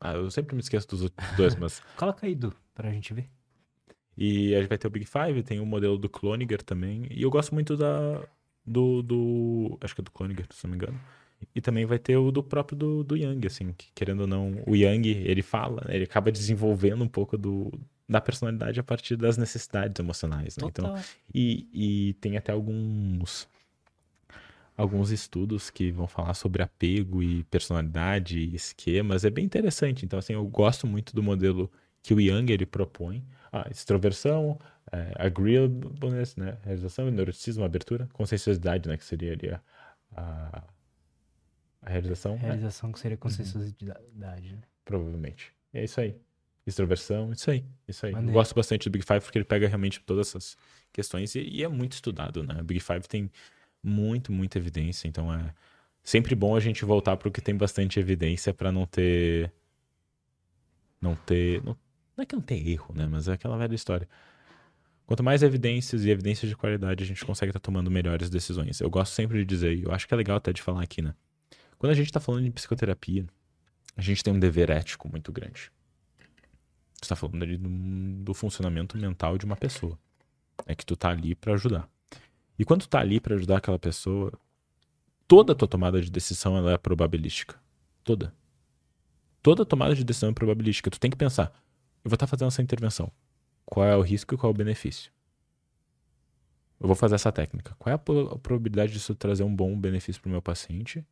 [0.00, 1.82] Ah, eu sempre me esqueço dos dois, mas.
[1.96, 3.28] Coloca aí, Du, pra gente ver.
[4.16, 7.06] E a gente vai ter o Big Five, tem o modelo do Cloninger também.
[7.10, 8.22] E eu gosto muito da.
[8.64, 9.02] Do.
[9.02, 11.00] do acho que é do Cloninger, se não me engano.
[11.54, 14.62] E também vai ter o do próprio do, do Yang, assim, que, querendo ou não,
[14.66, 17.72] o Yang, ele fala, né, ele acaba desenvolvendo um pouco do,
[18.08, 20.66] da personalidade a partir das necessidades emocionais, né?
[20.66, 20.94] Então,
[21.34, 23.48] e, e tem até alguns
[24.76, 29.24] alguns estudos que vão falar sobre apego e personalidade e esquemas.
[29.24, 30.04] É bem interessante.
[30.04, 31.70] Então, assim, eu gosto muito do modelo
[32.02, 33.24] que o Young ele propõe.
[33.52, 34.58] Ah, extroversão,
[34.90, 36.58] é, agreeableness, né?
[36.64, 38.96] Realização, neuroticismo, abertura, conscienciosidade, né?
[38.96, 39.60] Que seria ali a,
[40.16, 40.62] a,
[41.84, 42.36] a realização.
[42.36, 44.62] Realização que seria conscienciosidade, né?
[44.84, 45.52] Provavelmente.
[45.72, 46.16] É isso aí.
[46.66, 47.64] Extroversão, isso aí.
[47.86, 48.12] Isso aí.
[48.12, 50.56] Eu gosto bastante do Big Five porque ele pega realmente todas essas
[50.92, 52.60] questões e, e é muito estudado, né?
[52.60, 53.30] O Big Five tem
[53.82, 55.52] muito, muita evidência, então é
[56.02, 59.52] sempre bom a gente voltar para o que tem bastante evidência para não ter
[61.00, 61.76] não ter não,
[62.16, 64.08] não, é que não tem erro, né, mas é aquela velha história.
[65.06, 68.80] Quanto mais evidências e evidências de qualidade a gente consegue estar tá tomando melhores decisões.
[68.80, 71.02] Eu gosto sempre de dizer, e eu acho que é legal até de falar aqui,
[71.02, 71.14] né?
[71.78, 73.26] Quando a gente está falando de psicoterapia,
[73.96, 75.70] a gente tem um dever ético muito grande.
[76.94, 77.68] Você está falando ali do,
[78.24, 79.98] do funcionamento mental de uma pessoa.
[80.66, 81.88] É que tu tá ali para ajudar.
[82.58, 84.32] E quando tu tá ali para ajudar aquela pessoa,
[85.26, 87.60] toda a tua tomada de decisão ela é probabilística.
[88.02, 88.34] Toda.
[89.42, 90.90] Toda tomada de decisão é probabilística.
[90.90, 91.52] Tu tem que pensar,
[92.04, 93.10] eu vou estar tá fazendo essa intervenção.
[93.64, 95.12] Qual é o risco e qual é o benefício?
[96.80, 97.74] Eu vou fazer essa técnica.
[97.78, 101.04] Qual é a, probabilidade disso trazer um bom benefício para o meu paciente?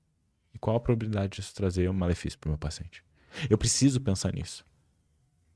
[0.54, 3.04] E qual a probabilidade disso trazer um malefício para o meu paciente?
[3.48, 4.64] Eu preciso pensar nisso.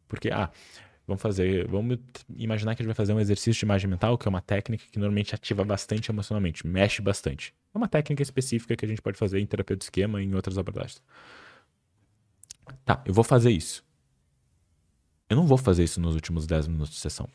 [0.08, 0.50] Porque, ah,
[1.06, 1.98] Vamos fazer, vamos
[2.36, 4.84] imaginar que a gente vai fazer um exercício de imagem mental, que é uma técnica
[4.90, 7.54] que normalmente ativa bastante emocionalmente, mexe bastante.
[7.72, 10.34] É uma técnica específica que a gente pode fazer em terapia de esquema e em
[10.34, 11.00] outras abordagens.
[12.84, 13.84] Tá, eu vou fazer isso.
[15.30, 17.28] Eu não vou fazer isso nos últimos 10 minutos de sessão.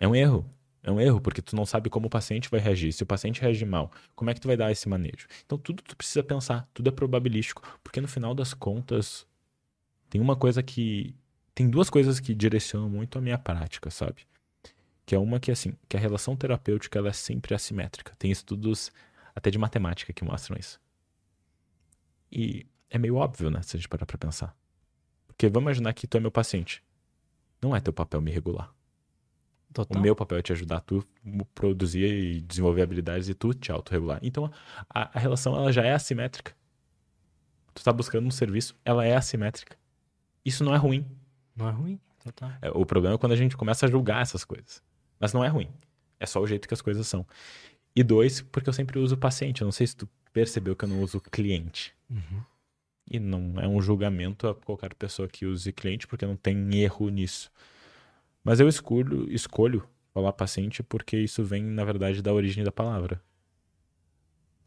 [0.00, 0.48] É um erro.
[0.82, 2.92] É um erro, porque tu não sabe como o paciente vai reagir.
[2.92, 5.28] Se o paciente reagir mal, como é que tu vai dar esse manejo?
[5.46, 9.26] Então, tudo tu precisa pensar, tudo é probabilístico, porque no final das contas,
[10.10, 11.14] tem uma coisa que
[11.54, 14.26] tem duas coisas que direcionam muito a minha prática, sabe?
[15.06, 18.14] Que é uma que assim, que a relação terapêutica ela é sempre assimétrica.
[18.18, 18.90] Tem estudos
[19.34, 20.80] até de matemática que mostram isso.
[22.30, 24.56] E é meio óbvio, né, se a gente parar para pensar.
[25.26, 26.82] Porque vamos imaginar que tu é meu paciente.
[27.60, 28.74] Não é teu papel me regular.
[29.72, 29.98] Total.
[29.98, 31.04] O meu papel é te ajudar a tu
[31.54, 34.18] produzir e desenvolver habilidades e tu te autorregular.
[34.22, 34.50] Então
[34.88, 36.54] a, a relação ela já é assimétrica.
[37.74, 39.76] Tu tá buscando um serviço, ela é assimétrica.
[40.44, 41.06] Isso não é ruim.
[41.56, 42.50] Não é ruim, total.
[42.60, 44.82] É, o problema é quando a gente começa a julgar essas coisas.
[45.18, 45.68] Mas não é ruim.
[46.20, 47.26] É só o jeito que as coisas são.
[47.94, 49.62] E dois, porque eu sempre uso paciente.
[49.62, 51.94] Eu não sei se tu percebeu que eu não uso cliente.
[52.10, 52.42] Uhum.
[53.10, 57.08] E não é um julgamento a qualquer pessoa que use cliente, porque não tem erro
[57.08, 57.50] nisso.
[58.42, 63.22] Mas eu escolho, escolho falar paciente porque isso vem, na verdade, da origem da palavra.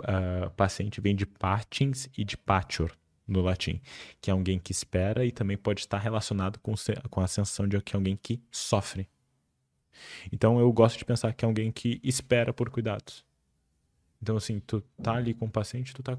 [0.01, 2.91] Uh, paciente vem de patins e de patior,
[3.27, 3.81] no latim,
[4.21, 6.73] que é alguém que espera e também pode estar relacionado com,
[7.09, 9.07] com a sensação de que é alguém que sofre.
[10.31, 13.25] Então eu gosto de pensar que é alguém que espera por cuidados.
[14.21, 16.17] Então assim, tu tá ali com o paciente, tu tá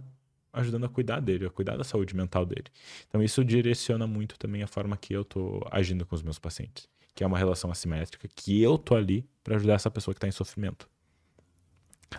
[0.53, 2.67] ajudando a cuidar dele, a cuidar da saúde mental dele.
[3.09, 6.89] Então isso direciona muito também a forma que eu tô agindo com os meus pacientes,
[7.17, 10.29] que é uma relação assimétrica, que eu tô ali para ajudar essa pessoa que está
[10.29, 10.87] em sofrimento.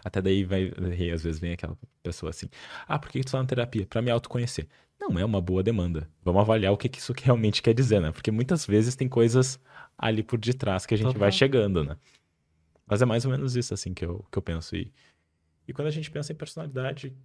[0.03, 0.73] Até daí vai,
[1.13, 2.49] às vezes vem aquela pessoa assim:
[2.87, 3.85] ah, por que tu tá na terapia?
[3.85, 4.67] Para me autoconhecer.
[4.99, 6.09] Não é uma boa demanda.
[6.23, 8.11] Vamos avaliar o que, que isso realmente quer dizer, né?
[8.11, 9.59] Porque muitas vezes tem coisas
[9.95, 11.19] ali por detrás que a gente Total.
[11.19, 11.95] vai chegando, né?
[12.87, 14.75] Mas é mais ou menos isso, assim, que eu, que eu penso.
[14.75, 14.91] E,
[15.67, 17.15] e quando a gente pensa em personalidade,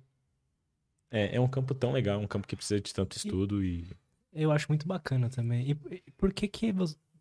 [1.10, 3.88] é, é um campo tão legal, um campo que precisa de tanto estudo e...
[4.34, 5.70] Eu acho muito bacana também.
[5.70, 6.72] E, e por que que,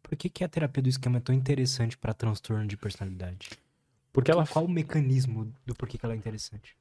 [0.01, 3.49] por que que a terapia do esquema é tão interessante para transtorno de personalidade?
[4.11, 4.45] Porque ela...
[4.45, 6.75] Qual o mecanismo do porquê que ela é interessante?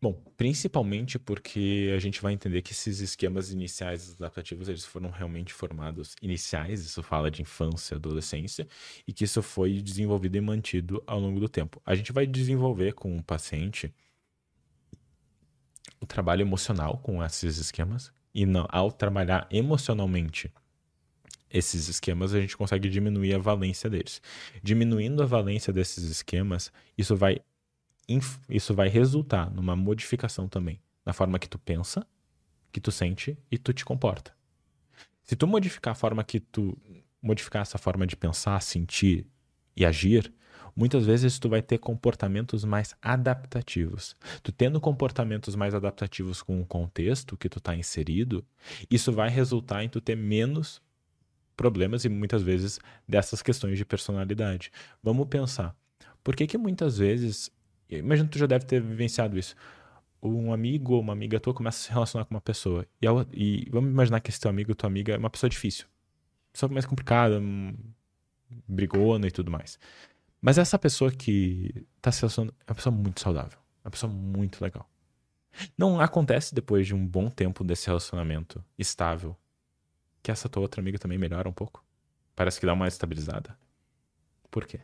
[0.00, 5.52] Bom, principalmente porque a gente vai entender que esses esquemas iniciais adaptativos eles foram realmente
[5.52, 8.68] formados iniciais, isso fala de infância, adolescência,
[9.08, 11.82] e que isso foi desenvolvido e mantido ao longo do tempo.
[11.84, 13.92] A gente vai desenvolver com o paciente
[16.00, 20.52] o trabalho emocional com esses esquemas, e não, ao trabalhar emocionalmente
[21.50, 24.20] esses esquemas, a gente consegue diminuir a valência deles.
[24.62, 27.40] Diminuindo a valência desses esquemas, isso vai,
[28.48, 32.06] isso vai resultar numa modificação também na forma que tu pensa
[32.70, 34.32] que tu sente e tu te comporta.
[35.22, 36.76] Se tu modificar a forma que tu
[37.20, 39.26] modificar essa forma de pensar, sentir
[39.76, 40.32] e agir,
[40.76, 44.16] muitas vezes tu vai ter comportamentos mais adaptativos.
[44.42, 48.44] Tu tendo comportamentos mais adaptativos com o contexto que tu está inserido,
[48.90, 50.80] isso vai resultar em tu ter menos
[51.58, 54.70] problemas e muitas vezes dessas questões de personalidade.
[55.02, 55.76] Vamos pensar.
[56.24, 57.50] Por que que muitas vezes,
[57.90, 59.54] imagina que tu já deve ter vivenciado isso,
[60.22, 63.68] um amigo ou uma amiga tua começa a se relacionar com uma pessoa e, e
[63.70, 65.86] vamos imaginar que esse teu amigo ou tua amiga é uma pessoa difícil
[66.58, 67.40] pessoa mais complicada,
[68.66, 69.78] brigona e tudo mais.
[70.40, 73.58] Mas essa pessoa que tá se relacionando é uma pessoa muito saudável.
[73.84, 74.88] É uma pessoa muito legal.
[75.76, 79.36] Não acontece depois de um bom tempo desse relacionamento estável
[80.28, 81.82] que essa tua outra amiga também melhora um pouco?
[82.36, 83.58] Parece que dá uma estabilizada.
[84.50, 84.80] Por quê?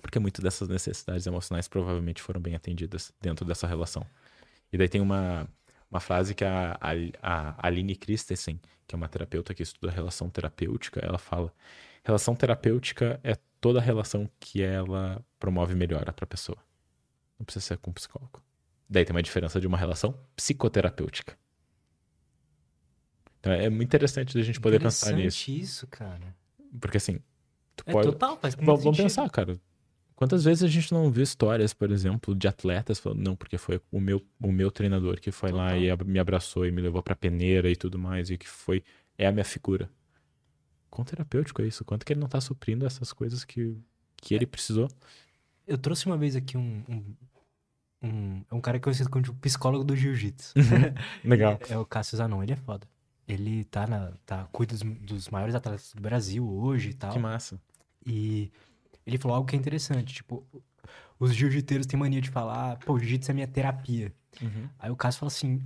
[0.00, 4.06] Porque muitas dessas necessidades emocionais provavelmente foram bem atendidas dentro dessa relação.
[4.72, 5.48] E daí tem uma,
[5.90, 10.30] uma frase que a, a, a Aline Christensen, que é uma terapeuta que estuda relação
[10.30, 11.52] terapêutica, ela fala:
[12.04, 16.58] relação terapêutica é toda relação que ela promove melhora para a pessoa.
[17.36, 18.40] Não precisa ser com um psicólogo.
[18.88, 21.36] Daí tem uma diferença de uma relação psicoterapêutica.
[23.40, 25.50] Então é muito interessante a gente poder pensar nisso.
[25.50, 26.36] isso, cara.
[26.80, 27.20] Porque assim,
[27.76, 28.08] tu é pode.
[28.08, 29.58] Total, faz vamos, vamos pensar, cara.
[30.18, 33.80] Quantas vezes a gente não vê histórias, por exemplo, de atletas falando, não, porque foi
[33.92, 37.14] o meu, o meu treinador que foi lá e me abraçou e me levou pra
[37.14, 38.82] peneira e tudo mais, e que foi,
[39.16, 39.88] é a minha figura.
[40.90, 41.84] Quão terapêutico é isso?
[41.84, 43.76] Quanto que ele não tá suprindo essas coisas que,
[44.16, 44.88] que ele precisou?
[45.64, 47.14] Eu trouxe uma vez aqui um, um,
[48.02, 50.54] um, é um cara conhecido como tipo, psicólogo do jiu-jitsu.
[51.22, 51.60] Legal.
[51.68, 52.88] É, é, o Cássio Zanon, ele é foda.
[53.28, 57.12] Ele tá na, tá, cuida dos, dos maiores atletas do Brasil hoje e tal.
[57.12, 57.60] Que massa.
[58.06, 58.50] E
[59.06, 60.42] ele falou algo que é interessante, tipo,
[61.18, 64.12] os jiu-jiteiros têm mania de falar, pô, o jiu-jitsu é minha terapia.
[64.40, 64.68] Uhum.
[64.78, 65.62] Aí o Cássio fala assim,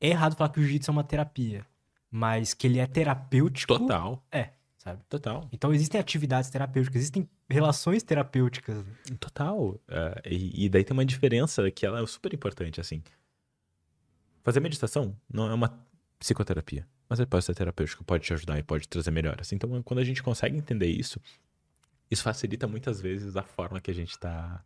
[0.00, 1.64] é errado falar que o jiu-jitsu é uma terapia,
[2.10, 3.78] mas que ele é terapêutico...
[3.78, 4.22] Total.
[4.30, 5.02] É, sabe?
[5.08, 5.48] Total.
[5.52, 8.84] Então existem atividades terapêuticas, existem relações terapêuticas.
[9.18, 9.58] Total.
[9.58, 9.80] Uh,
[10.26, 13.02] e, e daí tem uma diferença que ela é super importante, assim.
[14.42, 15.78] Fazer meditação não é uma
[16.18, 19.52] psicoterapia, mas ele pode ser terapêutico, pode te ajudar e pode trazer melhoras.
[19.52, 21.20] Então, quando a gente consegue entender isso,
[22.10, 24.64] isso facilita muitas vezes a forma que a gente está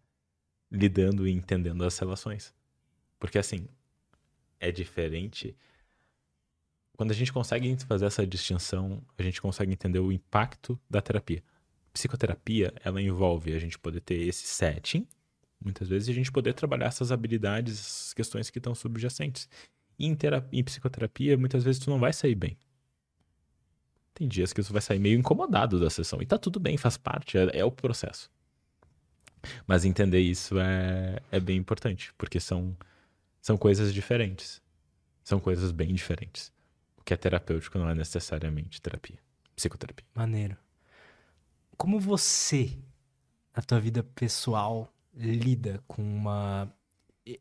[0.70, 2.54] lidando e entendendo as relações.
[3.18, 3.68] Porque assim,
[4.58, 5.56] é diferente.
[6.96, 11.42] Quando a gente consegue fazer essa distinção, a gente consegue entender o impacto da terapia.
[11.92, 15.06] Psicoterapia, ela envolve a gente poder ter esse setting,
[15.60, 19.48] muitas vezes, e a gente poder trabalhar essas habilidades, essas questões que estão subjacentes.
[20.04, 22.58] Em, terapia, em psicoterapia, muitas vezes tu não vai sair bem.
[24.12, 26.20] Tem dias que você vai sair meio incomodado da sessão.
[26.20, 28.28] E tá tudo bem, faz parte, é, é o processo.
[29.66, 32.76] Mas entender isso é, é bem importante, porque são,
[33.40, 34.60] são coisas diferentes.
[35.22, 36.52] São coisas bem diferentes.
[36.96, 39.18] O que é terapêutico não é necessariamente terapia,
[39.54, 40.06] psicoterapia.
[40.14, 40.56] Maneiro.
[41.76, 42.76] Como você,
[43.56, 46.72] na tua vida pessoal, lida com uma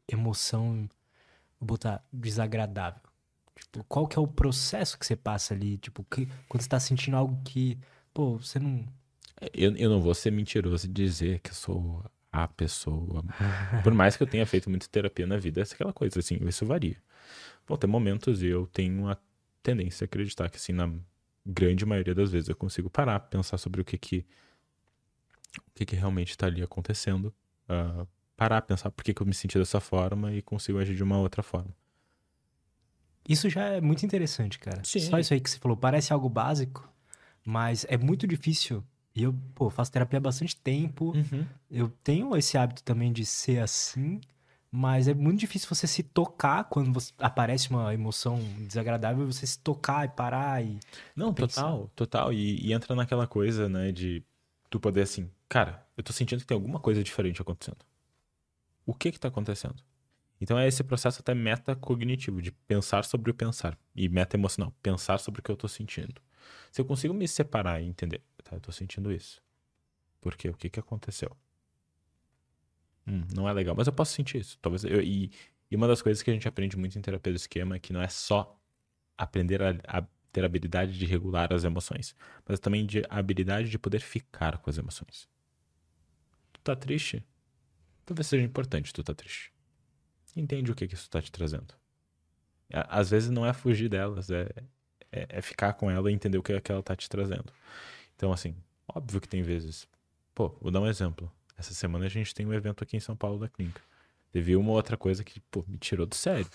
[0.07, 0.87] emoção,
[1.61, 3.01] vou botar, desagradável?
[3.55, 5.77] Tipo, qual que é o processo que você passa ali?
[5.77, 7.77] Tipo, que, quando você tá sentindo algo que,
[8.13, 8.83] pô, você não.
[9.53, 13.23] Eu, eu não vou ser mentiroso e dizer que eu sou a pessoa.
[13.83, 16.65] Por mais que eu tenha feito muita terapia na vida, é aquela coisa, assim, isso
[16.65, 16.97] varia.
[17.67, 19.17] Vão ter momentos e eu tenho a
[19.61, 20.91] tendência a acreditar que, assim, na
[21.45, 24.25] grande maioria das vezes eu consigo parar, pensar sobre o que que,
[25.59, 27.33] o que, que realmente está ali acontecendo,
[27.69, 28.07] uh,
[28.41, 31.19] parar, pensar por que, que eu me senti dessa forma e consigo agir de uma
[31.19, 31.69] outra forma.
[33.29, 34.81] Isso já é muito interessante, cara.
[34.83, 34.99] Sim.
[34.99, 36.89] Só isso aí que você falou, parece algo básico,
[37.45, 38.83] mas é muito difícil.
[39.13, 41.15] E eu, pô, faço terapia há bastante tempo.
[41.15, 41.45] Uhum.
[41.69, 44.19] Eu tenho esse hábito também de ser assim,
[44.71, 49.59] mas é muito difícil você se tocar quando você, aparece uma emoção desagradável, você se
[49.59, 50.79] tocar e parar e.
[51.15, 52.33] Não, total, total.
[52.33, 54.23] E, e entra naquela coisa, né, de
[54.67, 57.90] tu poder assim, cara, eu tô sentindo que tem alguma coisa diferente acontecendo.
[58.91, 59.81] O que que tá acontecendo?
[60.41, 63.79] Então é esse processo até metacognitivo, de pensar sobre o pensar.
[63.95, 66.21] E meta emocional, pensar sobre o que eu estou sentindo.
[66.73, 69.41] Se eu consigo me separar e entender, tá, eu estou sentindo isso.
[70.19, 70.49] Por quê?
[70.49, 71.31] O que, que aconteceu?
[73.07, 74.59] Hum, não é legal, mas eu posso sentir isso.
[74.61, 75.31] Talvez eu, e,
[75.69, 77.93] e uma das coisas que a gente aprende muito em terapia do esquema é que
[77.93, 78.59] não é só
[79.17, 82.13] aprender a, a ter a habilidade de regular as emoções,
[82.45, 85.29] mas também de a habilidade de poder ficar com as emoções.
[86.51, 87.23] Tu tá triste?
[88.05, 89.51] Talvez seja importante tu tá triste
[90.39, 91.73] entende o que, que isso está te trazendo.
[92.71, 94.47] Às vezes não é fugir delas, é,
[95.11, 97.51] é, é, ficar com ela e entender o que, é que ela está te trazendo.
[98.15, 98.55] Então, assim,
[98.87, 99.87] óbvio que tem vezes.
[100.33, 101.29] Pô, vou dar um exemplo.
[101.57, 103.81] Essa semana a gente tem um evento aqui em São Paulo da clínica.
[104.31, 106.47] Teve uma outra coisa que, pô, me tirou do sério.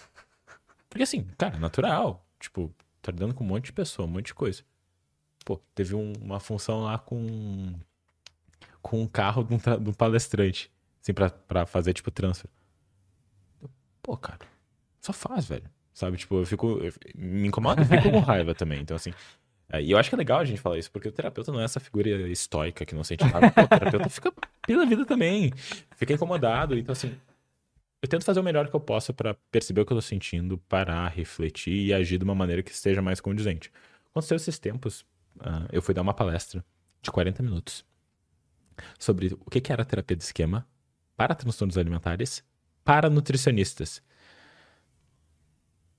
[0.89, 2.27] Porque assim, cara, natural.
[2.41, 4.63] Tipo, tá lidando com um monte de pessoa, um monte de coisa.
[5.45, 7.75] Pô, teve um, uma função lá com
[8.81, 10.71] com um carro de um, de um palestrante,
[11.07, 12.51] assim, pra, pra fazer, tipo, transfer.
[14.03, 14.41] Pô, cara,
[15.01, 15.71] só faz, velho.
[15.95, 16.79] Sabe, tipo, eu fico.
[16.79, 18.81] Eu, me incomoda e fico com raiva também.
[18.81, 19.13] Então, assim.
[19.69, 21.61] É, e eu acho que é legal a gente falar isso, porque o terapeuta não
[21.61, 23.51] é essa figura estoica que não sente nada.
[23.51, 24.33] Pô, o terapeuta fica
[24.65, 25.53] pela vida também.
[25.97, 26.79] Fica incomodado.
[26.79, 27.17] Então, assim,
[28.01, 30.59] eu tento fazer o melhor que eu posso para perceber o que eu tô sentindo,
[30.69, 33.73] parar, refletir e agir de uma maneira que esteja mais condizente.
[34.11, 35.01] Aconteceu esses tempos,
[35.39, 36.65] uh, eu fui dar uma palestra
[37.03, 37.85] de 40 minutos
[38.99, 40.67] sobre o que era terapia de esquema
[41.17, 42.45] para transtornos alimentares
[42.85, 44.01] para nutricionistas.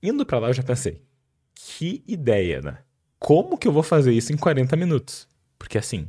[0.02, 1.02] Indo para lá, eu já pensei,
[1.54, 2.78] que ideia, né?
[3.18, 5.28] Como que eu vou fazer isso em 40 minutos?
[5.58, 6.08] Porque assim,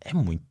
[0.00, 0.44] é muito.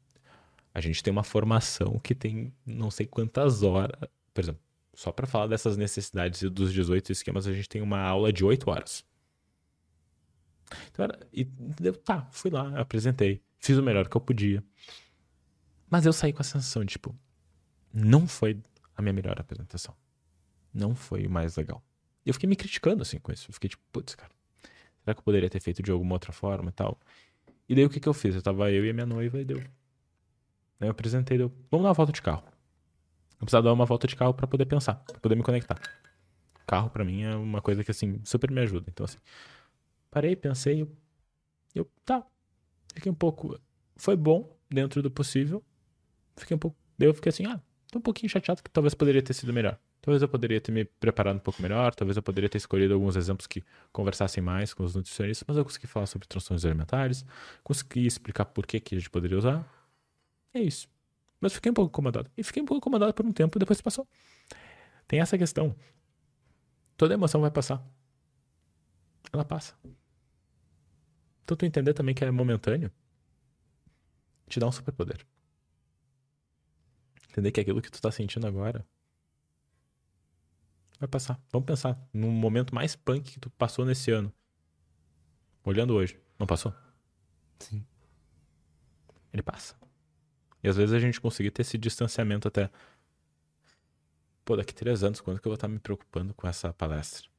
[0.73, 3.97] A gente tem uma formação que tem não sei quantas horas.
[4.33, 4.61] Por exemplo,
[4.93, 8.43] só para falar dessas necessidades e dos 18 esquemas, a gente tem uma aula de
[8.43, 9.05] 8 horas.
[10.91, 11.45] Então, era, e,
[12.03, 13.41] tá, fui lá, apresentei.
[13.59, 14.63] Fiz o melhor que eu podia.
[15.89, 17.15] Mas eu saí com a sensação de, tipo,
[17.93, 18.57] não foi
[18.95, 19.95] a minha melhor apresentação.
[20.73, 21.83] Não foi o mais legal.
[22.25, 23.49] Eu fiquei me criticando, assim, com isso.
[23.49, 24.31] Eu fiquei tipo, putz, cara,
[25.01, 26.99] será que eu poderia ter feito de alguma outra forma e tal?
[27.67, 28.35] E daí o que que eu fiz?
[28.35, 29.57] Eu tava eu e a minha noiva e deu.
[29.57, 32.43] Aí eu apresentei, deu, vamos dar uma volta de carro.
[33.33, 35.79] Eu precisava dar uma volta de carro para poder pensar, pra poder me conectar.
[36.67, 38.85] Carro para mim é uma coisa que, assim, super me ajuda.
[38.89, 39.17] Então, assim,
[40.11, 40.91] parei, pensei, eu,
[41.73, 42.25] eu tá,
[42.93, 43.59] Fiquei um pouco.
[43.95, 45.63] Foi bom dentro do possível.
[46.39, 46.77] Fiquei um pouco.
[46.99, 47.61] Eu fiquei assim, ah,
[47.91, 49.77] tô um pouquinho chateado que talvez poderia ter sido melhor.
[50.01, 53.15] Talvez eu poderia ter me preparado um pouco melhor, talvez eu poderia ter escolhido alguns
[53.15, 57.25] exemplos que conversassem mais com os nutricionistas, mas eu consegui falar sobre transtornos alimentares,
[57.63, 59.67] consegui explicar por que, que a gente poderia usar.
[60.53, 60.87] É isso.
[61.41, 62.29] Mas fiquei um pouco incomodado.
[62.37, 64.07] E fiquei um pouco incomodado por um tempo e depois passou.
[65.07, 65.75] Tem essa questão.
[66.95, 67.83] Toda emoção vai passar.
[69.31, 69.75] Ela passa.
[71.43, 72.91] Então tu entender também que é momentâneo
[74.49, 75.25] te dá um superpoder.
[77.39, 78.85] Entender que aquilo que tu tá sentindo agora
[80.99, 81.41] vai passar.
[81.49, 84.33] Vamos pensar no momento mais punk que tu passou nesse ano.
[85.63, 86.73] Olhando hoje, não passou?
[87.59, 87.85] Sim.
[89.31, 89.73] Ele passa.
[90.61, 92.69] E às vezes a gente conseguir ter esse distanciamento até.
[94.43, 97.29] Pô, daqui três anos, quando que eu vou estar me preocupando com essa palestra?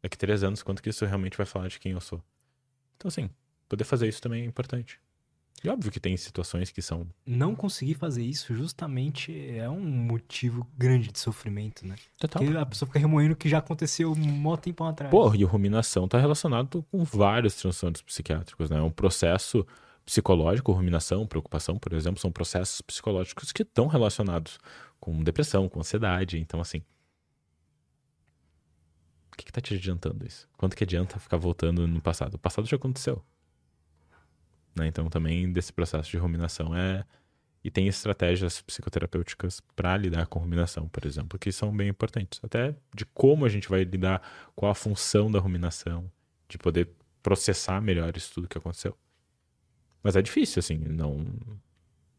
[0.00, 2.24] Daqui três anos, quanto que isso realmente vai falar de quem eu sou?
[2.96, 3.28] Então, assim,
[3.68, 4.98] poder fazer isso também é importante.
[5.64, 7.06] E óbvio que tem situações que são.
[7.24, 11.94] Não conseguir fazer isso justamente é um motivo grande de sofrimento, né?
[12.18, 12.42] Total.
[12.42, 15.10] Porque a pessoa fica remoendo o que já aconteceu um mó tempo atrás.
[15.10, 18.78] Pô, e ruminação está relacionado com vários transtornos psiquiátricos, né?
[18.78, 19.64] É um processo
[20.04, 24.58] psicológico, ruminação, preocupação, por exemplo, são processos psicológicos que estão relacionados
[24.98, 26.38] com depressão, com ansiedade.
[26.38, 26.82] Então, assim.
[29.32, 30.48] O que, que tá te adiantando isso?
[30.58, 32.34] Quanto que adianta ficar voltando no passado?
[32.34, 33.24] O passado já aconteceu.
[34.74, 34.86] Né?
[34.86, 37.04] Então, também desse processo de ruminação é.
[37.64, 42.40] E tem estratégias psicoterapêuticas para lidar com ruminação, por exemplo, que são bem importantes.
[42.42, 44.20] Até de como a gente vai lidar
[44.56, 46.10] com a função da ruminação,
[46.48, 46.90] de poder
[47.22, 48.98] processar melhor isso tudo que aconteceu.
[50.02, 51.24] Mas é difícil, assim, não.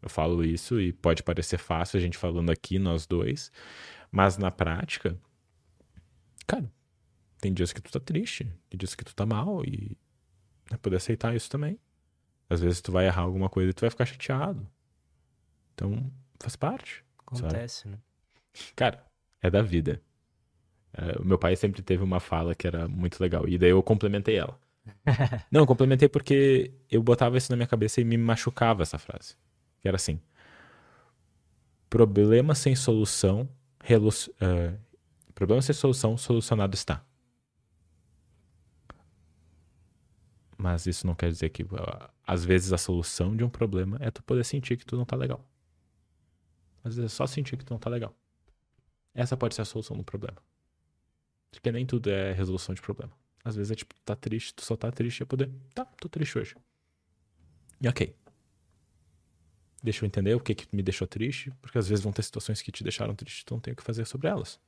[0.01, 3.51] Eu falo isso e pode parecer fácil a gente falando aqui, nós dois,
[4.11, 5.17] mas na prática,
[6.45, 6.71] cara,
[7.39, 9.97] tem dias que tu tá triste, tem dias que tu tá mal e
[10.71, 11.80] é poder aceitar isso também.
[12.49, 14.68] Às vezes tu vai errar alguma coisa e tu vai ficar chateado.
[15.74, 17.03] Então, faz parte.
[17.20, 17.95] Acontece, sabe?
[17.95, 18.02] né?
[18.76, 19.03] Cara,
[19.41, 20.02] é da vida.
[20.94, 23.48] É, o meu pai sempre teve uma fala que era muito legal.
[23.48, 24.60] E daí eu complementei ela.
[25.52, 29.36] Não, eu complementei porque eu botava isso na minha cabeça e me machucava essa frase.
[29.82, 30.20] Que era assim:
[31.90, 33.49] Problema sem solução,
[33.82, 34.78] uh,
[35.34, 37.03] problema sem solução, solucionado está.
[40.64, 41.65] Mas isso não quer dizer que
[42.26, 45.14] às vezes a solução de um problema é tu poder sentir que tu não tá
[45.14, 45.45] legal.
[46.85, 48.15] Às vezes é só sentir que tu não tá legal.
[49.14, 50.38] Essa pode ser a solução do problema.
[51.52, 53.11] Porque nem tudo é resolução de problema.
[53.44, 55.52] Às vezes é tipo, tá triste, tu só tá triste é poder.
[55.76, 56.56] Tá, tô triste hoje.
[57.81, 58.15] E ok.
[59.84, 62.61] Deixa eu entender o que que me deixou triste, porque às vezes vão ter situações
[62.61, 64.61] que te deixaram triste, tu não tem o que fazer sobre elas.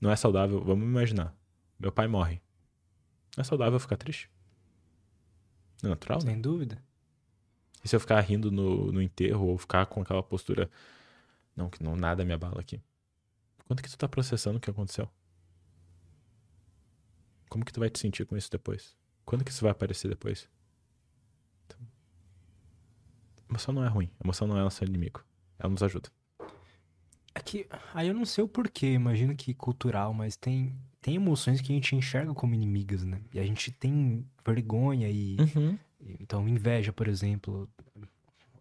[0.00, 1.32] Não é saudável, vamos imaginar.
[1.78, 2.42] Meu pai morre.
[3.36, 4.30] É saudável ficar triste.
[5.82, 6.40] É natural, Sem né?
[6.40, 6.82] dúvida.
[7.84, 10.70] E se eu ficar rindo no, no enterro ou ficar com aquela postura.
[11.54, 12.80] Não, que não nada me abala aqui.
[13.66, 15.08] Quanto que tu tá processando o que aconteceu?
[17.48, 18.96] Como que tu vai te sentir com isso depois?
[19.24, 20.48] Quando que isso vai aparecer depois?
[21.66, 21.78] Então,
[23.48, 24.10] emoção não é ruim.
[24.22, 25.24] Emoção não é nosso inimigo.
[25.58, 26.10] Ela nos ajuda.
[27.34, 30.76] É que aí eu não sei o porquê, imagino que cultural, mas tem
[31.06, 33.20] tem emoções que a gente enxerga como inimigas, né?
[33.32, 35.78] E a gente tem vergonha e Uhum.
[36.20, 37.68] então inveja, por exemplo,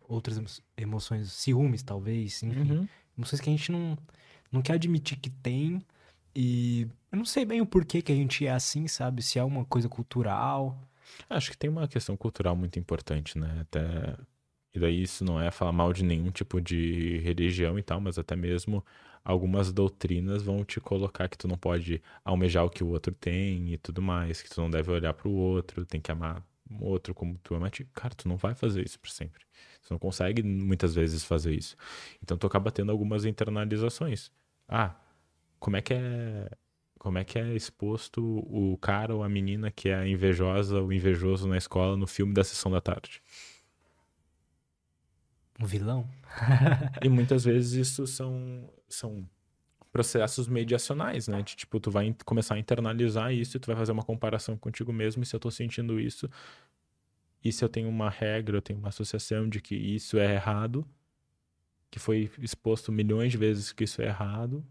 [0.08, 0.48] outras emo-
[0.78, 2.88] emoções, ciúmes talvez, enfim, Uhum.
[3.18, 3.98] emoções que a gente não
[4.52, 5.82] não quer admitir que tem
[6.36, 9.24] e eu não sei bem o porquê que a gente é assim, sabe?
[9.24, 10.78] Se é uma coisa cultural.
[11.28, 13.58] Acho que tem uma questão cultural muito importante, né?
[13.62, 14.16] Até.
[14.74, 18.20] E daí isso não é falar mal de nenhum tipo de religião e tal, mas
[18.20, 18.86] até mesmo
[19.26, 23.74] algumas doutrinas vão te colocar que tu não pode almejar o que o outro tem
[23.74, 27.14] e tudo mais, que tu não deve olhar pro outro, tem que amar o outro
[27.14, 27.86] como tu ama ti.
[27.94, 29.44] Cara, tu não vai fazer isso por sempre.
[29.82, 31.76] Tu não consegue muitas vezes fazer isso.
[32.24, 34.32] Então tu acaba tendo algumas internalizações.
[34.68, 34.96] Ah,
[35.60, 36.50] como é que é
[37.00, 41.48] como é que é exposto o cara ou a menina que é invejosa ou invejoso
[41.48, 43.22] na escola no filme da sessão da tarde.
[45.60, 46.10] Um vilão?
[47.04, 49.28] E muitas vezes isso são, são
[49.92, 51.42] processos mediacionais, né?
[51.42, 55.24] De, tipo, tu vai começar a internalizar isso tu vai fazer uma comparação contigo mesmo
[55.24, 56.30] e se eu tô sentindo isso
[57.46, 60.84] e se eu tenho uma regra, eu tenho uma associação de que isso é errado,
[61.92, 64.66] que foi exposto milhões de vezes que isso é errado,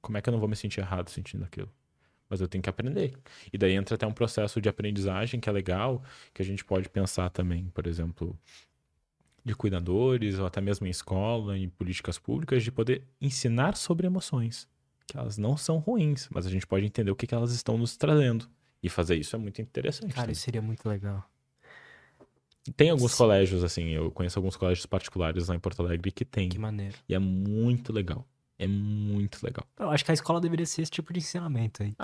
[0.00, 1.68] como é que eu não vou me sentir errado sentindo aquilo?
[2.28, 3.18] Mas eu tenho que aprender.
[3.52, 6.02] E daí entra até um processo de aprendizagem que é legal,
[6.32, 8.38] que a gente pode pensar também, por exemplo,
[9.46, 14.68] de cuidadores, ou até mesmo em escola, em políticas públicas, de poder ensinar sobre emoções.
[15.06, 17.78] Que elas não são ruins, mas a gente pode entender o que, que elas estão
[17.78, 18.48] nos trazendo.
[18.82, 20.10] E fazer isso é muito interessante.
[20.10, 20.32] Cara, também.
[20.32, 21.24] isso seria muito legal.
[22.76, 23.18] Tem alguns Sim.
[23.18, 26.48] colégios, assim, eu conheço alguns colégios particulares lá em Porto Alegre que tem.
[26.48, 26.96] Que maneiro.
[27.08, 28.26] E é muito legal.
[28.58, 29.66] É muito legal.
[29.78, 31.94] Eu acho que a escola deveria ser esse tipo de ensinamento aí.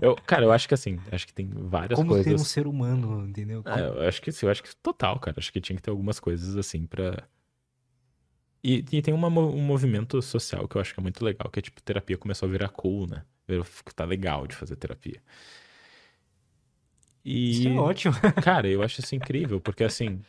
[0.00, 2.24] Eu, cara, eu acho que assim, acho que tem várias Como coisas.
[2.26, 3.62] ser um ser humano, entendeu?
[3.66, 5.36] É, eu acho que sim, eu acho que total, cara.
[5.38, 7.22] Acho que tinha que ter algumas coisas assim pra.
[8.64, 11.58] E, e tem uma um movimento social que eu acho que é muito legal, que
[11.58, 13.22] é tipo, terapia começou a virar cool, né?
[13.94, 15.22] Tá legal de fazer terapia.
[17.24, 18.14] E, Isso é ótimo.
[18.42, 20.20] cara, eu acho isso incrível, porque assim,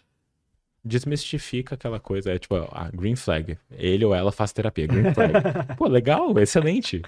[0.87, 3.57] desmistifica aquela coisa, é tipo, a green flag.
[3.71, 5.33] Ele ou ela faz terapia, green flag.
[5.77, 7.01] Pô, legal, excelente.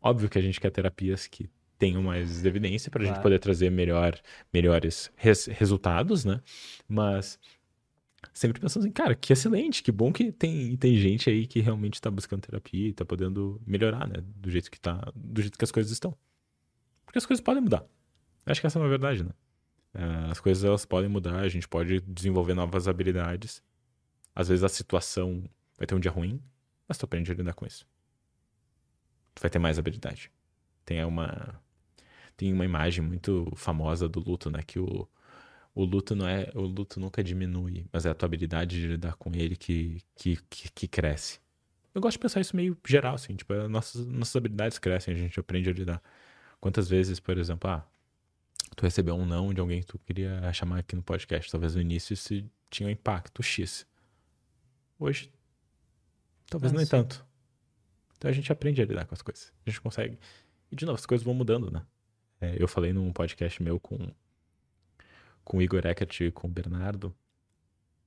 [0.00, 3.22] Óbvio que a gente quer terapias que tenham mais evidência pra gente Claro.
[3.22, 4.18] poder trazer melhor,
[4.52, 6.40] melhores res- resultados, né?
[6.88, 7.38] Mas
[8.32, 12.00] sempre pensando assim, cara, que excelente, que bom que tem, tem gente aí que realmente
[12.00, 14.22] tá buscando terapia e tá podendo melhorar, né?
[14.36, 16.14] Do jeito que tá, do jeito que as coisas estão.
[17.04, 17.84] Porque as coisas podem mudar.
[18.46, 19.30] Acho que essa é uma verdade, né?
[19.94, 23.62] Eh, As coisas elas podem mudar, a gente pode desenvolver novas habilidades.
[24.34, 25.44] Às vezes a situação
[25.78, 26.42] vai ter um dia ruim,
[26.88, 27.86] mas tu aprende a lidar com isso.
[29.34, 30.30] Tu vai ter mais habilidade.
[30.84, 31.60] Tem uma
[32.36, 35.08] tem uma imagem muito famosa do luto, né, que o
[35.74, 39.16] o luto não é, o luto nunca diminui, mas é a tua habilidade de lidar
[39.16, 41.40] com ele que que, que, que cresce.
[41.94, 45.18] Eu gosto de pensar isso meio geral, assim, tipo, as nossas, nossas habilidades crescem, a
[45.18, 46.02] gente aprende a lidar.
[46.60, 47.86] Quantas vezes, por exemplo, ah,
[48.76, 51.80] tu recebeu um não de alguém que tu queria chamar aqui no podcast, talvez no
[51.80, 53.86] início isso tinha um impacto X.
[54.98, 55.32] Hoje,
[56.48, 56.90] talvez Ah, nem sim.
[56.90, 57.24] tanto.
[58.16, 59.52] Então a gente aprende a lidar com as coisas.
[59.66, 60.18] A gente consegue.
[60.70, 61.84] E de novo, as coisas vão mudando, né?
[62.40, 63.98] É, eu falei num podcast meu com,
[65.44, 67.14] com o Igor Eckert e com o Bernardo,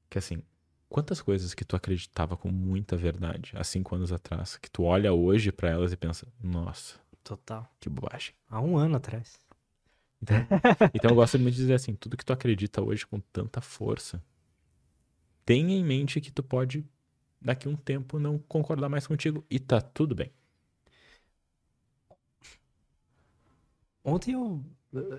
[0.10, 0.42] que assim,
[0.90, 5.14] quantas coisas que tu acreditava com muita verdade há cinco anos atrás, que tu olha
[5.14, 7.70] hoje pra elas e pensa, nossa, Total.
[7.80, 8.34] que bobagem.
[8.50, 9.40] Há um ano atrás.
[10.22, 10.48] Então,
[10.94, 14.22] então eu gosto muito de dizer assim, tudo que tu acredita hoje com tanta força,
[15.46, 16.86] tenha em mente que tu pode,
[17.42, 19.46] daqui a um tempo, não concordar mais contigo.
[19.50, 20.32] E tá tudo bem.
[24.04, 24.64] Ontem eu,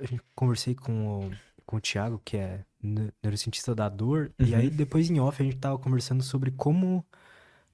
[0.01, 4.55] a gente conversei com o, com o Thiago, que é ne- neurocientista da dor, e
[4.55, 4.55] Uhum.
[4.55, 7.05] aí depois em off a gente tava conversando sobre como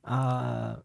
[0.03, 0.83] a,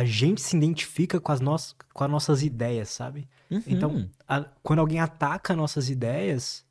[0.00, 3.28] a, gente se identifica com as, nossas, com as nossas ideias, sabe?
[3.66, 4.10] Então, Uhum.
[4.26, 6.64] a- quando alguém ataca nossas ideias,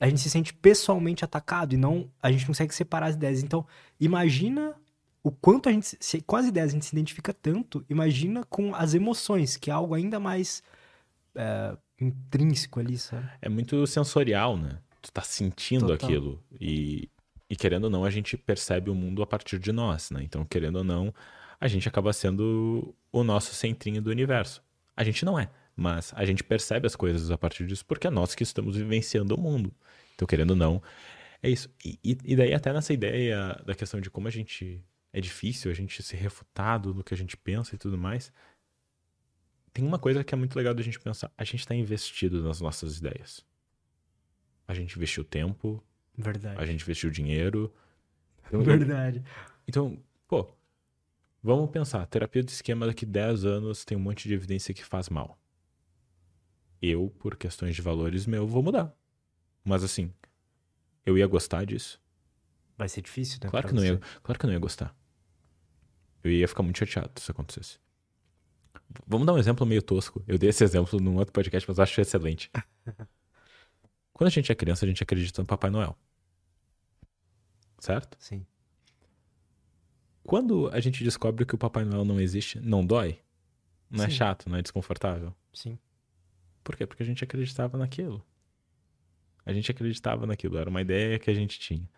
[0.00, 3.42] a gente se sente pessoalmente atacado e não a gente não consegue separar as ideias.
[3.42, 3.66] Então,
[4.00, 4.74] imagina
[5.22, 8.44] o quanto a gente se- se com as ideias a gente se identifica tanto, imagina
[8.44, 10.62] com as emoções, que é algo ainda mais
[11.34, 13.28] é, intrínseco ali, sabe?
[13.42, 14.78] é muito sensorial, né?
[15.02, 16.08] Tu tá sentindo Total.
[16.08, 16.42] aquilo.
[16.58, 17.10] E,
[17.50, 20.22] e querendo ou não, a gente percebe o mundo a partir de nós, né?
[20.22, 21.12] Então, querendo ou não,
[21.60, 24.62] a gente acaba sendo o nosso centrinho do universo.
[24.96, 28.10] A gente não é, mas a gente percebe as coisas a partir disso porque é
[28.10, 29.74] nós que estamos vivenciando o mundo.
[30.14, 30.82] Então, querendo ou não,
[31.42, 31.68] é isso.
[31.84, 34.82] E, e- daí, até nessa ideia da questão de como a gente.
[35.12, 38.30] É difícil a gente ser refutado no que a gente pensa e tudo mais.
[39.72, 41.30] Tem uma coisa que é muito legal da gente pensar.
[41.38, 43.42] A gente está investido nas nossas ideias.
[44.68, 45.82] A gente investiu tempo,
[46.18, 46.60] Verdade.
[46.60, 47.72] a gente investiu dinheiro.
[48.46, 49.24] Então, Verdade.
[49.66, 49.98] então,
[51.46, 55.08] Vamos pensar, terapia de esquema daqui 10 anos tem um monte de evidência que faz
[55.08, 55.38] mal.
[56.82, 58.92] Eu, por questões de valores meu, vou mudar.
[59.64, 60.12] Mas assim,
[61.04, 62.02] eu ia gostar disso?
[62.76, 63.48] Vai ser difícil, né?
[63.48, 64.92] Claro que, não ia, claro que eu não ia gostar.
[66.24, 67.78] Eu ia ficar muito chateado se acontecesse.
[69.06, 70.24] Vamos dar um exemplo meio tosco.
[70.26, 72.50] Eu dei esse exemplo num outro podcast, mas eu acho excelente.
[74.12, 75.96] Quando a gente é criança, a gente acredita no Papai Noel.
[77.78, 78.16] Certo?
[78.18, 78.44] Sim.
[80.26, 83.18] Quando a gente descobre que o Papai Noel não existe, não dói?
[83.90, 84.16] Não é Sim.
[84.16, 85.32] chato, não é desconfortável?
[85.52, 85.78] Sim.
[86.64, 86.86] Por quê?
[86.86, 88.24] Porque a gente acreditava naquilo.
[89.44, 91.88] A gente acreditava naquilo, era uma ideia que a gente tinha.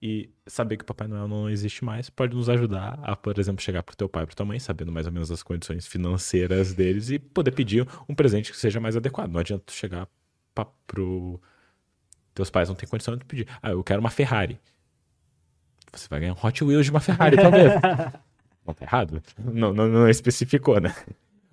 [0.00, 3.62] E saber que o Papai Noel não existe mais pode nos ajudar a, por exemplo,
[3.62, 6.74] chegar pro teu pai e pra tua mãe, sabendo mais ou menos as condições financeiras
[6.74, 9.32] deles e poder pedir um presente que seja mais adequado.
[9.32, 10.06] Não adianta tu chegar
[10.54, 11.40] pra, pro.
[12.34, 13.48] Teus pais não têm condição de pedir.
[13.62, 14.60] Ah, eu quero uma Ferrari.
[15.96, 17.72] Você vai ganhar um Hot Wheels de uma Ferrari, talvez.
[18.66, 19.22] não tá errado?
[19.38, 20.94] Não, não, não especificou, né?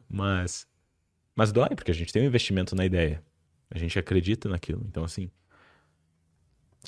[0.10, 0.68] Mas.
[1.36, 3.24] Mas dói, porque a gente tem um investimento na ideia.
[3.72, 4.84] A gente acredita naquilo.
[4.88, 5.30] Então, assim.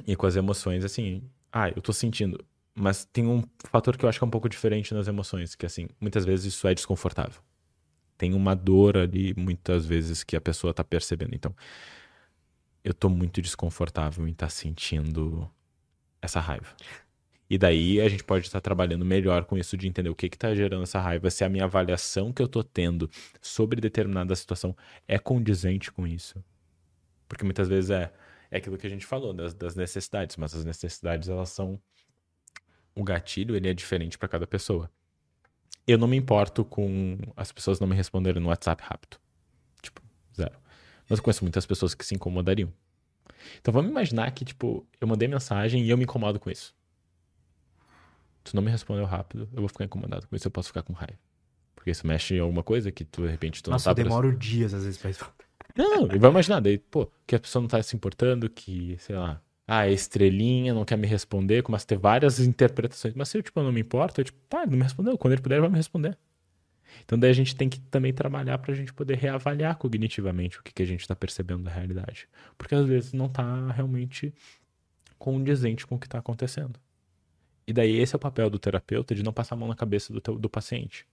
[0.05, 1.23] E com as emoções, assim.
[1.51, 2.43] Ah, eu tô sentindo.
[2.75, 5.65] Mas tem um fator que eu acho que é um pouco diferente nas emoções, que,
[5.65, 7.41] assim, muitas vezes isso é desconfortável.
[8.17, 11.33] Tem uma dor ali, muitas vezes, que a pessoa tá percebendo.
[11.33, 11.55] Então,
[12.83, 15.49] eu tô muito desconfortável em estar sentindo
[16.21, 16.67] essa raiva.
[17.49, 20.53] E daí a gente pode estar trabalhando melhor com isso de entender o que está
[20.55, 23.09] gerando essa raiva, se a minha avaliação que eu estou tendo
[23.39, 24.75] sobre determinada situação
[25.07, 26.43] é condizente com isso.
[27.29, 28.11] Porque muitas vezes é,
[28.49, 31.79] é aquilo que a gente falou das, das necessidades, mas as necessidades elas são.
[32.95, 34.89] O gatilho ele é diferente para cada pessoa.
[35.85, 39.19] Eu não me importo com as pessoas não me responderem no WhatsApp rápido.
[39.83, 40.01] Tipo,
[40.35, 40.57] zero.
[41.07, 42.73] Mas eu conheço muitas pessoas que se incomodariam.
[43.61, 46.74] Então vamos imaginar que, tipo, eu mandei mensagem e eu me incomodo com isso
[48.45, 50.93] tu não me respondeu rápido, eu vou ficar incomodado com isso, eu posso ficar com
[50.93, 51.19] raiva.
[51.75, 54.03] Porque isso mexe em alguma coisa que tu, de repente, tu Nossa, não eu tá...
[54.03, 55.45] demoro dias às vezes pra responder.
[55.75, 59.15] Não, e vai imaginar, daí, pô, que a pessoa não tá se importando, que, sei
[59.15, 63.13] lá, ah, é estrelinha, não quer me responder, começa a ter várias interpretações.
[63.13, 65.41] Mas se eu, tipo, não me importo, eu, tipo, tá, não me respondeu, quando ele
[65.41, 66.17] puder, ele vai me responder.
[67.03, 70.71] Então daí a gente tem que também trabalhar pra gente poder reavaliar cognitivamente o que,
[70.71, 72.29] que a gente tá percebendo da realidade.
[72.57, 74.33] Porque às vezes não tá realmente
[75.17, 76.79] condizente com o que tá acontecendo.
[77.67, 80.13] E daí esse é o papel do terapeuta de não passar a mão na cabeça
[80.13, 81.07] do, teu, do paciente.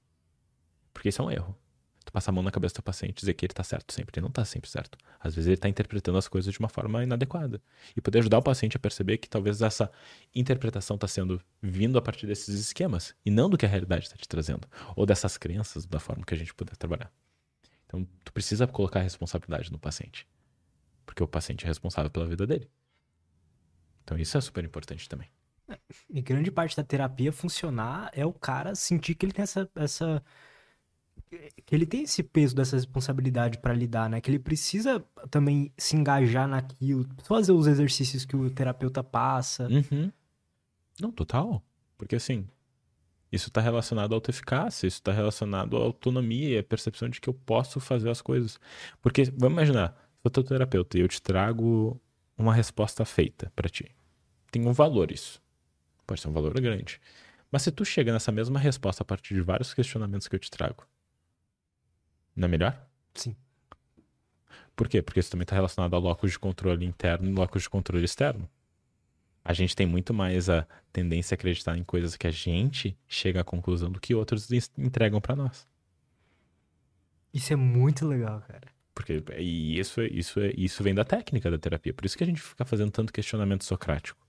[0.92, 1.56] Porque isso é um erro.
[2.04, 4.18] Tu passar a mão na cabeça do paciente dizer que ele tá certo sempre.
[4.18, 4.98] Ele não tá sempre certo.
[5.20, 7.62] Às vezes ele tá interpretando as coisas de uma forma inadequada.
[7.96, 9.90] E poder ajudar o paciente a perceber que talvez essa
[10.34, 14.16] interpretação tá sendo vindo a partir desses esquemas e não do que a realidade está
[14.16, 14.68] te trazendo.
[14.96, 17.10] Ou dessas crenças, da forma que a gente puder trabalhar.
[17.86, 20.26] Então tu precisa colocar a responsabilidade no paciente.
[21.06, 22.68] Porque o paciente é responsável pela vida dele.
[24.02, 25.28] Então isso é super importante também.
[26.10, 30.22] E grande parte da terapia funcionar é o cara sentir que ele tem essa, essa
[31.64, 34.20] que ele tem esse peso dessa responsabilidade pra lidar, né?
[34.20, 39.66] Que ele precisa também se engajar naquilo, fazer os exercícios que o terapeuta passa.
[39.68, 40.12] Uhum.
[41.00, 41.62] Não, total.
[41.96, 42.46] Porque assim,
[43.30, 47.28] isso está relacionado à autoeficácia, isso está relacionado à autonomia e à percepção de que
[47.28, 48.60] eu posso fazer as coisas.
[49.00, 51.98] Porque, vamos imaginar, eu sou terapeuta e eu te trago
[52.36, 53.90] uma resposta feita para ti.
[54.50, 55.41] Tem um valor isso.
[56.12, 57.00] Pode ser um valor grande.
[57.50, 60.50] Mas se tu chega nessa mesma resposta a partir de vários questionamentos que eu te
[60.50, 60.86] trago,
[62.36, 62.86] não é melhor?
[63.14, 63.34] Sim.
[64.76, 65.00] Por quê?
[65.00, 68.46] Porque isso também está relacionado a locus de controle interno e locus de controle externo.
[69.42, 73.40] A gente tem muito mais a tendência a acreditar em coisas que a gente chega
[73.40, 75.66] à conclusão do que outros entregam para nós.
[77.32, 78.68] Isso é muito legal, cara.
[78.94, 81.94] Porque e isso, é, isso, é, isso vem da técnica da terapia.
[81.94, 84.21] Por isso que a gente fica fazendo tanto questionamento socrático.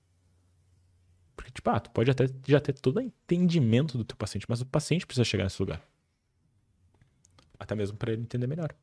[1.36, 4.62] Porque, tipo, ah, tu pode até já ter todo o entendimento do teu paciente, mas
[4.62, 5.82] o paciente precisa chegar nesse lugar.
[7.60, 8.74] Até mesmo para ele entender melhor.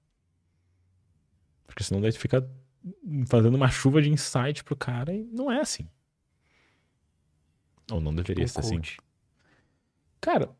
[1.66, 2.48] Porque senão daí tu fica
[3.26, 5.88] fazendo uma chuva de insight pro cara e não é assim.
[7.90, 8.76] Ou não deveria Tipo um ser assim.
[8.76, 8.98] coach.
[10.20, 10.50] Cara,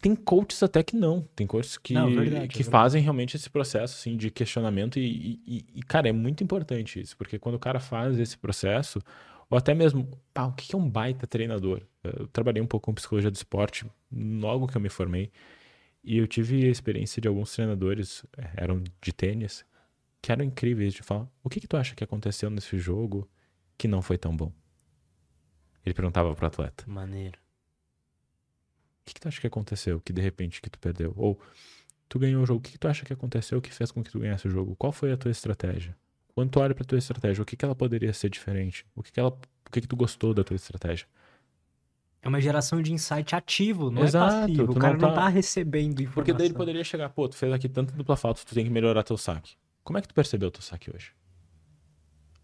[0.00, 1.22] tem coaches até que não.
[1.34, 2.70] Tem coaches que, Não, verdade, é que verdade.
[2.70, 4.98] fazem realmente esse processo assim, de questionamento.
[4.98, 7.16] E, e- e, cara, é muito importante isso.
[7.16, 9.00] Porque quando o cara faz esse processo,
[9.50, 11.82] ou até mesmo, pá, o que é um baita treinador?
[12.02, 15.30] Eu trabalhei um pouco com psicologia do esporte logo que eu me formei.
[16.04, 19.64] E eu tive a experiência de alguns treinadores, eh, eram de tênis,
[20.22, 23.28] que eram incríveis de falar: o que, que tu acha que aconteceu nesse jogo
[23.76, 24.52] que não foi tão bom?
[25.84, 26.84] Ele perguntava pro atleta.
[26.86, 27.38] Maneiro.
[29.00, 31.14] O que, que tu acha que aconteceu que de repente que tu perdeu?
[31.16, 31.40] Ou
[32.08, 34.10] tu ganhou o jogo, o que, que tu acha que aconteceu que fez com que
[34.10, 34.76] tu ganhasse o jogo?
[34.76, 35.96] Qual foi a tua estratégia?
[36.38, 38.86] Quando tu olha pra tua estratégia, o que, que ela poderia ser diferente?
[38.94, 41.04] O que, que, ela, o que, que tu gostou da tua estratégia?
[42.22, 44.62] É uma geração de insight ativo, não Exato, é passivo.
[44.70, 46.14] O não cara não tá- tá recebendo informação.
[46.14, 48.70] Porque daí ele poderia chegar, pô, tu fez aqui tanto dupla falta, tu tem que
[48.70, 49.56] melhorar teu saque.
[49.82, 51.10] Como é que tu percebeu teu saque hoje?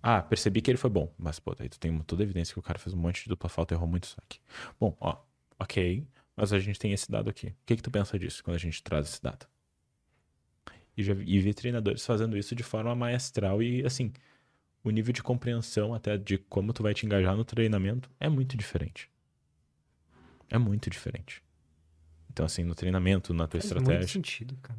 [0.03, 1.15] Ah, percebi que ele foi bom.
[1.17, 3.29] Mas, pô, daí tu tem toda a evidência que o cara fez um monte de
[3.29, 4.41] dupla falta e errou muito saque.
[4.81, 5.19] Bom, ó,
[5.57, 6.05] ok,
[6.37, 7.47] mas a gente tem esse dado aqui.
[7.47, 9.47] O que que tu pensa disso quando a gente traz esse dado?
[10.97, 14.13] E, já e vi treinadores fazendo isso de forma maestral e, assim,
[14.83, 18.57] o nível de compreensão até de como tu vai te engajar no treinamento é muito
[18.57, 19.11] diferente.
[20.49, 21.43] É muito diferente.
[22.31, 23.99] Então, assim, no treinamento, na tua Faz estratégia.
[23.99, 24.79] muito sentido, cara.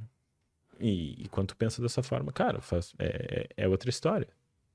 [0.79, 4.27] E, e quando tu pensa dessa forma, cara, faz, é, é é outra história.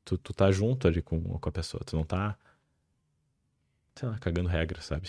[0.04, 2.38] Tu, tu tá junto ali com, com a pessoa, tu não tá,
[3.94, 5.08] sei lá, cagando regra, sabe?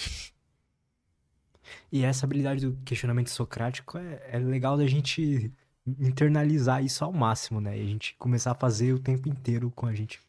[1.92, 5.52] E essa habilidade do questionamento socrático é, é legal da gente
[6.00, 7.78] internalizar isso ao máximo, né?
[7.78, 10.20] E a gente começar a fazer o tempo inteiro com a gente,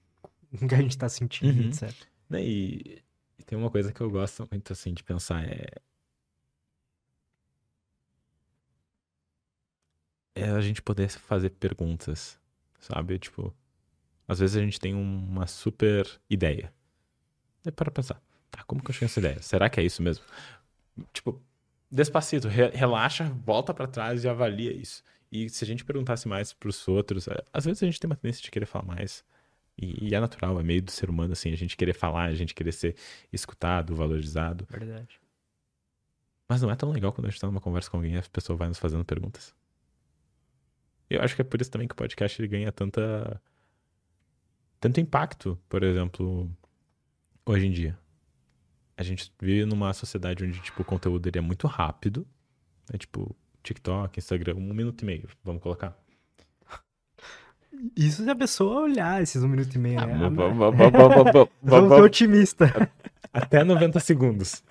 [0.59, 1.69] com o que a gente tá sentindo, Uhum.
[1.69, 2.09] etc.
[2.29, 3.03] Né, E,
[3.39, 5.67] e tem uma coisa que eu gosto muito, assim, de pensar, é...
[10.35, 12.39] É a gente poder fazer perguntas,
[12.81, 13.19] sabe?
[13.19, 13.55] Tipo,
[14.29, 16.73] às vezes a gente tem uma super ideia.
[17.67, 19.43] É para pensar, tá, como que eu cheguei nessa ideia?
[19.43, 20.25] Será que é isso mesmo?
[21.13, 21.43] Tipo,
[21.91, 25.05] despacito, re- relaxa, volta pra trás e avalia isso.
[25.33, 28.43] E se a gente perguntasse mais pros outros, às vezes a gente tem uma tendência
[28.43, 29.25] de querer falar mais.
[29.79, 32.35] E, e é natural, é meio do ser humano, assim, a gente querer falar, a
[32.35, 32.95] gente querer ser
[33.33, 34.67] escutado, valorizado.
[34.69, 35.19] Verdade.
[36.47, 38.23] Mas não é tão legal quando a gente tá numa conversa com alguém e a
[38.31, 39.55] pessoa vai nos fazendo perguntas.
[41.09, 43.41] Eu acho que é por isso também que o podcast ele ganha tanta.
[44.79, 46.55] tanto impacto, por exemplo,
[47.47, 47.99] hoje em dia.
[48.99, 52.27] A gente vive numa sociedade onde, tipo, o conteúdo ele é muito rápido.
[52.93, 55.97] É tipo, TikTok, Instagram, um minuto e meio, vamos colocar.
[57.97, 60.29] Isso se a pessoa olhar esses um minuto e meio, Ah, né?
[60.31, 61.49] vamos-
[61.97, 62.91] ser otimista.
[63.33, 64.63] Até 90 segundos.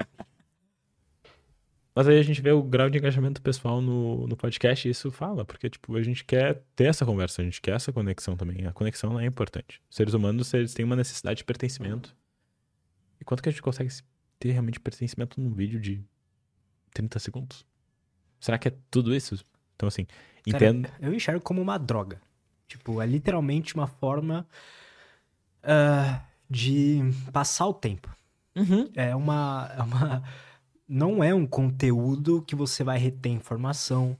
[1.94, 5.12] Mas aí a gente vê o grau de engajamento pessoal no, no podcast e isso
[5.12, 8.66] fala, porque, tipo, a gente quer ter essa conversa, a gente quer essa conexão também.
[8.66, 9.82] A conexão é importante.
[9.90, 12.16] Os seres humanos, eles têm uma necessidade de pertencimento.
[13.20, 13.90] E quanto que a gente consegue
[14.40, 16.02] ter realmente pertencimento num vídeo de
[16.94, 17.66] 30 segundos?
[18.42, 19.40] Será que é tudo isso?
[19.76, 20.06] Então, assim,
[20.50, 20.90] Cara, entendo.
[21.00, 22.20] eu enxergo como uma droga.
[22.68, 24.48] Tipo, é literalmente uma forma
[25.64, 27.00] ah, de
[27.32, 28.14] passar o tempo.
[28.56, 28.90] Uhum.
[28.96, 30.24] É uma, é uma.
[30.88, 34.18] Não é um conteúdo que você vai reter informação.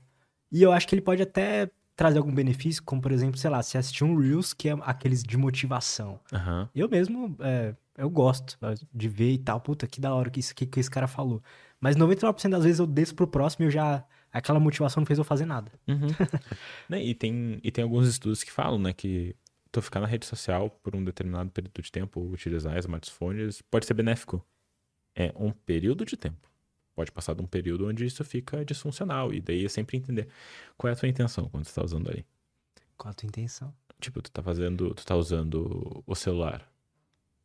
[0.50, 3.62] E eu acho que ele pode até trazer algum benefício, como por exemplo, sei lá,
[3.62, 6.18] se assistir um Reels, que é aqueles de motivação.
[6.32, 6.68] Aham.
[6.74, 9.60] Eu mesmo, é, eu gosto é, de ver e tal.
[9.60, 11.42] Puta, que da hora que isso que, que esse cara falou.
[11.80, 14.04] Mas 99% das vezes eu desço pro próximo e eu já.
[14.32, 15.70] Aquela motivação não fez eu fazer nada.
[15.86, 16.08] Uhum.
[16.88, 19.36] Né, e, tem, e tem alguns estudos que falam, né, que
[19.70, 23.94] tu ficar na rede social por um determinado período de tempo, utilizar smartphones, pode ser
[23.94, 24.44] benéfico.
[25.14, 26.51] É um período de tempo.
[26.94, 29.32] Pode passar de um período onde isso fica disfuncional.
[29.32, 30.28] E daí é sempre entender
[30.76, 32.24] qual é a tua intenção quando tu tá usando ali.
[32.96, 33.74] Qual a tua intenção?
[34.00, 36.70] Tipo, tu tá fazendo, tu tá usando o celular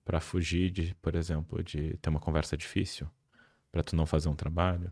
[0.03, 3.09] pra fugir de, por exemplo, de ter uma conversa difícil,
[3.71, 4.91] pra tu não fazer um trabalho.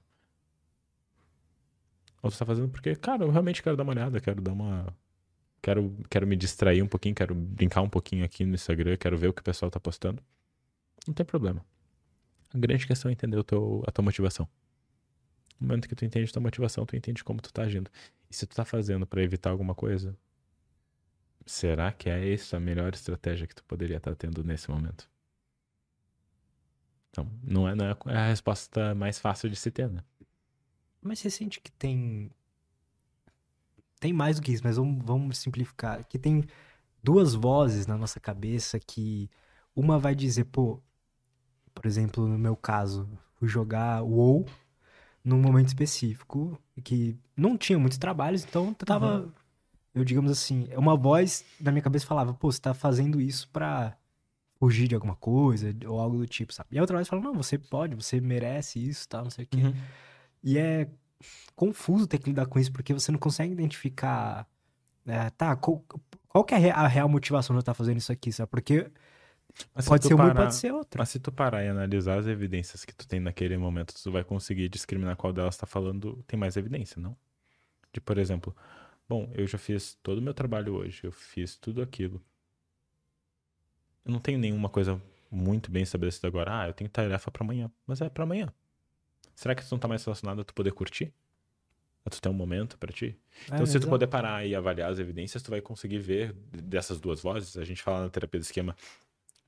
[2.22, 4.96] Ou tu tá fazendo porque, cara, eu realmente quero dar uma olhada, quero dar uma
[5.62, 9.30] quero quero me distrair um pouquinho, quero brincar um pouquinho aqui no Instagram, quero ver
[9.30, 10.22] o que o pessoal tá postando.
[11.08, 11.64] Não tem problema.
[12.56, 14.48] A grande questão é entender teu, a tua motivação.
[15.60, 17.92] No momento que tu entende a tua motivação, tu entende como tu tá agindo.
[18.30, 20.18] E se tu tá fazendo pra evitar alguma coisa,
[21.46, 25.08] Será que é essa a melhor estratégia que tu poderia estar tendo nesse momento?
[27.12, 30.04] Então, não é, não é a resposta mais fácil de se ter, né?
[31.02, 32.32] Mas você sente que tem.
[34.00, 36.04] Tem mais do que isso, mas vamos, vamos simplificar.
[36.06, 36.44] Que tem
[37.04, 39.30] duas vozes na nossa cabeça que
[39.76, 40.82] uma vai dizer, pô,
[41.76, 44.46] por exemplo, no meu caso, fui jogar WoW
[45.24, 49.34] num momento específico que não tinha muitos trabalhos, então eu tava.
[49.94, 53.98] Eu, digamos assim, uma voz na minha cabeça falava, pô, você tá fazendo isso pra
[54.60, 56.70] fugir de alguma coisa, ou algo do tipo, sabe?
[56.74, 59.48] E a outra voz fala, não, você pode, você merece isso, tal, não sei o
[59.48, 59.58] quê.
[60.44, 60.90] E é
[61.56, 64.48] confuso ter que lidar com isso, porque você não consegue identificar.
[65.08, 65.84] é, tá, qual,
[66.28, 68.50] qual que é a re- a real motivação de eu estar fazendo isso aqui, sabe?
[68.50, 68.92] Porque
[69.74, 71.00] Mas pode ser uma e parar- pode ser outra.
[71.00, 74.24] Mas se tu parar e analisar as evidências que tu tem naquele momento, tu vai
[74.24, 77.16] conseguir discriminar qual delas tá falando, tem mais evidência, não?
[77.94, 78.56] De, por exemplo,
[79.08, 82.22] bom, eu já fiz todo o meu trabalho hoje, eu fiz tudo aquilo.
[84.06, 85.02] Eu não tenho nenhuma coisa
[85.32, 86.60] muito bem estabelecida agora.
[86.62, 87.72] Ah, eu tenho tarefa pra amanhã.
[87.88, 88.54] Mas é pra amanhã.
[89.34, 91.12] Será que isso não tá mais relacionado a tu poder curtir?
[92.06, 93.18] A tu ter um momento pra ti?
[93.46, 93.90] Então, É, se tu exato.
[93.90, 97.58] poder parar e avaliar as evidências, tu vai conseguir ver dessas duas vozes.
[97.58, 98.76] A gente fala na terapia do esquema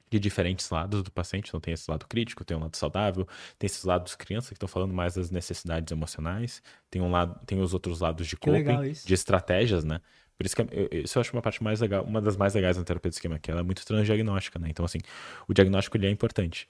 [0.10, 1.50] de diferentes lados do paciente.
[1.50, 3.28] Então, tem esse lado crítico, tem um lado saudável,
[3.58, 7.60] tem esses lados crianças que estão falando mais das necessidades emocionais, tem um lado, tem
[7.60, 10.02] os outros lados de coping, de estratégias, né?
[10.38, 12.78] Por isso que eu, isso eu acho uma parte mais legal, uma das mais legais
[12.78, 14.68] na terapia do esquema, que ela é muito transdiagnóstica, né?
[14.70, 15.00] Então, assim,
[15.48, 16.70] o diagnóstico ele é importante,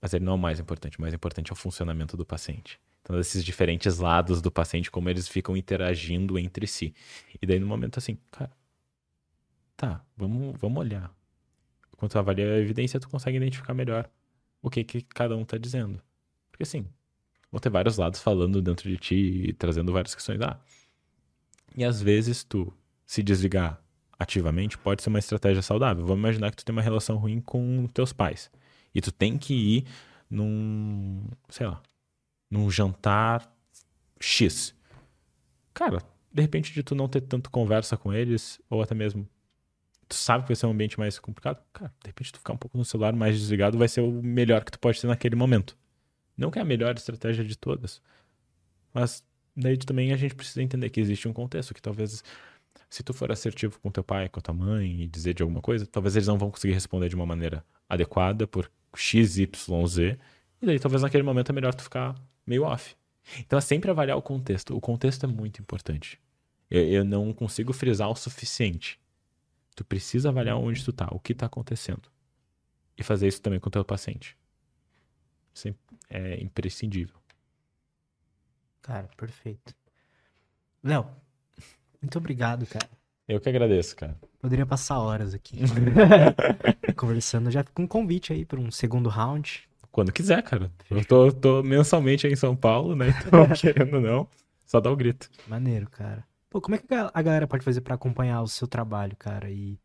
[0.00, 0.98] mas ele não é o mais importante.
[0.98, 2.78] O mais importante é o funcionamento do paciente.
[3.02, 6.92] Então, esses diferentes lados do paciente, como eles ficam interagindo entre si.
[7.40, 8.50] E daí, no momento assim, cara,
[9.76, 11.14] tá, vamos, vamos olhar.
[11.96, 14.08] Quando tu avalia a evidência, tu consegue identificar melhor
[14.62, 16.00] o que, que cada um tá dizendo.
[16.50, 16.86] Porque assim,
[17.50, 20.40] vão ter vários lados falando dentro de ti e trazendo várias questões.
[20.40, 20.60] Ah,
[21.76, 22.72] e às vezes tu
[23.06, 23.80] se desligar
[24.18, 26.04] ativamente pode ser uma estratégia saudável.
[26.04, 28.50] Vamos imaginar que tu tem uma relação ruim com teus pais.
[28.94, 29.84] E tu tem que ir
[30.30, 31.82] num, sei lá,
[32.50, 33.52] num jantar
[34.18, 34.74] X.
[35.74, 36.02] Cara,
[36.32, 39.28] de repente de tu não ter tanto conversa com eles, ou até mesmo
[40.08, 42.56] tu sabe que vai ser um ambiente mais complicado, cara, de repente tu ficar um
[42.56, 45.76] pouco no celular mais desligado vai ser o melhor que tu pode ter naquele momento.
[46.36, 48.02] Não que é a melhor estratégia de todas,
[48.92, 49.24] mas
[49.56, 52.22] daí também a gente precisa entender que existe um contexto que talvez
[52.88, 55.86] se tu for assertivo com teu pai, com tua mãe e dizer de alguma coisa,
[55.86, 60.18] talvez eles não vão conseguir responder de uma maneira adequada por x, y, z,
[60.60, 62.14] e daí talvez naquele momento é melhor tu ficar
[62.46, 62.96] meio off.
[63.40, 64.76] Então é sempre avaliar o contexto.
[64.76, 66.20] O contexto é muito importante.
[66.70, 68.98] Eu, eu não consigo frisar o suficiente.
[69.76, 72.10] Tu precisa avaliar onde tu tá, o que tá acontecendo.
[72.98, 74.36] E fazer isso também com o teu paciente.
[75.52, 77.16] Sempre é imprescindível.
[78.80, 79.74] Cara, perfeito.
[80.82, 81.06] Léo,
[82.00, 82.88] muito obrigado, cara.
[83.28, 84.16] Eu que agradeço, cara.
[84.40, 85.58] Poderia passar horas aqui
[86.96, 87.50] conversando.
[87.50, 89.68] Já com um convite aí para um segundo round.
[89.90, 90.70] Quando quiser, cara.
[90.90, 93.08] Eu tô, tô mensalmente aí em São Paulo, né?
[93.08, 94.28] Então, querendo não,
[94.64, 95.28] só dá o grito.
[95.48, 96.24] Maneiro, cara.
[96.48, 99.50] Pô, como é que a galera pode fazer para acompanhar o seu trabalho, cara?
[99.50, 99.78] E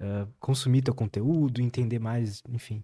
[0.00, 2.82] uh, consumir teu conteúdo, entender mais, enfim.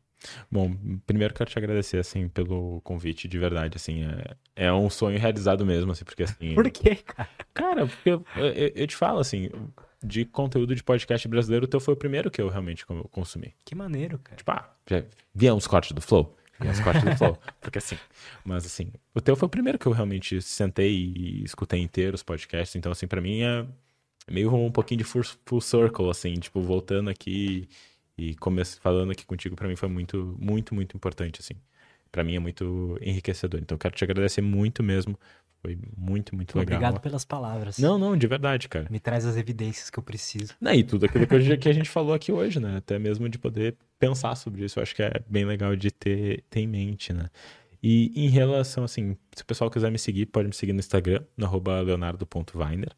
[0.51, 0.75] Bom,
[1.07, 4.37] primeiro quero te agradecer, assim, pelo convite, de verdade, assim, é,
[4.67, 6.55] é um sonho realizado mesmo, assim, porque assim...
[6.55, 7.29] Por quê, cara?
[7.53, 9.51] Cara, porque eu, eu, eu, te falo, assim,
[10.03, 13.55] de conteúdo de podcast brasileiro, o teu foi o primeiro que eu realmente consumi.
[13.65, 14.37] Que maneiro, cara.
[14.37, 15.05] Tipo, ah, já
[15.35, 16.35] via uns cortes do Flow?
[16.63, 17.39] E as cortes do Flow.
[17.61, 17.99] Porque assim,
[18.45, 22.23] mas assim, o teu foi o primeiro que eu realmente sentei e escutei inteiro os
[22.23, 22.77] podcasts.
[22.77, 23.67] Então, assim, para mim é
[24.31, 27.69] meio um pouquinho de full, circle, assim, tipo, voltando aqui
[28.17, 31.55] e comece, falando aqui contigo, para mim foi muito, muito, muito importante, assim.
[32.11, 33.61] Para mim é muito enriquecedor.
[33.61, 35.19] Então, quero te agradecer muito mesmo
[35.65, 36.77] foi muito, muito legal.
[36.77, 37.79] Obrigado pelas palavras.
[37.79, 38.87] Não, não, de verdade, cara.
[38.91, 40.53] Me traz as evidências que eu preciso.
[40.61, 42.77] Não, e tudo aquilo que a gente falou aqui hoje, né?
[42.77, 44.79] Até mesmo de poder pensar sobre isso.
[44.79, 47.31] Eu acho que é bem legal de ter, ter em mente, né?
[47.83, 51.23] E em relação, assim, se o pessoal quiser me seguir, pode me seguir no Instagram,
[51.35, 52.91] no arroba leonardo.weiner.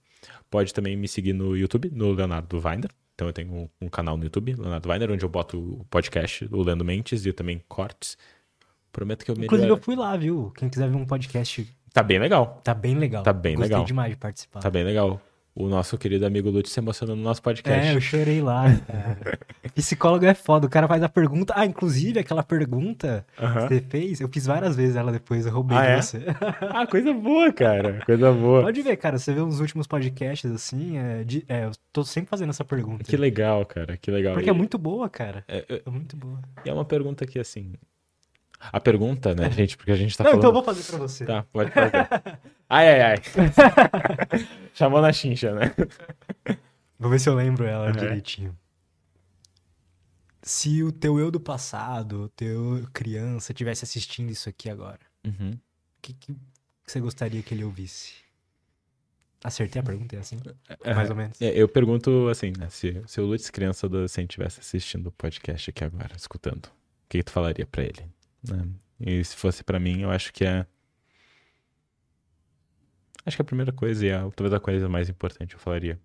[0.50, 2.90] Pode também me seguir no YouTube, no Leonardo Weiner.
[3.14, 6.48] Então eu tenho um, um, canal no YouTube, Leonardo Weiner, onde eu boto o podcast,
[6.50, 8.18] o Lendo Mentes e também cortes.
[8.90, 9.46] Prometo que eu melhor...
[9.46, 10.52] Inclusive eu fui lá, viu?
[10.56, 11.64] Quem quiser ver um podcast
[11.96, 12.60] Tá bem legal.
[12.62, 13.22] Tá bem legal.
[13.22, 13.86] Tá bem Gostei legal.
[13.86, 14.60] demais de participar.
[14.60, 15.18] Tá bem legal.
[15.54, 17.88] O nosso querido amigo Lute se emocionou no nosso podcast.
[17.88, 18.64] É, eu chorei lá.
[18.86, 19.38] Cara.
[19.74, 20.66] Psicólogo é foda.
[20.66, 21.54] O cara faz a pergunta.
[21.56, 25.78] Ah, inclusive, aquela pergunta que você fez, eu fiz várias vezes ela depois, eu roubei
[25.78, 26.02] ah, de é?
[26.02, 26.24] você.
[26.68, 28.04] ah, coisa boa, cara.
[28.04, 28.60] Coisa boa.
[28.60, 29.18] Pode ver, cara.
[29.18, 30.98] Você vê uns últimos podcasts assim.
[30.98, 33.04] É, de, é, eu tô sempre fazendo essa pergunta.
[33.04, 33.96] Que legal, cara.
[33.96, 34.34] Que legal.
[34.34, 34.52] Porque e...
[34.52, 35.42] é muito boa, cara.
[35.48, 36.42] É, é muito boa.
[36.62, 37.72] E é uma pergunta que, assim,
[38.72, 39.76] a pergunta, né, gente?
[39.76, 40.40] Porque a gente tá Não, falando...
[40.40, 41.24] então eu vou fazer pra você.
[41.24, 42.08] Tá, pode fazer.
[42.68, 43.16] ai, ai, ai.
[44.74, 45.74] Chamou na chincha, né?
[46.98, 47.92] Vou ver se eu lembro ela uhum.
[47.92, 48.56] direitinho.
[50.42, 55.28] Se o teu eu do passado, o teu criança, tivesse assistindo isso aqui agora, o
[55.28, 55.58] uhum.
[56.00, 56.36] que, que
[56.86, 58.14] você gostaria que ele ouvisse?
[59.42, 60.38] Acertei a pergunta, é assim?
[60.82, 61.40] É, Mais ou menos.
[61.40, 62.68] É, eu pergunto assim, né?
[62.70, 67.18] Se, se o Lutz, criança adolescente, estivesse assistindo o podcast aqui agora, escutando, o que,
[67.18, 68.06] que tu falaria para ele?
[68.48, 68.68] Né?
[69.00, 70.66] E se fosse para mim, eu acho que é.
[73.24, 76.00] Acho que a primeira coisa e a, talvez a coisa mais importante eu falaria: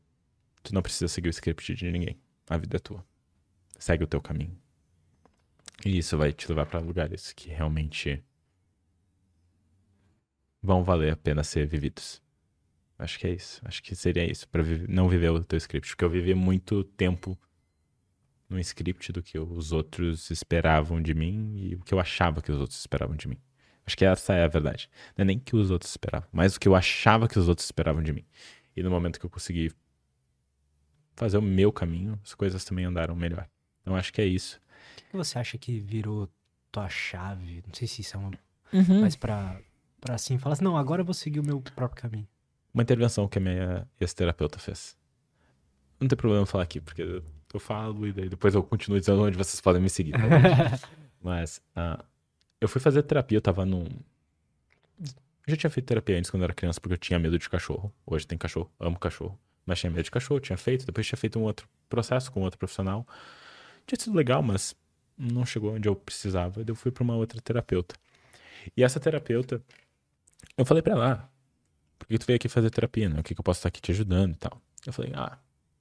[0.64, 2.20] tu não precisa seguir o script de ninguém.
[2.50, 3.06] A vida é tua.
[3.78, 4.58] Segue o teu caminho.
[5.86, 8.24] E isso vai te levar para lugares que realmente
[10.62, 12.22] vão valer a pena ser vividos.
[12.98, 13.62] Acho que é isso.
[13.66, 17.38] Acho que seria isso, para não viver o teu script, porque eu vivi muito tempo
[18.52, 22.52] no script do que os outros esperavam de mim e o que eu achava que
[22.52, 23.38] os outros esperavam de mim.
[23.86, 24.90] Acho que essa é a verdade.
[25.18, 27.66] Não é nem que os outros esperavam, mas o que eu achava que os outros
[27.66, 28.26] esperavam de mim.
[28.76, 29.72] E no momento que eu consegui
[31.16, 33.48] fazer o meu caminho, as coisas também andaram melhor.
[33.82, 34.62] Então acho que é isso.
[35.08, 36.30] O que você acha que virou
[36.72, 37.64] tua chave?
[37.66, 38.32] Não sei se isso é uma.
[38.74, 39.02] Uhum.
[39.02, 39.60] Mas pra,
[40.00, 42.28] pra assim, falar assim, não, agora eu vou seguir o meu próprio caminho.
[42.74, 44.98] Uma intervenção que a minha ex-terapeuta fez.
[46.00, 47.22] Não tem problema falar aqui, porque
[47.56, 50.12] eu falo e daí depois eu continuo dizendo onde vocês podem me seguir.
[50.12, 50.20] Tá?
[51.22, 52.04] Mas uh,
[52.60, 53.86] eu fui fazer terapia, eu tava num.
[55.00, 57.50] Eu já tinha feito terapia antes quando eu era criança, porque eu tinha medo de
[57.50, 57.92] cachorro.
[58.06, 59.38] Hoje tem cachorro, amo cachorro.
[59.66, 62.58] Mas tinha medo de cachorro, tinha feito, depois tinha feito um outro processo com outro
[62.58, 63.06] profissional.
[63.86, 64.76] Tinha sido legal, mas
[65.18, 66.64] não chegou onde eu precisava.
[66.66, 67.96] Eu fui para uma outra terapeuta.
[68.76, 69.62] E essa terapeuta,
[70.58, 71.30] eu falei para ela, ah,
[71.98, 73.20] por que tu veio aqui fazer terapia, né?
[73.20, 74.62] O que, que eu posso estar aqui te ajudando e tal.
[74.86, 75.38] Eu falei, ah,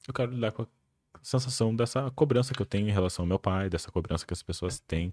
[0.06, 0.66] eu quero lidar com a
[1.22, 4.42] sensação dessa cobrança que eu tenho em relação ao meu pai, dessa cobrança que as
[4.42, 5.12] pessoas têm.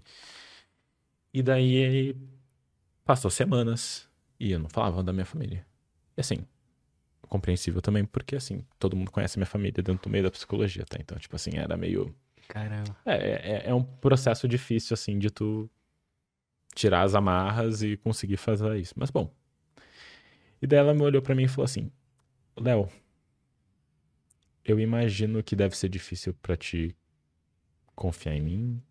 [1.32, 2.16] E daí
[3.04, 4.08] passou semanas
[4.38, 5.66] e eu não falava da minha família.
[6.16, 6.46] E assim,
[7.28, 10.96] compreensível também, porque assim, todo mundo conhece minha família dentro do meio da psicologia, tá?
[11.00, 12.14] Então, tipo assim, era meio.
[12.48, 12.96] Caramba.
[13.04, 15.70] É, é, é um processo difícil, assim, de tu
[16.74, 18.94] tirar as amarras e conseguir fazer isso.
[18.96, 19.32] Mas bom.
[20.60, 21.90] E daí ela me olhou para mim e falou assim:
[22.56, 22.88] Léo,
[24.68, 26.94] eu imagino que deve ser difícil para ti
[27.96, 28.82] confiar em mim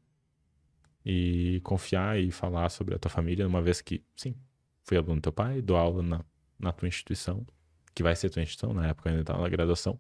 [1.05, 4.35] e confiar e falar sobre a tua família, uma vez que, sim,
[4.83, 6.25] fui aluno do teu pai, dou aula na,
[6.57, 7.45] na tua instituição,
[7.93, 9.99] que vai ser tua instituição, na época ainda estava na graduação.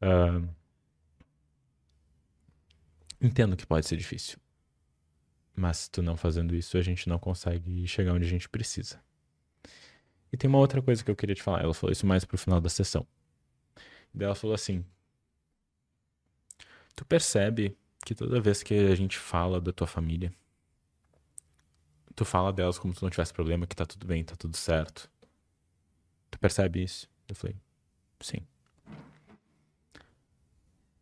[0.00, 0.48] Uh,
[3.20, 4.38] entendo que pode ser difícil.
[5.54, 9.00] Mas tu não fazendo isso, a gente não consegue chegar onde a gente precisa.
[10.32, 11.62] E tem uma outra coisa que eu queria te falar.
[11.62, 13.04] Ela falou isso mais pro final da sessão.
[14.16, 14.82] Daí ela falou assim:
[16.96, 20.32] Tu percebe que toda vez que a gente fala da tua família,
[22.14, 25.10] tu fala delas como se não tivesse problema, que tá tudo bem, tá tudo certo.
[26.30, 27.06] Tu percebe isso?
[27.28, 27.56] Eu falei:
[28.20, 28.38] Sim.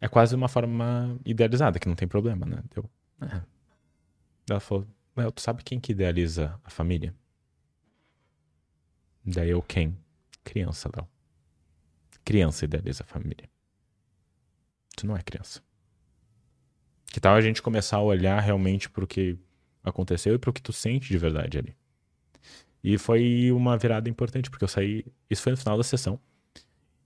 [0.01, 2.63] É quase uma forma idealizada, que não tem problema, né?
[2.75, 2.91] Eu,
[3.23, 3.43] é.
[4.51, 4.87] Ela falou:
[5.33, 7.15] tu sabe quem que idealiza a família?
[9.25, 9.97] Daí eu quem?
[10.43, 11.14] Criança, Léo.
[12.25, 13.49] Criança idealiza a família.
[14.97, 15.61] Tu não é criança.
[17.07, 19.39] Que tal a gente começar a olhar realmente pro que
[19.83, 21.77] aconteceu e pro que tu sente de verdade ali?
[22.83, 25.07] E foi uma virada importante, porque eu saí.
[25.31, 26.21] Isso foi no final da sessão.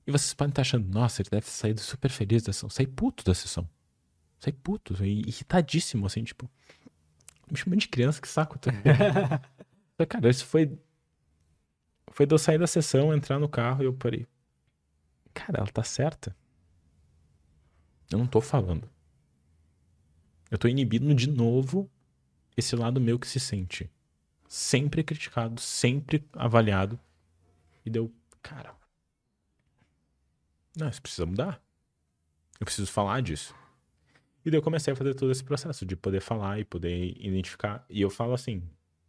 [0.07, 2.71] E vocês podem estar achando, nossa, ele deve ter saído super feliz da sessão.
[2.71, 3.69] Saí puto da sessão.
[4.41, 6.51] Saí puto, irritadíssimo, assim, tipo.
[7.51, 8.59] Me chamando de criança, que saco.
[10.09, 10.79] Cara, isso foi.
[12.11, 14.27] Foi de eu sair da sessão, entrar no carro e eu parei.
[15.39, 16.37] Cara, ela tá certa.
[18.11, 18.89] Eu não tô falando.
[20.51, 21.89] Eu tô inibindo de novo
[22.57, 23.89] esse lado meu que se sente
[24.49, 26.99] sempre criticado, sempre avaliado.
[27.85, 28.13] E deu,
[28.43, 28.75] cara.
[30.77, 31.63] Não, isso precisa mudar.
[32.59, 33.55] Eu preciso falar disso.
[34.45, 37.85] E daí eu comecei a fazer todo esse processo de poder falar e poder identificar.
[37.89, 38.63] E eu falo assim: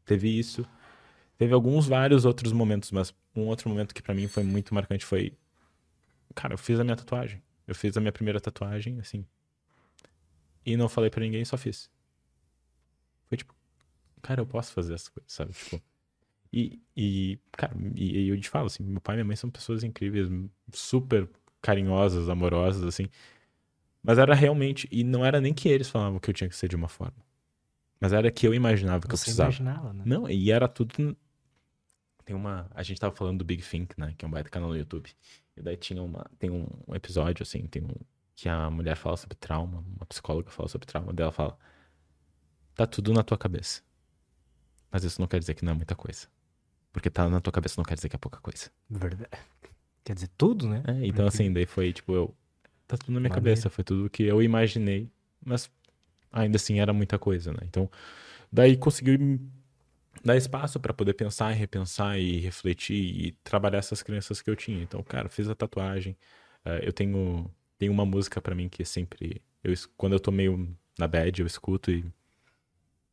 [0.06, 0.66] teve isso.
[1.38, 5.06] Teve alguns vários outros momentos, mas um outro momento que para mim foi muito marcante
[5.06, 5.34] foi
[6.36, 7.42] Cara, eu fiz a minha tatuagem.
[7.68, 9.26] Eu fiz a minha primeira tatuagem, assim.
[10.66, 11.90] E não falei para ninguém, só fiz.
[13.28, 13.54] Foi tipo,
[14.22, 15.54] cara, eu posso fazer essa coisa, sabe?
[15.54, 15.82] Tipo.
[16.52, 19.52] E, e cara, e, e eu te falo, assim, meu pai e minha mãe são
[19.52, 20.28] pessoas incríveis,
[20.74, 21.30] super
[21.62, 23.08] carinhosas, amorosas, assim.
[24.02, 26.68] Mas era realmente, e não era nem que eles falavam que eu tinha que ser
[26.68, 27.18] de uma forma.
[28.00, 29.50] Mas era que eu imaginava que Você eu precisava.
[29.50, 30.04] imaginava, né?
[30.06, 31.16] Não, e era tudo.
[32.26, 32.68] Tem uma.
[32.74, 34.14] A gente tava falando do Big Think, né?
[34.18, 35.12] Que é um baita canal no YouTube.
[35.60, 37.94] E daí tinha uma, tem um episódio, assim, tem um,
[38.36, 41.58] que a mulher fala sobre trauma, uma psicóloga fala sobre trauma, dela fala,
[42.74, 43.82] tá tudo na tua cabeça.
[44.90, 46.28] Mas isso não quer dizer que não é muita coisa.
[46.92, 48.72] Porque tá na tua cabeça não quer dizer que é pouca coisa.
[48.90, 49.30] Verdade.
[50.04, 50.82] Quer dizer, tudo, né?
[50.88, 52.36] É, então assim, daí foi tipo, eu.
[52.88, 53.36] Tá tudo na minha Maneiro.
[53.36, 55.12] cabeça, foi tudo que eu imaginei,
[55.46, 55.70] mas
[56.32, 57.60] ainda assim era muita coisa, né?
[57.64, 57.88] Então,
[58.52, 59.40] daí consegui
[60.24, 64.56] dar espaço para poder pensar e repensar e refletir e trabalhar essas crenças que eu
[64.56, 64.82] tinha.
[64.82, 66.18] Então, cara, fiz a tatuagem.
[66.66, 69.42] eh, eu tenho, tenho uma música para mim que sempre.
[69.64, 72.06] Eu, quando eu tô meio na bad, eu escuto e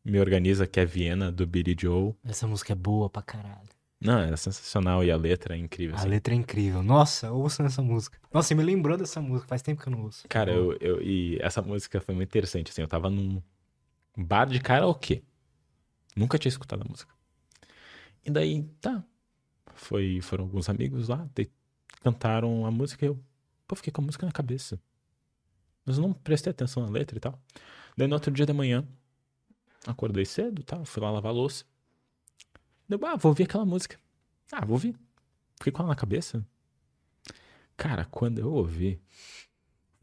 [0.04, 2.14] me organiza, que é Viena, do Billy Joe.
[2.24, 3.68] Essa música é boa pra caralho.
[4.00, 5.96] Não, é sensacional e a letra é incrível.
[5.96, 6.08] A assim.
[6.08, 6.82] letra é incrível.
[6.82, 8.18] Nossa, ouçam essa música.
[8.32, 9.48] Nossa, me lembrou dessa música.
[9.48, 10.28] Faz tempo que eu não ouço.
[10.28, 13.40] Cara, eu, eu, e essa música foi muito interessante, assim, eu tava num
[14.16, 15.22] bar de karaokê.
[16.16, 17.12] Nunca tinha escutado a música.
[18.24, 19.04] E daí, tá.
[19.74, 21.50] Foi, foram alguns amigos lá, daí
[22.02, 23.22] cantaram a música e eu,
[23.68, 24.80] pô, fiquei com a música na cabeça.
[25.84, 27.38] Mas eu não prestei atenção na letra e tal.
[27.96, 28.86] Daí no outro dia da manhã,
[29.86, 31.64] acordei cedo, tal, fui lá lavar a louça.
[32.88, 33.98] Deu, ah, vou ouvir aquela música.
[34.50, 34.96] Ah, vou ouvir.
[35.58, 36.44] Fiquei com ela na cabeça.
[37.76, 39.00] Cara, quando eu ouvi,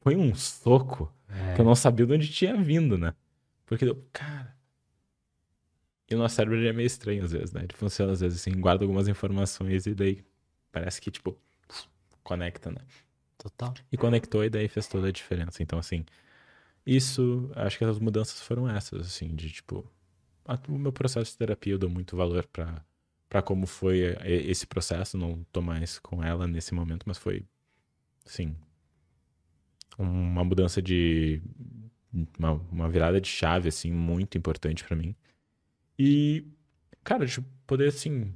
[0.02, 1.56] foi um soco É.
[1.56, 3.15] que eu não sabia de onde tinha vindo, né?
[3.65, 4.56] Porque deu, cara.
[6.10, 7.62] E o nosso cérebro é meio estranho às vezes, né?
[7.64, 10.24] Ele funciona às vezes assim, guarda algumas informações e daí
[10.72, 11.38] parece que, tipo,
[12.24, 12.82] conecta, né?
[13.38, 13.74] Total.
[13.92, 15.62] E conectou e daí fez toda a diferença.
[15.64, 16.06] Então, assim,
[16.86, 19.90] isso, acho que as mudanças foram essas, assim, de tipo,
[20.46, 22.84] a, o meu processo de terapia eu dou muito valor para
[23.30, 27.44] para como foi esse processo, não tô mais com ela nesse momento, mas foi,
[28.26, 28.56] sim,
[29.98, 31.42] uma mudança de
[32.38, 35.16] uma, uma virada de chave assim muito importante para mim.
[35.98, 36.45] E
[37.03, 38.34] cara, tipo, poder assim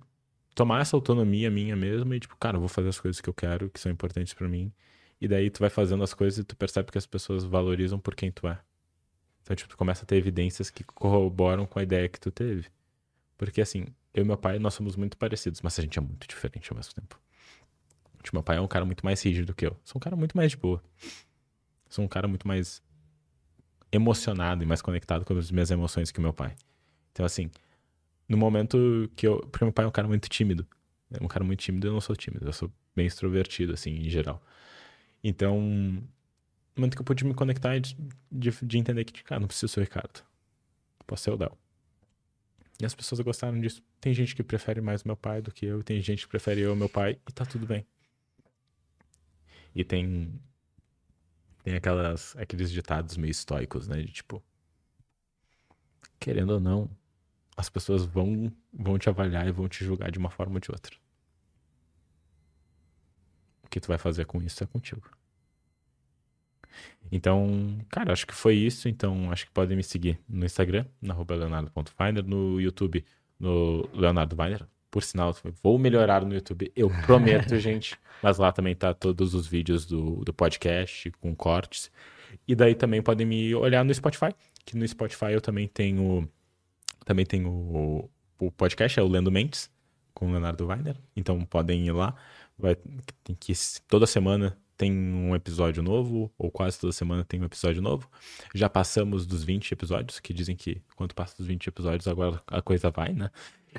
[0.54, 3.34] tomar essa autonomia minha mesmo e tipo, cara, eu vou fazer as coisas que eu
[3.34, 4.72] quero, que são importantes para mim.
[5.22, 8.16] E daí tu vai fazendo as coisas e tu percebe que as pessoas valorizam por
[8.16, 8.60] quem tu é.
[9.42, 12.68] Então, tipo, tu começa a ter evidências que corroboram com a ideia que tu teve.
[13.38, 16.28] Porque assim, eu e meu pai, nós somos muito parecidos, mas a gente é muito
[16.28, 17.20] diferente ao mesmo tempo.
[18.24, 19.78] Tipo, meu pai é um cara muito mais rígido do que eu.
[19.84, 20.84] Sou um cara muito mais de boa.
[21.88, 22.82] Sou um cara muito mais
[23.92, 26.56] emocionado e mais conectado com as minhas emoções que meu pai.
[27.18, 27.50] Então, assim,
[28.30, 29.40] no momento que eu.
[29.40, 30.68] Porque meu pai é um cara muito tímido.
[31.10, 32.46] É um cara muito tímido, eu não sou tímido.
[32.46, 34.40] Eu sou bem extrovertido, assim, em geral.
[35.24, 36.04] Então, no
[36.76, 37.98] momento que eu pude me conectar e de,
[38.32, 40.24] de, de entender que, cara, não preciso ser o Ricardo.
[41.08, 41.58] Posso ser o Del.
[42.80, 43.82] E as pessoas gostaram disso.
[44.00, 46.76] Tem gente que prefere mais meu pai do que eu, tem gente que prefere eu
[46.76, 47.84] meu pai, e tá tudo bem.
[49.74, 50.40] E tem.
[51.64, 54.04] Tem aquelas, aqueles ditados meio estoicos, né?
[54.04, 54.44] De tipo.
[56.20, 56.90] Querendo ou não,
[57.58, 60.72] as pessoas vão, vão te avaliar e vão te julgar de uma forma ou de
[60.72, 60.96] outra.
[63.64, 65.10] O que tu vai fazer com isso é contigo.
[67.12, 68.88] Então, cara, acho que foi isso.
[68.88, 73.04] Então, acho que podem me seguir no Instagram, na leonardo.finder, no YouTube,
[73.40, 74.68] no Leonardo Weiner.
[74.92, 77.98] Por sinal, vou melhorar no YouTube, eu prometo, gente.
[78.22, 81.92] Mas lá também tá todos os vídeos do, do podcast com cortes.
[82.48, 86.30] E daí também podem me olhar no Spotify, que no Spotify eu também tenho
[87.08, 89.72] também tenho o, o podcast, é o Lendo Mentes,
[90.14, 90.98] com o Leonardo Weiner.
[91.16, 92.14] Então podem ir lá.
[92.60, 92.76] Vai,
[93.24, 93.54] tem que
[93.88, 98.10] toda semana tem um episódio novo, ou quase toda semana tem um episódio novo.
[98.54, 102.62] Já passamos dos 20 episódios, que dizem que quando passa dos 20 episódios, agora a
[102.62, 103.32] coisa vai, né?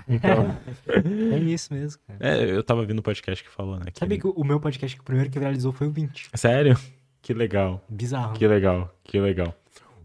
[0.08, 0.58] Então...
[1.34, 2.18] é isso mesmo, cara.
[2.18, 3.90] É, eu tava vendo um podcast que falou, né?
[3.92, 3.98] Que...
[3.98, 6.30] Sabe que o meu podcast que o primeiro que viralizou foi o 20.
[6.34, 6.78] Sério?
[7.20, 7.84] Que legal.
[7.90, 8.32] Bizarro.
[8.32, 9.54] Que legal, que legal.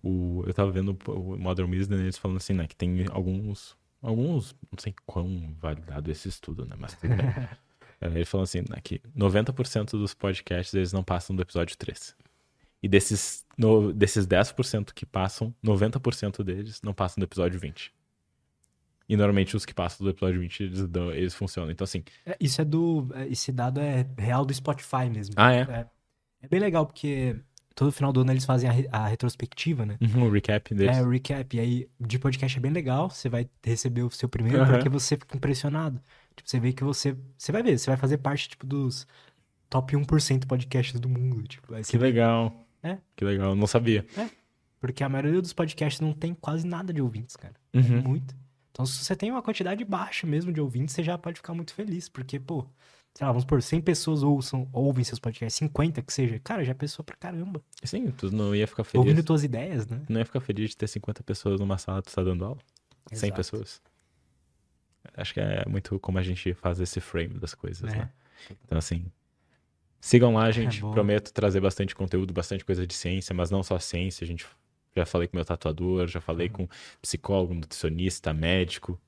[0.04, 2.68] O, eu tava vendo o Modern Wisdom, eles falando assim, né?
[2.68, 3.78] Que tem alguns.
[4.02, 4.54] Alguns.
[4.70, 6.76] Não sei quão validado esse estudo, né?
[6.78, 7.12] Mas bem.
[8.02, 12.14] É, ele falou assim, né, que 90% dos podcasts eles não passam do episódio 3.
[12.82, 17.94] E desses, no, desses 10% que passam, 90% deles não passam do episódio 20.
[19.08, 21.72] E normalmente os que passam do episódio 20, eles, dão, eles funcionam.
[21.72, 22.04] Então, assim.
[22.26, 23.10] É, isso é do.
[23.14, 25.36] É, esse dado é real do Spotify mesmo.
[25.38, 25.62] Ah, é?
[25.62, 25.88] É,
[26.42, 27.38] é bem legal, porque
[27.76, 29.98] todo final do ano eles fazem a, a retrospectiva, né?
[30.02, 30.98] Uhum, o recap deles.
[30.98, 31.56] É, o recap.
[31.56, 33.10] E aí, de podcast é bem legal.
[33.10, 34.68] Você vai receber o seu primeiro, uhum.
[34.68, 36.00] porque você fica impressionado.
[36.36, 37.16] Tipo, você vê que você.
[37.38, 39.08] Você vai ver, você vai fazer parte, tipo, dos
[39.70, 41.44] top 1% podcasts do mundo.
[41.48, 42.54] Tipo, que legal.
[42.82, 42.98] É.
[43.16, 44.06] Que legal, não sabia.
[44.18, 44.30] É.
[44.80, 47.56] Porque a maioria dos podcasts não tem quase nada de ouvintes, cara.
[47.74, 48.02] Uhum.
[48.02, 48.36] Muito.
[48.72, 51.74] Então, se você tem uma quantidade baixa mesmo de ouvintes, você já pode ficar muito
[51.74, 52.10] feliz.
[52.10, 52.66] Porque, pô,
[53.14, 56.40] sei lá, vamos por 100 pessoas ouçam, ouvem seus podcasts, 50 que seja.
[56.40, 57.61] Cara, já é pessoa pra caramba.
[57.84, 59.06] Sim, tu não ia ficar feliz.
[59.06, 60.02] Ouvindo tuas ideias, né?
[60.10, 62.60] Não ia ficar feliz de ter 50 pessoas numa sala, tu tá dando aula?
[63.11, 63.19] Exato.
[63.19, 63.81] 100 pessoas.
[65.15, 67.98] Acho que é muito como a gente faz esse frame das coisas, é.
[67.98, 68.10] né?
[68.65, 69.06] Então, assim,
[70.02, 70.84] sigam lá, gente.
[70.84, 74.26] É Prometo trazer bastante conteúdo, bastante coisa de ciência, mas não só ciência.
[74.26, 74.45] A gente
[74.95, 76.53] já falei com meu tatuador, já falei uhum.
[76.53, 76.68] com
[77.02, 78.99] psicólogo, nutricionista, médico,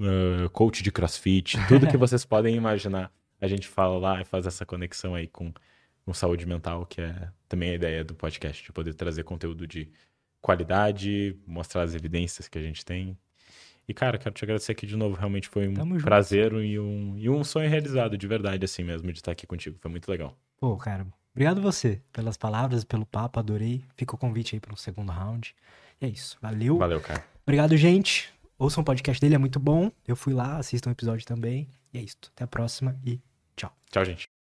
[0.00, 3.12] uh, coach de crossfit, tudo que vocês podem imaginar.
[3.40, 5.52] A gente fala lá e faz essa conexão aí com,
[6.04, 9.90] com saúde mental, que é também a ideia do podcast, de poder trazer conteúdo de
[10.40, 13.18] qualidade, mostrar as evidências que a gente tem
[13.86, 15.16] e, cara, quero te agradecer aqui de novo.
[15.16, 19.12] Realmente foi um Tamo prazer e um, e um sonho realizado, de verdade, assim mesmo,
[19.12, 19.76] de estar aqui contigo.
[19.78, 20.36] Foi muito legal.
[20.58, 23.84] Pô, cara, obrigado você pelas palavras, pelo papo, adorei.
[23.96, 25.54] Fica o convite aí para um segundo round.
[26.00, 26.38] E é isso.
[26.40, 26.78] Valeu.
[26.78, 27.22] Valeu, cara.
[27.42, 28.32] Obrigado, gente.
[28.58, 29.90] Ouçam o podcast dele, é muito bom.
[30.06, 31.68] Eu fui lá, assistam o episódio também.
[31.92, 32.16] E é isso.
[32.34, 33.20] Até a próxima e
[33.56, 33.72] tchau.
[33.90, 34.33] Tchau, gente.